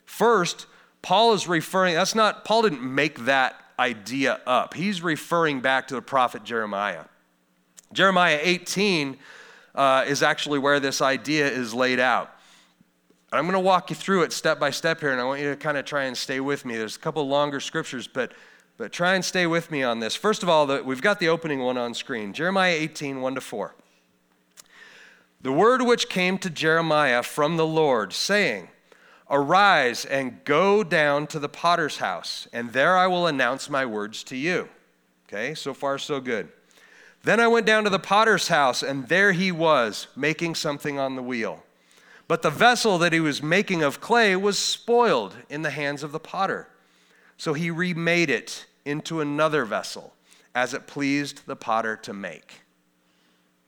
First, 0.06 0.66
Paul 1.02 1.32
is 1.32 1.48
referring, 1.48 1.94
that's 1.94 2.14
not, 2.14 2.44
Paul 2.44 2.62
didn't 2.62 2.82
make 2.82 3.24
that 3.24 3.56
idea 3.78 4.40
up. 4.46 4.74
He's 4.74 5.02
referring 5.02 5.60
back 5.60 5.88
to 5.88 5.94
the 5.94 6.02
prophet 6.02 6.44
Jeremiah. 6.44 7.04
Jeremiah 7.92 8.38
18, 8.40 9.16
uh, 9.74 10.04
is 10.06 10.22
actually 10.22 10.58
where 10.58 10.80
this 10.80 11.00
idea 11.00 11.48
is 11.48 11.72
laid 11.72 12.00
out. 12.00 12.30
I'm 13.32 13.44
going 13.44 13.52
to 13.52 13.60
walk 13.60 13.90
you 13.90 13.96
through 13.96 14.22
it 14.22 14.32
step 14.32 14.58
by 14.58 14.70
step 14.70 15.00
here, 15.00 15.12
and 15.12 15.20
I 15.20 15.24
want 15.24 15.40
you 15.40 15.50
to 15.50 15.56
kind 15.56 15.76
of 15.76 15.84
try 15.84 16.04
and 16.04 16.16
stay 16.16 16.40
with 16.40 16.64
me. 16.64 16.76
There's 16.76 16.96
a 16.96 16.98
couple 16.98 17.26
longer 17.28 17.60
scriptures, 17.60 18.08
but, 18.08 18.32
but 18.80 18.92
try 18.92 19.14
and 19.14 19.22
stay 19.22 19.46
with 19.46 19.70
me 19.70 19.82
on 19.82 20.00
this. 20.00 20.16
First 20.16 20.42
of 20.42 20.48
all, 20.48 20.64
the, 20.64 20.82
we've 20.82 21.02
got 21.02 21.20
the 21.20 21.28
opening 21.28 21.60
one 21.60 21.76
on 21.76 21.92
screen 21.92 22.32
Jeremiah 22.32 22.72
18, 22.72 23.20
1 23.20 23.34
to 23.34 23.40
4. 23.42 23.74
The 25.42 25.52
word 25.52 25.82
which 25.82 26.08
came 26.08 26.38
to 26.38 26.48
Jeremiah 26.48 27.22
from 27.22 27.58
the 27.58 27.66
Lord, 27.66 28.14
saying, 28.14 28.70
Arise 29.28 30.06
and 30.06 30.42
go 30.44 30.82
down 30.82 31.26
to 31.26 31.38
the 31.38 31.48
potter's 31.48 31.98
house, 31.98 32.48
and 32.54 32.72
there 32.72 32.96
I 32.96 33.06
will 33.06 33.26
announce 33.26 33.68
my 33.68 33.84
words 33.84 34.24
to 34.24 34.36
you. 34.36 34.70
Okay, 35.28 35.54
so 35.54 35.74
far 35.74 35.98
so 35.98 36.18
good. 36.18 36.48
Then 37.22 37.38
I 37.38 37.48
went 37.48 37.66
down 37.66 37.84
to 37.84 37.90
the 37.90 37.98
potter's 37.98 38.48
house, 38.48 38.82
and 38.82 39.08
there 39.08 39.32
he 39.32 39.52
was, 39.52 40.06
making 40.16 40.54
something 40.54 40.98
on 40.98 41.16
the 41.16 41.22
wheel. 41.22 41.64
But 42.26 42.40
the 42.40 42.48
vessel 42.48 42.96
that 42.96 43.12
he 43.12 43.20
was 43.20 43.42
making 43.42 43.82
of 43.82 44.00
clay 44.00 44.36
was 44.36 44.58
spoiled 44.58 45.36
in 45.50 45.60
the 45.60 45.68
hands 45.68 46.02
of 46.02 46.12
the 46.12 46.18
potter. 46.18 46.66
So 47.36 47.52
he 47.52 47.70
remade 47.70 48.30
it 48.30 48.64
into 48.84 49.20
another 49.20 49.64
vessel, 49.64 50.14
as 50.54 50.74
it 50.74 50.86
pleased 50.86 51.46
the 51.46 51.56
potter 51.56 51.96
to 51.96 52.12
make. 52.12 52.60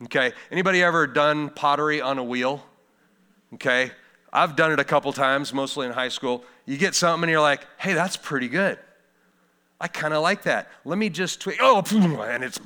Okay, 0.05 0.33
anybody 0.51 0.83
ever 0.83 1.07
done 1.07 1.51
pottery 1.51 2.01
on 2.01 2.19
a 2.19 2.25
wheel? 2.25 2.65
Okay, 3.55 3.93
I've 4.33 4.57
done 4.57 4.73
it 4.73 4.81
a 4.81 4.85
couple 4.85 5.13
times, 5.13 5.53
mostly 5.53 5.87
in 5.87 5.93
high 5.93 6.09
school. 6.09 6.45
You 6.65 6.77
get 6.77 6.95
something 6.95 7.25
and 7.25 7.31
you're 7.31 7.41
like, 7.41 7.67
hey, 7.79 7.93
that's 7.93 8.17
pretty 8.17 8.49
good. 8.49 8.79
I 9.81 9.89
kind 9.89 10.15
of 10.15 10.23
like 10.23 10.45
that. 10.45 10.71
Let 10.85 10.97
me 10.97 11.09
just 11.09 11.41
tweak. 11.41 11.59
Oh, 11.61 11.83
and 11.93 12.45
it's, 12.45 12.61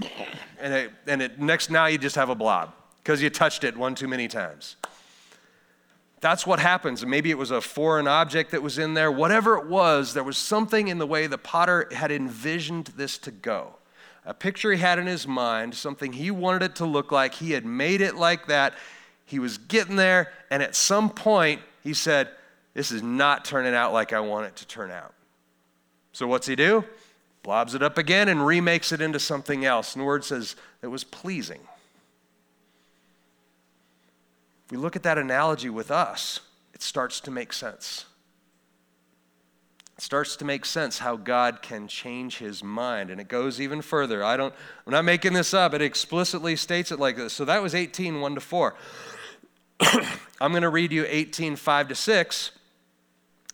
and 0.60 0.74
it, 0.74 0.92
and 1.06 1.22
it, 1.22 1.40
next 1.40 1.70
now 1.70 1.86
you 1.86 1.98
just 1.98 2.16
have 2.16 2.28
a 2.28 2.34
blob 2.34 2.72
because 2.98 3.22
you 3.22 3.30
touched 3.30 3.64
it 3.64 3.76
one 3.76 3.94
too 3.94 4.06
many 4.06 4.28
times. 4.28 4.76
That's 6.26 6.44
what 6.44 6.58
happens. 6.58 7.06
Maybe 7.06 7.30
it 7.30 7.38
was 7.38 7.52
a 7.52 7.60
foreign 7.60 8.08
object 8.08 8.50
that 8.50 8.60
was 8.60 8.78
in 8.78 8.94
there. 8.94 9.12
Whatever 9.12 9.58
it 9.58 9.68
was, 9.68 10.12
there 10.12 10.24
was 10.24 10.36
something 10.36 10.88
in 10.88 10.98
the 10.98 11.06
way 11.06 11.28
the 11.28 11.38
potter 11.38 11.88
had 11.92 12.10
envisioned 12.10 12.88
this 12.96 13.16
to 13.18 13.30
go. 13.30 13.76
A 14.24 14.34
picture 14.34 14.72
he 14.72 14.80
had 14.80 14.98
in 14.98 15.06
his 15.06 15.28
mind, 15.28 15.76
something 15.76 16.12
he 16.12 16.32
wanted 16.32 16.64
it 16.64 16.74
to 16.76 16.84
look 16.84 17.12
like. 17.12 17.34
He 17.34 17.52
had 17.52 17.64
made 17.64 18.00
it 18.00 18.16
like 18.16 18.48
that. 18.48 18.74
He 19.24 19.38
was 19.38 19.56
getting 19.56 19.94
there, 19.94 20.32
and 20.50 20.64
at 20.64 20.74
some 20.74 21.10
point, 21.10 21.60
he 21.84 21.94
said, 21.94 22.28
This 22.74 22.90
is 22.90 23.04
not 23.04 23.44
turning 23.44 23.76
out 23.76 23.92
like 23.92 24.12
I 24.12 24.18
want 24.18 24.46
it 24.46 24.56
to 24.56 24.66
turn 24.66 24.90
out. 24.90 25.14
So, 26.10 26.26
what's 26.26 26.48
he 26.48 26.56
do? 26.56 26.84
Blobs 27.44 27.76
it 27.76 27.84
up 27.84 27.98
again 27.98 28.28
and 28.28 28.44
remakes 28.44 28.90
it 28.90 29.00
into 29.00 29.20
something 29.20 29.64
else. 29.64 29.94
And 29.94 30.02
the 30.02 30.06
word 30.06 30.24
says 30.24 30.56
it 30.82 30.88
was 30.88 31.04
pleasing. 31.04 31.60
If 34.66 34.72
we 34.72 34.78
look 34.78 34.96
at 34.96 35.04
that 35.04 35.16
analogy 35.16 35.70
with 35.70 35.92
us, 35.92 36.40
it 36.74 36.82
starts 36.82 37.20
to 37.20 37.30
make 37.30 37.52
sense. 37.52 38.04
It 39.96 40.02
starts 40.02 40.36
to 40.36 40.44
make 40.44 40.64
sense 40.64 40.98
how 40.98 41.16
God 41.16 41.62
can 41.62 41.86
change 41.86 42.38
his 42.38 42.64
mind. 42.64 43.10
And 43.10 43.20
it 43.20 43.28
goes 43.28 43.60
even 43.60 43.80
further. 43.80 44.24
I 44.24 44.36
don't, 44.36 44.52
I'm 44.84 44.92
not 44.92 45.04
making 45.04 45.32
this 45.34 45.54
up. 45.54 45.72
It 45.72 45.82
explicitly 45.82 46.56
states 46.56 46.90
it 46.90 46.98
like 46.98 47.16
this. 47.16 47.32
So 47.32 47.44
that 47.44 47.62
was 47.62 47.74
18, 47.74 48.20
1 48.20 48.34
to 48.34 48.40
4. 48.40 48.74
I'm 50.40 50.50
going 50.50 50.62
to 50.62 50.68
read 50.68 50.90
you 50.90 51.06
18, 51.08 51.54
5 51.54 51.88
to 51.88 51.94
6, 51.94 52.50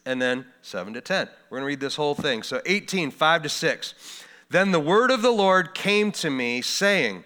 and 0.06 0.20
then 0.20 0.46
7 0.62 0.94
to 0.94 1.00
10. 1.02 1.28
We're 1.50 1.58
going 1.58 1.62
to 1.62 1.66
read 1.66 1.80
this 1.80 1.96
whole 1.96 2.14
thing. 2.14 2.42
So 2.42 2.62
18, 2.64 3.10
5 3.10 3.42
to 3.42 3.48
6. 3.50 4.24
Then 4.48 4.72
the 4.72 4.80
word 4.80 5.10
of 5.10 5.20
the 5.20 5.30
Lord 5.30 5.74
came 5.74 6.10
to 6.12 6.30
me, 6.30 6.62
saying, 6.62 7.24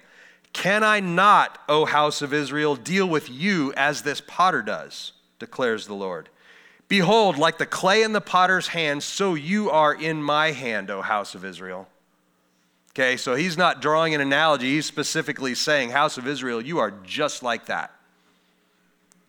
can 0.57 0.83
I 0.83 1.01
not, 1.01 1.59
O 1.69 1.85
house 1.85 2.23
of 2.23 2.33
Israel, 2.33 2.77
deal 2.77 3.07
with 3.07 3.29
you 3.29 3.75
as 3.77 4.01
this 4.01 4.23
potter 4.27 4.63
does, 4.63 5.13
declares 5.39 5.87
the 5.87 5.93
Lord? 5.93 6.31
Behold, 6.89 7.37
like 7.37 7.59
the 7.59 7.67
clay 7.67 8.03
in 8.03 8.15
the 8.15 8.23
potter's 8.23 8.69
hand, 8.69 9.03
so 9.03 9.35
you 9.35 9.69
are 9.69 9.93
in 9.93 10.23
my 10.23 10.53
hand, 10.53 10.91
O 10.91 11.03
house 11.03 11.35
of 11.35 11.45
Israel. 11.45 11.87
Okay, 12.93 13.19
so 13.19 13.35
he's 13.35 13.59
not 13.59 13.83
drawing 13.83 14.15
an 14.15 14.23
analogy. 14.23 14.71
He's 14.71 14.87
specifically 14.87 15.55
saying, 15.55 15.91
House 15.91 16.17
of 16.17 16.27
Israel, 16.27 16.63
you 16.63 16.79
are 16.79 16.95
just 17.05 17.43
like 17.43 17.67
that. 17.67 17.91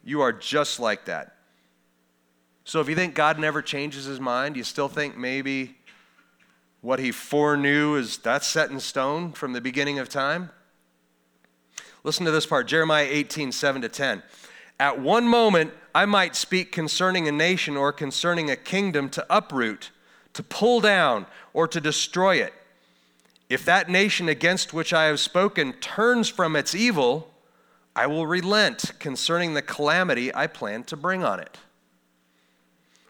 You 0.06 0.22
are 0.22 0.32
just 0.32 0.80
like 0.80 1.04
that. 1.06 1.36
So 2.64 2.80
if 2.80 2.88
you 2.88 2.96
think 2.96 3.16
God 3.16 3.38
never 3.38 3.62
changes 3.62 4.06
his 4.06 4.22
mind, 4.22 4.56
you 4.56 4.64
still 4.64 4.88
think 4.88 5.18
maybe 5.18 5.76
what 6.80 7.00
he 7.00 7.12
foreknew 7.12 7.96
is 7.96 8.18
that's 8.18 8.48
set 8.48 8.72
in 8.72 8.80
stone 8.80 9.34
from 9.34 9.52
the 9.52 9.60
beginning 9.60 10.00
of 10.00 10.08
time? 10.08 10.52
Listen 12.08 12.26
to 12.26 12.32
this 12.32 12.46
part 12.46 12.68
Jeremiah 12.68 13.06
18, 13.10 13.52
7 13.52 13.82
to 13.82 13.90
10. 13.90 14.24
At 14.80 14.98
one 14.98 15.28
moment, 15.28 15.74
I 15.94 16.06
might 16.06 16.38
speak 16.38 16.72
concerning 16.72 17.28
a 17.28 17.34
nation 17.34 17.76
or 17.76 17.92
concerning 17.92 18.50
a 18.50 18.56
kingdom 18.56 19.10
to 19.10 19.26
uproot, 19.30 19.92
to 20.32 20.42
pull 20.42 20.80
down, 20.80 21.26
or 21.54 21.68
to 21.68 21.82
destroy 21.82 22.38
it. 22.38 22.54
If 23.50 23.66
that 23.66 23.90
nation 23.90 24.30
against 24.30 24.74
which 24.74 24.94
I 24.94 25.08
have 25.08 25.20
spoken 25.20 25.74
turns 25.74 26.30
from 26.30 26.56
its 26.56 26.74
evil, 26.74 27.30
I 27.94 28.08
will 28.08 28.26
relent 28.26 28.94
concerning 29.00 29.54
the 29.54 29.62
calamity 29.62 30.34
I 30.34 30.48
plan 30.48 30.86
to 30.86 30.96
bring 30.96 31.26
on 31.26 31.42
it. 31.42 31.58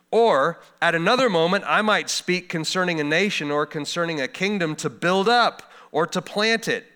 Or 0.10 0.60
at 0.82 0.96
another 0.96 1.30
moment, 1.30 1.66
I 1.68 1.84
might 1.84 2.10
speak 2.10 2.50
concerning 2.50 3.00
a 3.00 3.04
nation 3.04 3.52
or 3.52 3.68
concerning 3.68 4.20
a 4.20 4.28
kingdom 4.28 4.76
to 4.78 4.90
build 4.90 5.30
up 5.30 5.72
or 5.92 6.08
to 6.08 6.20
plant 6.20 6.68
it. 6.68 6.88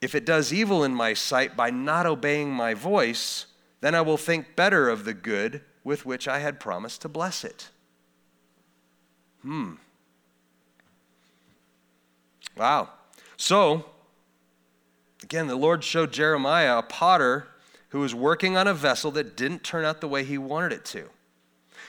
If 0.00 0.14
it 0.14 0.26
does 0.26 0.52
evil 0.52 0.84
in 0.84 0.94
my 0.94 1.14
sight 1.14 1.56
by 1.56 1.70
not 1.70 2.06
obeying 2.06 2.50
my 2.50 2.74
voice, 2.74 3.46
then 3.80 3.94
I 3.94 4.00
will 4.02 4.16
think 4.16 4.56
better 4.56 4.88
of 4.88 5.04
the 5.04 5.14
good 5.14 5.62
with 5.84 6.04
which 6.04 6.28
I 6.28 6.40
had 6.40 6.60
promised 6.60 7.02
to 7.02 7.08
bless 7.08 7.44
it. 7.44 7.70
Hmm. 9.42 9.74
Wow. 12.56 12.90
So, 13.36 13.86
again, 15.22 15.46
the 15.46 15.56
Lord 15.56 15.84
showed 15.84 16.12
Jeremiah 16.12 16.78
a 16.78 16.82
potter 16.82 17.48
who 17.90 18.00
was 18.00 18.14
working 18.14 18.56
on 18.56 18.66
a 18.66 18.74
vessel 18.74 19.10
that 19.12 19.36
didn't 19.36 19.62
turn 19.62 19.84
out 19.84 20.00
the 20.00 20.08
way 20.08 20.24
he 20.24 20.38
wanted 20.38 20.72
it 20.72 20.84
to. 20.86 21.08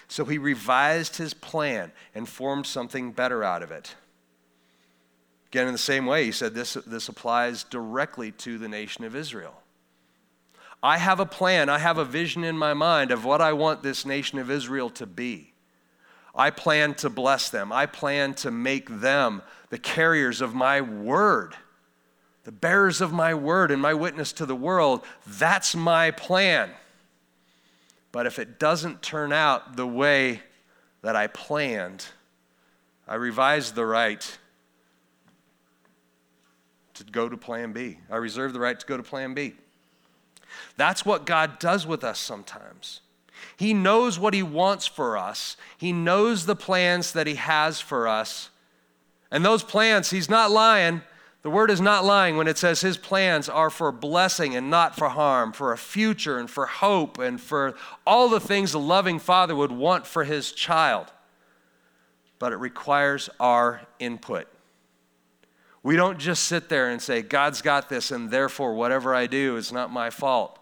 So 0.08 0.26
he 0.26 0.38
revised 0.38 1.18
his 1.18 1.34
plan 1.34 1.92
and 2.16 2.30
formed 2.30 2.66
something 2.66 3.12
better 3.12 3.44
out 3.44 3.64
of 3.64 3.72
it. 3.72 3.96
Again, 5.52 5.68
in 5.68 5.74
the 5.74 5.80
same 5.80 6.06
way, 6.06 6.26
he 6.26 6.32
said 6.32 6.54
this, 6.54 6.74
this 6.86 7.08
applies 7.08 7.64
directly 7.64 8.32
to 8.34 8.58
the 8.58 8.68
nation 8.68 9.06
of 9.06 9.16
Israel. 9.16 9.62
I 10.84 10.98
have 10.98 11.20
a 11.20 11.26
plan, 11.26 11.70
I 11.70 11.80
have 11.80 11.98
a 11.98 12.06
vision 12.06 12.44
in 12.44 12.58
my 12.58 12.74
mind 12.74 13.12
of 13.12 13.26
what 13.26 13.42
I 13.42 13.54
want 13.54 13.82
this 13.82 14.06
nation 14.06 14.40
of 14.40 14.52
Israel 14.52 14.90
to 14.92 15.06
be. 15.06 15.54
I 16.36 16.52
plan 16.52 16.94
to 16.96 17.10
bless 17.10 17.50
them, 17.50 17.72
I 17.72 17.86
plan 17.86 18.34
to 18.36 18.52
make 18.52 19.00
them 19.00 19.42
the 19.70 19.80
carriers 19.80 20.42
of 20.42 20.54
my 20.54 20.82
word, 20.82 21.56
the 22.44 22.52
bearers 22.52 23.02
of 23.02 23.12
my 23.12 23.34
word 23.34 23.72
and 23.72 23.82
my 23.82 23.94
witness 23.94 24.32
to 24.34 24.46
the 24.46 24.56
world. 24.56 25.04
That's 25.26 25.76
my 25.76 26.12
plan. 26.12 26.70
But 28.12 28.26
if 28.26 28.38
it 28.38 28.60
doesn't 28.60 29.02
turn 29.02 29.34
out 29.34 29.78
the 29.78 29.88
way 29.88 30.42
that 31.02 31.16
I 31.16 31.28
planned, 31.28 32.06
I 33.08 33.16
revise 33.16 33.72
the 33.72 33.86
right 33.86 34.38
to 36.98 37.04
go 37.06 37.30
to 37.30 37.38
plan 37.38 37.74
B. 37.74 38.00
I 38.10 38.18
reserve 38.18 38.54
the 38.54 38.60
right 38.60 38.80
to 38.80 38.86
go 38.86 38.98
to 38.98 39.04
plan 39.04 39.34
B. 39.34 39.54
That's 40.76 41.06
what 41.06 41.26
God 41.26 41.60
does 41.60 41.86
with 41.86 42.04
us 42.04 42.20
sometimes. 42.20 43.02
He 43.56 43.74
knows 43.74 44.20
what 44.20 44.34
He 44.34 44.44
wants 44.44 44.88
for 44.88 45.18
us, 45.18 45.58
He 45.78 45.92
knows 45.92 46.46
the 46.46 46.56
plans 46.56 47.12
that 47.14 47.28
He 47.28 47.36
has 47.36 47.80
for 47.80 48.08
us. 48.08 48.50
And 49.30 49.44
those 49.44 49.64
plans, 49.64 50.10
He's 50.10 50.30
not 50.30 50.52
lying. 50.52 51.02
The 51.44 51.52
word 51.52 51.72
is 51.72 51.80
not 51.80 52.04
lying 52.04 52.36
when 52.36 52.48
it 52.48 52.58
says 52.58 52.82
His 52.82 52.98
plans 52.98 53.48
are 53.48 53.70
for 53.70 53.92
blessing 53.92 54.56
and 54.56 54.70
not 54.70 54.96
for 54.96 55.10
harm, 55.10 55.54
for 55.54 55.72
a 55.72 55.78
future 55.78 56.38
and 56.38 56.50
for 56.50 56.66
hope 56.66 57.20
and 57.20 57.40
for 57.40 57.76
all 58.06 58.28
the 58.28 58.40
things 58.40 58.74
a 58.74 58.80
loving 58.80 59.20
father 59.20 59.56
would 59.56 59.72
want 59.72 60.06
for 60.06 60.24
his 60.24 60.52
child. 60.52 61.12
But 62.40 62.52
it 62.52 62.58
requires 62.58 63.30
our 63.40 63.82
input. 64.00 64.48
We 65.88 65.96
don't 65.96 66.20
just 66.20 66.44
sit 66.44 66.68
there 66.68 66.90
and 66.90 67.02
say, 67.02 67.22
God's 67.22 67.62
got 67.62 67.88
this, 67.88 68.12
and 68.12 68.30
therefore 68.30 68.74
whatever 68.74 69.16
I 69.16 69.26
do 69.26 69.56
is 69.56 69.72
not 69.72 69.90
my 69.90 70.10
fault. 70.10 70.60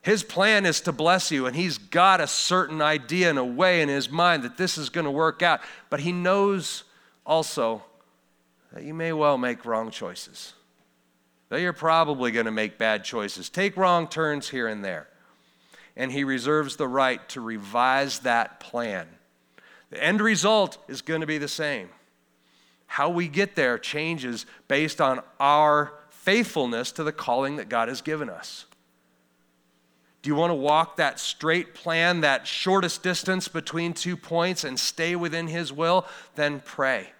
His 0.00 0.22
plan 0.22 0.64
is 0.64 0.80
to 0.80 0.90
bless 0.92 1.30
you, 1.30 1.44
and 1.44 1.54
He's 1.54 1.76
got 1.76 2.22
a 2.22 2.26
certain 2.26 2.80
idea 2.80 3.28
and 3.28 3.38
a 3.38 3.44
way 3.44 3.82
in 3.82 3.90
His 3.90 4.08
mind 4.08 4.42
that 4.42 4.56
this 4.56 4.78
is 4.78 4.88
going 4.88 5.04
to 5.04 5.10
work 5.10 5.42
out. 5.42 5.60
But 5.90 6.00
He 6.00 6.12
knows 6.12 6.84
also 7.26 7.82
that 8.72 8.84
you 8.84 8.94
may 8.94 9.12
well 9.12 9.36
make 9.36 9.66
wrong 9.66 9.90
choices, 9.90 10.54
that 11.50 11.60
you're 11.60 11.74
probably 11.74 12.30
going 12.30 12.46
to 12.46 12.52
make 12.52 12.78
bad 12.78 13.04
choices, 13.04 13.50
take 13.50 13.76
wrong 13.76 14.08
turns 14.08 14.48
here 14.48 14.66
and 14.66 14.82
there. 14.82 15.08
And 15.94 16.10
He 16.10 16.24
reserves 16.24 16.76
the 16.76 16.88
right 16.88 17.28
to 17.28 17.42
revise 17.42 18.20
that 18.20 18.60
plan. 18.60 19.06
The 19.90 20.02
end 20.02 20.22
result 20.22 20.78
is 20.88 21.02
going 21.02 21.20
to 21.20 21.26
be 21.26 21.36
the 21.36 21.48
same. 21.48 21.90
How 22.86 23.08
we 23.08 23.28
get 23.28 23.56
there 23.56 23.78
changes 23.78 24.46
based 24.68 25.00
on 25.00 25.20
our 25.40 25.94
faithfulness 26.10 26.92
to 26.92 27.04
the 27.04 27.12
calling 27.12 27.56
that 27.56 27.68
God 27.68 27.88
has 27.88 28.00
given 28.00 28.30
us. 28.30 28.66
Do 30.22 30.28
you 30.28 30.36
want 30.36 30.52
to 30.52 30.54
walk 30.54 30.96
that 30.96 31.20
straight 31.20 31.74
plan, 31.74 32.22
that 32.22 32.46
shortest 32.46 33.02
distance 33.02 33.46
between 33.46 33.92
two 33.92 34.16
points, 34.16 34.64
and 34.64 34.80
stay 34.80 35.14
within 35.16 35.48
His 35.48 35.70
will? 35.70 36.06
Then 36.34 36.62
pray 36.64 37.10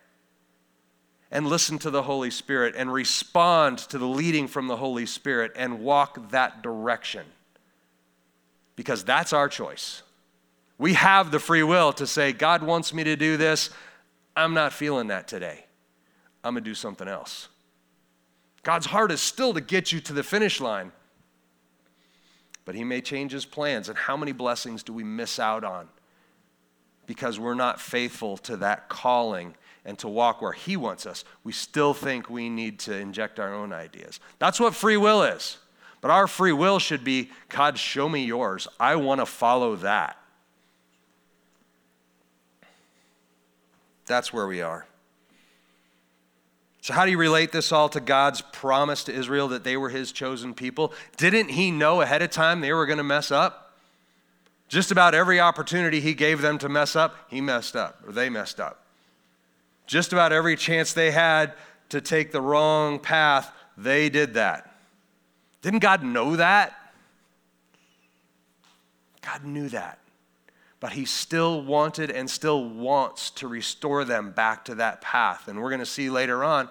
and 1.34 1.48
listen 1.48 1.78
to 1.80 1.90
the 1.90 2.04
Holy 2.04 2.30
Spirit 2.30 2.74
and 2.78 2.92
respond 2.92 3.76
to 3.78 3.98
the 3.98 4.06
leading 4.06 4.46
from 4.46 4.68
the 4.68 4.76
Holy 4.76 5.04
Spirit 5.04 5.52
and 5.56 5.80
walk 5.80 6.30
that 6.30 6.62
direction. 6.62 7.26
Because 8.76 9.04
that's 9.04 9.32
our 9.32 9.48
choice. 9.48 10.02
We 10.78 10.94
have 10.94 11.30
the 11.30 11.40
free 11.40 11.64
will 11.64 11.92
to 11.94 12.06
say, 12.06 12.32
God 12.32 12.62
wants 12.62 12.94
me 12.94 13.04
to 13.04 13.16
do 13.16 13.36
this. 13.36 13.70
I'm 14.36 14.54
not 14.54 14.72
feeling 14.72 15.08
that 15.08 15.28
today. 15.28 15.66
I'm 16.42 16.54
going 16.54 16.64
to 16.64 16.70
do 16.70 16.74
something 16.74 17.08
else. 17.08 17.48
God's 18.62 18.86
heart 18.86 19.10
is 19.12 19.20
still 19.20 19.54
to 19.54 19.60
get 19.60 19.92
you 19.92 20.00
to 20.00 20.12
the 20.12 20.22
finish 20.22 20.60
line 20.60 20.92
but 22.64 22.74
he 22.74 22.84
may 22.84 23.00
change 23.00 23.32
his 23.32 23.44
plans. 23.44 23.88
And 23.88 23.98
how 23.98 24.16
many 24.16 24.32
blessings 24.32 24.82
do 24.82 24.92
we 24.92 25.04
miss 25.04 25.38
out 25.38 25.64
on 25.64 25.88
because 27.06 27.38
we're 27.38 27.54
not 27.54 27.80
faithful 27.80 28.38
to 28.38 28.56
that 28.58 28.88
calling 28.88 29.54
and 29.84 29.98
to 29.98 30.08
walk 30.08 30.40
where 30.40 30.52
he 30.52 30.76
wants 30.76 31.06
us? 31.06 31.24
We 31.42 31.52
still 31.52 31.94
think 31.94 32.30
we 32.30 32.48
need 32.48 32.78
to 32.80 32.96
inject 32.96 33.38
our 33.38 33.52
own 33.52 33.72
ideas. 33.72 34.20
That's 34.38 34.60
what 34.60 34.74
free 34.74 34.96
will 34.96 35.22
is. 35.22 35.58
But 36.00 36.10
our 36.10 36.26
free 36.26 36.52
will 36.52 36.78
should 36.78 37.04
be 37.04 37.30
God, 37.48 37.78
show 37.78 38.08
me 38.08 38.24
yours. 38.24 38.68
I 38.78 38.96
want 38.96 39.20
to 39.20 39.26
follow 39.26 39.76
that. 39.76 40.18
That's 44.06 44.32
where 44.32 44.46
we 44.46 44.60
are. 44.60 44.86
So, 46.84 46.92
how 46.92 47.06
do 47.06 47.10
you 47.10 47.16
relate 47.16 47.50
this 47.50 47.72
all 47.72 47.88
to 47.88 48.00
God's 48.00 48.42
promise 48.42 49.04
to 49.04 49.12
Israel 49.14 49.48
that 49.48 49.64
they 49.64 49.76
were 49.76 49.88
his 49.88 50.12
chosen 50.12 50.52
people? 50.52 50.92
Didn't 51.16 51.48
he 51.48 51.70
know 51.70 52.02
ahead 52.02 52.20
of 52.20 52.30
time 52.30 52.60
they 52.60 52.74
were 52.74 52.84
going 52.84 52.98
to 52.98 53.04
mess 53.04 53.30
up? 53.30 53.72
Just 54.68 54.90
about 54.90 55.14
every 55.14 55.40
opportunity 55.40 56.00
he 56.00 56.12
gave 56.12 56.42
them 56.42 56.58
to 56.58 56.68
mess 56.68 56.94
up, 56.94 57.16
he 57.28 57.40
messed 57.40 57.74
up, 57.74 58.00
or 58.06 58.12
they 58.12 58.28
messed 58.28 58.60
up. 58.60 58.84
Just 59.86 60.12
about 60.12 60.32
every 60.32 60.56
chance 60.56 60.92
they 60.92 61.10
had 61.10 61.54
to 61.88 62.00
take 62.00 62.32
the 62.32 62.40
wrong 62.40 62.98
path, 62.98 63.50
they 63.78 64.10
did 64.10 64.34
that. 64.34 64.74
Didn't 65.62 65.80
God 65.80 66.02
know 66.02 66.36
that? 66.36 66.74
God 69.22 69.44
knew 69.44 69.70
that. 69.70 69.98
But 70.84 70.92
he 70.92 71.06
still 71.06 71.62
wanted 71.62 72.10
and 72.10 72.28
still 72.28 72.62
wants 72.62 73.30
to 73.30 73.48
restore 73.48 74.04
them 74.04 74.32
back 74.32 74.66
to 74.66 74.74
that 74.74 75.00
path. 75.00 75.48
And 75.48 75.62
we're 75.62 75.70
going 75.70 75.78
to 75.78 75.86
see 75.86 76.10
later 76.10 76.44
on, 76.44 76.68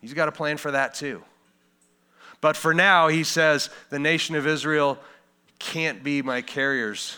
he's 0.00 0.12
got 0.12 0.26
a 0.26 0.32
plan 0.32 0.56
for 0.56 0.72
that 0.72 0.92
too. 0.94 1.22
But 2.40 2.56
for 2.56 2.74
now, 2.74 3.06
he 3.06 3.22
says, 3.22 3.70
the 3.90 4.00
nation 4.00 4.34
of 4.34 4.44
Israel 4.44 4.98
can't 5.60 6.02
be 6.02 6.20
my 6.20 6.42
carriers 6.42 7.16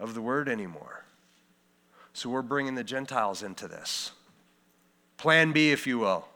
of 0.00 0.14
the 0.14 0.20
word 0.20 0.48
anymore. 0.48 1.04
So 2.14 2.28
we're 2.30 2.42
bringing 2.42 2.74
the 2.74 2.82
Gentiles 2.82 3.44
into 3.44 3.68
this. 3.68 4.10
Plan 5.18 5.52
B, 5.52 5.70
if 5.70 5.86
you 5.86 6.00
will. 6.00 6.26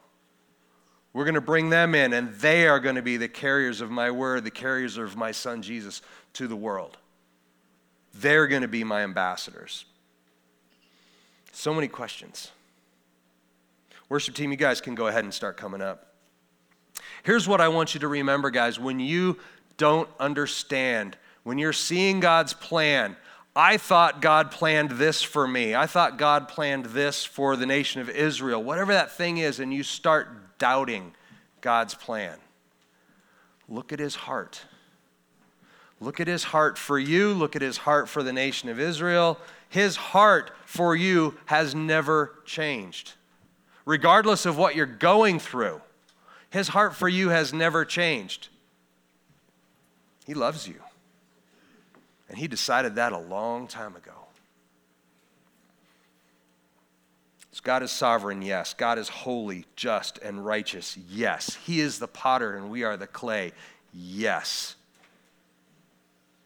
We're 1.12 1.24
going 1.24 1.34
to 1.34 1.40
bring 1.40 1.70
them 1.70 1.96
in, 1.96 2.12
and 2.12 2.32
they 2.34 2.68
are 2.68 2.78
going 2.78 2.94
to 2.94 3.02
be 3.02 3.16
the 3.16 3.26
carriers 3.26 3.80
of 3.80 3.90
my 3.90 4.12
word, 4.12 4.44
the 4.44 4.52
carriers 4.52 4.96
of 4.96 5.16
my 5.16 5.32
son 5.32 5.60
Jesus 5.60 6.02
to 6.34 6.46
the 6.46 6.54
world. 6.54 6.98
They're 8.14 8.46
going 8.46 8.62
to 8.62 8.68
be 8.68 8.84
my 8.84 9.02
ambassadors. 9.02 9.84
So 11.52 11.74
many 11.74 11.88
questions. 11.88 12.50
Worship 14.08 14.34
team, 14.34 14.50
you 14.50 14.56
guys 14.56 14.80
can 14.80 14.94
go 14.94 15.06
ahead 15.06 15.24
and 15.24 15.32
start 15.32 15.56
coming 15.56 15.80
up. 15.80 16.14
Here's 17.22 17.46
what 17.48 17.60
I 17.60 17.68
want 17.68 17.94
you 17.94 18.00
to 18.00 18.08
remember, 18.08 18.50
guys. 18.50 18.78
When 18.78 19.00
you 19.00 19.38
don't 19.76 20.08
understand, 20.18 21.16
when 21.44 21.58
you're 21.58 21.72
seeing 21.72 22.20
God's 22.20 22.52
plan, 22.52 23.16
I 23.54 23.76
thought 23.76 24.20
God 24.20 24.50
planned 24.50 24.92
this 24.92 25.22
for 25.22 25.46
me. 25.46 25.74
I 25.74 25.86
thought 25.86 26.16
God 26.16 26.48
planned 26.48 26.86
this 26.86 27.24
for 27.24 27.54
the 27.56 27.66
nation 27.66 28.00
of 28.00 28.08
Israel. 28.08 28.62
Whatever 28.62 28.92
that 28.94 29.12
thing 29.12 29.38
is, 29.38 29.60
and 29.60 29.72
you 29.72 29.82
start 29.82 30.58
doubting 30.58 31.12
God's 31.60 31.94
plan, 31.94 32.38
look 33.68 33.92
at 33.92 33.98
his 33.98 34.14
heart. 34.14 34.62
Look 36.02 36.18
at 36.18 36.26
his 36.26 36.42
heart 36.42 36.78
for 36.78 36.98
you. 36.98 37.32
Look 37.32 37.54
at 37.54 37.62
his 37.62 37.76
heart 37.76 38.08
for 38.08 38.24
the 38.24 38.32
nation 38.32 38.68
of 38.68 38.80
Israel. 38.80 39.38
His 39.68 39.94
heart 39.94 40.50
for 40.66 40.96
you 40.96 41.36
has 41.46 41.76
never 41.76 42.34
changed. 42.44 43.12
Regardless 43.84 44.44
of 44.44 44.58
what 44.58 44.74
you're 44.74 44.84
going 44.84 45.38
through, 45.38 45.80
his 46.50 46.68
heart 46.68 46.96
for 46.96 47.08
you 47.08 47.28
has 47.28 47.52
never 47.52 47.84
changed. 47.84 48.48
He 50.26 50.34
loves 50.34 50.66
you. 50.66 50.80
And 52.28 52.36
he 52.36 52.48
decided 52.48 52.96
that 52.96 53.12
a 53.12 53.18
long 53.18 53.68
time 53.68 53.94
ago. 53.94 54.12
So 57.52 57.60
God 57.62 57.82
is 57.82 57.92
sovereign, 57.92 58.42
yes. 58.42 58.74
God 58.74 58.98
is 58.98 59.08
holy, 59.08 59.66
just, 59.76 60.18
and 60.18 60.44
righteous, 60.44 60.96
yes. 61.08 61.58
He 61.64 61.80
is 61.80 62.00
the 62.00 62.08
potter 62.08 62.56
and 62.56 62.70
we 62.70 62.82
are 62.82 62.96
the 62.96 63.06
clay, 63.06 63.52
yes. 63.92 64.74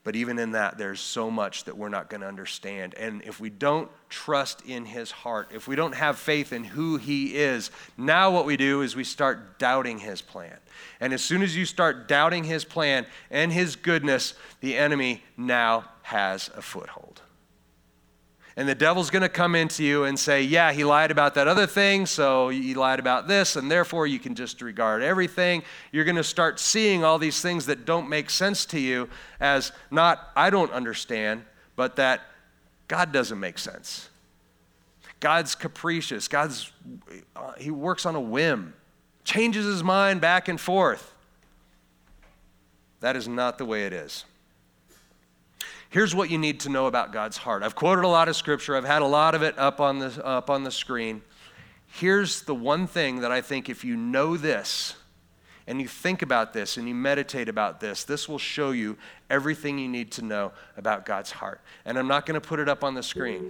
But 0.06 0.14
even 0.14 0.38
in 0.38 0.52
that, 0.52 0.78
there's 0.78 1.00
so 1.00 1.32
much 1.32 1.64
that 1.64 1.76
we're 1.76 1.88
not 1.88 2.08
going 2.08 2.20
to 2.20 2.28
understand. 2.28 2.94
And 2.94 3.22
if 3.24 3.40
we 3.40 3.50
don't 3.50 3.90
trust 4.08 4.64
in 4.64 4.84
his 4.84 5.10
heart, 5.10 5.50
if 5.52 5.66
we 5.66 5.74
don't 5.74 5.96
have 5.96 6.16
faith 6.16 6.52
in 6.52 6.62
who 6.62 6.96
he 6.96 7.34
is, 7.34 7.72
now 7.98 8.30
what 8.30 8.46
we 8.46 8.56
do 8.56 8.82
is 8.82 8.94
we 8.94 9.02
start 9.02 9.58
doubting 9.58 9.98
his 9.98 10.22
plan. 10.22 10.58
And 11.00 11.12
as 11.12 11.24
soon 11.24 11.42
as 11.42 11.56
you 11.56 11.64
start 11.64 12.06
doubting 12.06 12.44
his 12.44 12.64
plan 12.64 13.04
and 13.32 13.52
his 13.52 13.74
goodness, 13.74 14.34
the 14.60 14.76
enemy 14.76 15.24
now 15.36 15.86
has 16.02 16.50
a 16.54 16.62
foothold. 16.62 17.20
And 18.58 18.66
the 18.66 18.74
devil's 18.74 19.10
going 19.10 19.22
to 19.22 19.28
come 19.28 19.54
into 19.54 19.84
you 19.84 20.04
and 20.04 20.18
say, 20.18 20.42
Yeah, 20.42 20.72
he 20.72 20.82
lied 20.82 21.10
about 21.10 21.34
that 21.34 21.46
other 21.46 21.66
thing, 21.66 22.06
so 22.06 22.48
he 22.48 22.74
lied 22.74 22.98
about 22.98 23.28
this, 23.28 23.54
and 23.54 23.70
therefore 23.70 24.06
you 24.06 24.18
can 24.18 24.34
just 24.34 24.62
regard 24.62 25.02
everything. 25.02 25.62
You're 25.92 26.06
going 26.06 26.16
to 26.16 26.24
start 26.24 26.58
seeing 26.58 27.04
all 27.04 27.18
these 27.18 27.42
things 27.42 27.66
that 27.66 27.84
don't 27.84 28.08
make 28.08 28.30
sense 28.30 28.64
to 28.66 28.80
you 28.80 29.10
as 29.40 29.72
not, 29.90 30.30
I 30.34 30.48
don't 30.48 30.72
understand, 30.72 31.44
but 31.76 31.96
that 31.96 32.22
God 32.88 33.12
doesn't 33.12 33.38
make 33.38 33.58
sense. 33.58 34.08
God's 35.20 35.54
capricious. 35.54 36.28
God's, 36.28 36.72
uh, 37.34 37.52
he 37.58 37.70
works 37.70 38.06
on 38.06 38.14
a 38.14 38.20
whim, 38.20 38.74
changes 39.24 39.66
his 39.66 39.82
mind 39.82 40.20
back 40.20 40.48
and 40.48 40.60
forth. 40.60 41.14
That 43.00 43.16
is 43.16 43.28
not 43.28 43.58
the 43.58 43.66
way 43.66 43.84
it 43.84 43.92
is. 43.92 44.24
Here's 45.90 46.14
what 46.14 46.30
you 46.30 46.38
need 46.38 46.60
to 46.60 46.68
know 46.68 46.86
about 46.86 47.12
God's 47.12 47.36
heart. 47.36 47.62
I've 47.62 47.74
quoted 47.74 48.04
a 48.04 48.08
lot 48.08 48.28
of 48.28 48.36
scripture, 48.36 48.76
I've 48.76 48.84
had 48.84 49.02
a 49.02 49.06
lot 49.06 49.34
of 49.34 49.42
it 49.42 49.58
up 49.58 49.80
on 49.80 49.98
the, 49.98 50.24
up 50.24 50.50
on 50.50 50.64
the 50.64 50.70
screen. 50.70 51.22
Here's 51.86 52.42
the 52.42 52.54
one 52.54 52.86
thing 52.86 53.20
that 53.20 53.30
I 53.32 53.40
think 53.40 53.68
if 53.68 53.84
you 53.84 53.96
know 53.96 54.36
this, 54.36 54.96
and 55.66 55.80
you 55.80 55.88
think 55.88 56.22
about 56.22 56.52
this 56.52 56.76
and 56.76 56.86
you 56.86 56.94
meditate 56.94 57.48
about 57.48 57.80
this, 57.80 58.04
this 58.04 58.28
will 58.28 58.38
show 58.38 58.70
you 58.70 58.96
everything 59.28 59.78
you 59.78 59.88
need 59.88 60.12
to 60.12 60.22
know 60.22 60.52
about 60.76 61.04
God's 61.04 61.32
heart. 61.32 61.60
And 61.84 61.98
I'm 61.98 62.06
not 62.06 62.24
going 62.24 62.40
to 62.40 62.46
put 62.46 62.60
it 62.60 62.68
up 62.68 62.84
on 62.84 62.94
the 62.94 63.02
screen 63.02 63.42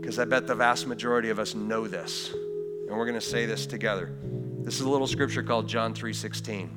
because 0.00 0.18
I 0.18 0.24
bet 0.24 0.46
the 0.46 0.54
vast 0.54 0.86
majority 0.86 1.30
of 1.30 1.38
us 1.38 1.54
know 1.54 1.86
this. 1.86 2.32
And 2.32 2.96
we're 2.96 3.06
going 3.06 3.14
to 3.14 3.20
say 3.20 3.46
this 3.46 3.66
together. 3.66 4.12
This 4.60 4.74
is 4.76 4.80
a 4.82 4.88
little 4.88 5.06
scripture 5.06 5.42
called 5.42 5.68
John 5.68 5.94
3:16. 5.94 6.70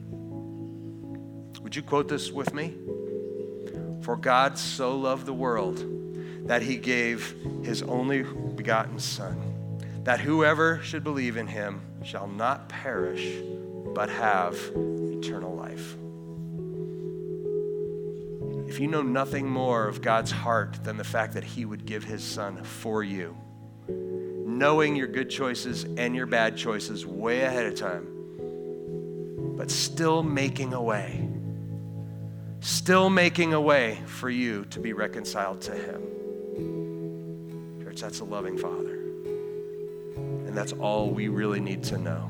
Would 1.61 1.75
you 1.75 1.81
quote 1.81 2.07
this 2.07 2.31
with 2.31 2.53
me? 2.53 2.75
For 4.01 4.15
God 4.15 4.57
so 4.57 4.97
loved 4.97 5.25
the 5.25 5.33
world 5.33 5.83
that 6.47 6.61
he 6.61 6.77
gave 6.77 7.35
his 7.63 7.83
only 7.83 8.23
begotten 8.23 8.99
Son, 8.99 10.01
that 10.03 10.19
whoever 10.19 10.81
should 10.81 11.03
believe 11.03 11.37
in 11.37 11.47
him 11.47 11.81
shall 12.03 12.27
not 12.27 12.69
perish, 12.69 13.35
but 13.93 14.09
have 14.09 14.55
eternal 14.75 15.55
life. 15.55 15.95
If 18.67 18.79
you 18.79 18.87
know 18.87 19.01
nothing 19.01 19.49
more 19.49 19.87
of 19.87 20.01
God's 20.01 20.31
heart 20.31 20.83
than 20.83 20.97
the 20.97 21.03
fact 21.03 21.33
that 21.33 21.43
he 21.43 21.65
would 21.65 21.85
give 21.85 22.03
his 22.03 22.23
Son 22.23 22.63
for 22.63 23.03
you, 23.03 23.35
knowing 23.87 24.95
your 24.95 25.07
good 25.07 25.29
choices 25.29 25.83
and 25.83 26.15
your 26.15 26.25
bad 26.25 26.55
choices 26.57 27.05
way 27.05 27.41
ahead 27.41 27.65
of 27.65 27.75
time, 27.75 28.07
but 29.57 29.69
still 29.69 30.23
making 30.23 30.73
a 30.73 30.81
way 30.81 31.28
still 32.61 33.09
making 33.09 33.53
a 33.53 33.61
way 33.61 33.99
for 34.05 34.29
you 34.29 34.65
to 34.65 34.79
be 34.79 34.93
reconciled 34.93 35.61
to 35.61 35.71
Him. 35.71 36.01
Church, 37.83 38.01
that's 38.01 38.19
a 38.19 38.25
loving 38.25 38.57
Father. 38.57 38.95
And 40.15 40.55
that's 40.55 40.73
all 40.73 41.09
we 41.09 41.27
really 41.27 41.59
need 41.59 41.83
to 41.85 41.97
know. 41.97 42.29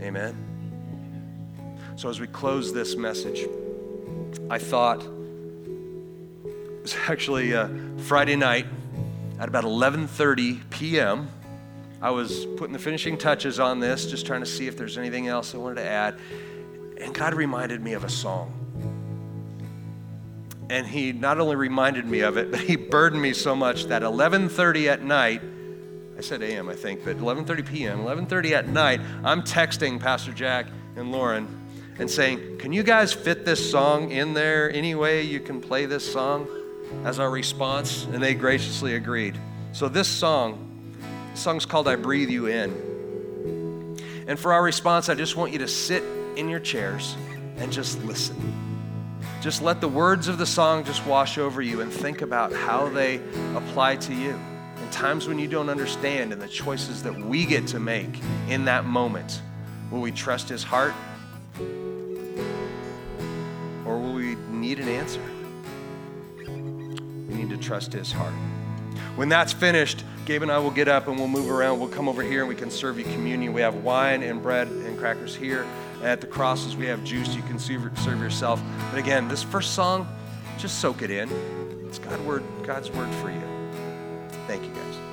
Amen? 0.00 0.36
So 1.96 2.08
as 2.08 2.18
we 2.18 2.26
close 2.26 2.72
this 2.72 2.96
message, 2.96 3.46
I 4.50 4.58
thought 4.58 5.02
it 5.02 6.82
was 6.82 6.96
actually 7.08 7.54
uh, 7.54 7.68
Friday 7.98 8.36
night 8.36 8.66
at 9.38 9.48
about 9.48 9.64
11:30 9.64 10.70
p.m. 10.70 11.28
I 12.00 12.10
was 12.10 12.46
putting 12.56 12.72
the 12.72 12.78
finishing 12.78 13.16
touches 13.16 13.60
on 13.60 13.78
this, 13.78 14.06
just 14.06 14.26
trying 14.26 14.40
to 14.40 14.46
see 14.46 14.66
if 14.66 14.76
there's 14.76 14.98
anything 14.98 15.28
else 15.28 15.54
I 15.54 15.58
wanted 15.58 15.76
to 15.76 15.84
add. 15.84 16.18
And 17.00 17.14
God 17.14 17.34
reminded 17.34 17.80
me 17.80 17.92
of 17.92 18.02
a 18.02 18.08
song. 18.08 18.61
And 20.72 20.86
he 20.86 21.12
not 21.12 21.38
only 21.38 21.54
reminded 21.54 22.06
me 22.06 22.20
of 22.20 22.38
it, 22.38 22.50
but 22.50 22.60
he 22.60 22.76
burdened 22.76 23.20
me 23.20 23.34
so 23.34 23.54
much 23.54 23.84
that 23.88 24.00
11:30 24.00 24.88
at 24.88 25.02
night, 25.02 25.42
I 26.16 26.22
said 26.22 26.42
AM, 26.42 26.70
I 26.70 26.74
think, 26.74 27.04
but 27.04 27.18
11:30 27.18 27.66
p.m., 27.66 27.98
11:30 27.98 28.52
at 28.52 28.68
night, 28.68 29.02
I'm 29.22 29.42
texting 29.42 30.00
Pastor 30.00 30.32
Jack 30.32 30.68
and 30.96 31.12
Lauren 31.12 31.46
and 31.98 32.10
saying, 32.10 32.56
"Can 32.56 32.72
you 32.72 32.82
guys 32.82 33.12
fit 33.12 33.44
this 33.44 33.70
song 33.70 34.12
in 34.12 34.32
there 34.32 34.72
any 34.72 34.94
way 34.94 35.20
you 35.20 35.40
can 35.40 35.60
play 35.60 35.84
this 35.84 36.10
song 36.10 36.48
as 37.04 37.18
our 37.18 37.28
response?" 37.28 38.06
And 38.10 38.22
they 38.22 38.32
graciously 38.32 38.94
agreed. 38.94 39.36
So 39.72 39.90
this 39.90 40.08
song, 40.08 40.56
this 41.32 41.40
song's 41.42 41.66
called 41.66 41.86
"I 41.86 41.96
Breathe 41.96 42.30
You 42.30 42.46
In." 42.46 43.98
And 44.26 44.38
for 44.38 44.54
our 44.54 44.62
response, 44.62 45.10
I 45.10 45.16
just 45.16 45.36
want 45.36 45.52
you 45.52 45.58
to 45.58 45.68
sit 45.68 46.02
in 46.36 46.48
your 46.48 46.60
chairs 46.60 47.14
and 47.58 47.70
just 47.70 48.02
listen. 48.04 48.71
Just 49.42 49.60
let 49.60 49.80
the 49.80 49.88
words 49.88 50.28
of 50.28 50.38
the 50.38 50.46
song 50.46 50.84
just 50.84 51.04
wash 51.04 51.36
over 51.36 51.60
you 51.60 51.80
and 51.80 51.92
think 51.92 52.22
about 52.22 52.52
how 52.52 52.88
they 52.88 53.16
apply 53.56 53.96
to 53.96 54.14
you. 54.14 54.38
In 54.80 54.90
times 54.92 55.26
when 55.26 55.36
you 55.36 55.48
don't 55.48 55.68
understand 55.68 56.32
and 56.32 56.40
the 56.40 56.46
choices 56.46 57.02
that 57.02 57.12
we 57.12 57.44
get 57.44 57.66
to 57.66 57.80
make 57.80 58.20
in 58.48 58.66
that 58.66 58.84
moment. 58.84 59.42
Will 59.90 60.00
we 60.00 60.12
trust 60.12 60.48
his 60.48 60.62
heart? 60.62 60.94
Or 63.84 63.98
will 63.98 64.14
we 64.14 64.36
need 64.48 64.78
an 64.78 64.88
answer? 64.88 65.20
We 66.38 67.34
need 67.34 67.50
to 67.50 67.56
trust 67.56 67.92
his 67.92 68.12
heart. 68.12 68.34
When 69.16 69.28
that's 69.28 69.52
finished, 69.52 70.04
Gabe 70.24 70.42
and 70.42 70.52
I 70.52 70.58
will 70.58 70.70
get 70.70 70.86
up 70.86 71.08
and 71.08 71.18
we'll 71.18 71.26
move 71.26 71.50
around. 71.50 71.80
We'll 71.80 71.88
come 71.88 72.08
over 72.08 72.22
here 72.22 72.42
and 72.42 72.48
we 72.48 72.54
can 72.54 72.70
serve 72.70 72.96
you 72.96 73.04
communion. 73.06 73.52
We 73.52 73.60
have 73.62 73.74
wine 73.74 74.22
and 74.22 74.40
bread 74.40 74.68
and 74.68 74.96
crackers 74.96 75.34
here. 75.34 75.66
At 76.02 76.20
the 76.20 76.26
crosses, 76.26 76.76
we 76.76 76.86
have 76.86 77.04
juice. 77.04 77.34
You 77.34 77.42
can 77.42 77.58
serve, 77.58 78.20
yourself. 78.20 78.60
But 78.90 78.98
again, 78.98 79.28
this 79.28 79.42
first 79.42 79.74
song, 79.74 80.08
just 80.58 80.80
soak 80.80 81.02
it 81.02 81.10
in. 81.10 81.28
It's 81.86 82.00
word, 82.20 82.42
God's 82.64 82.90
word 82.90 83.12
for 83.16 83.30
you. 83.30 83.42
Thank 84.46 84.64
you, 84.64 84.70
guys. 84.70 85.11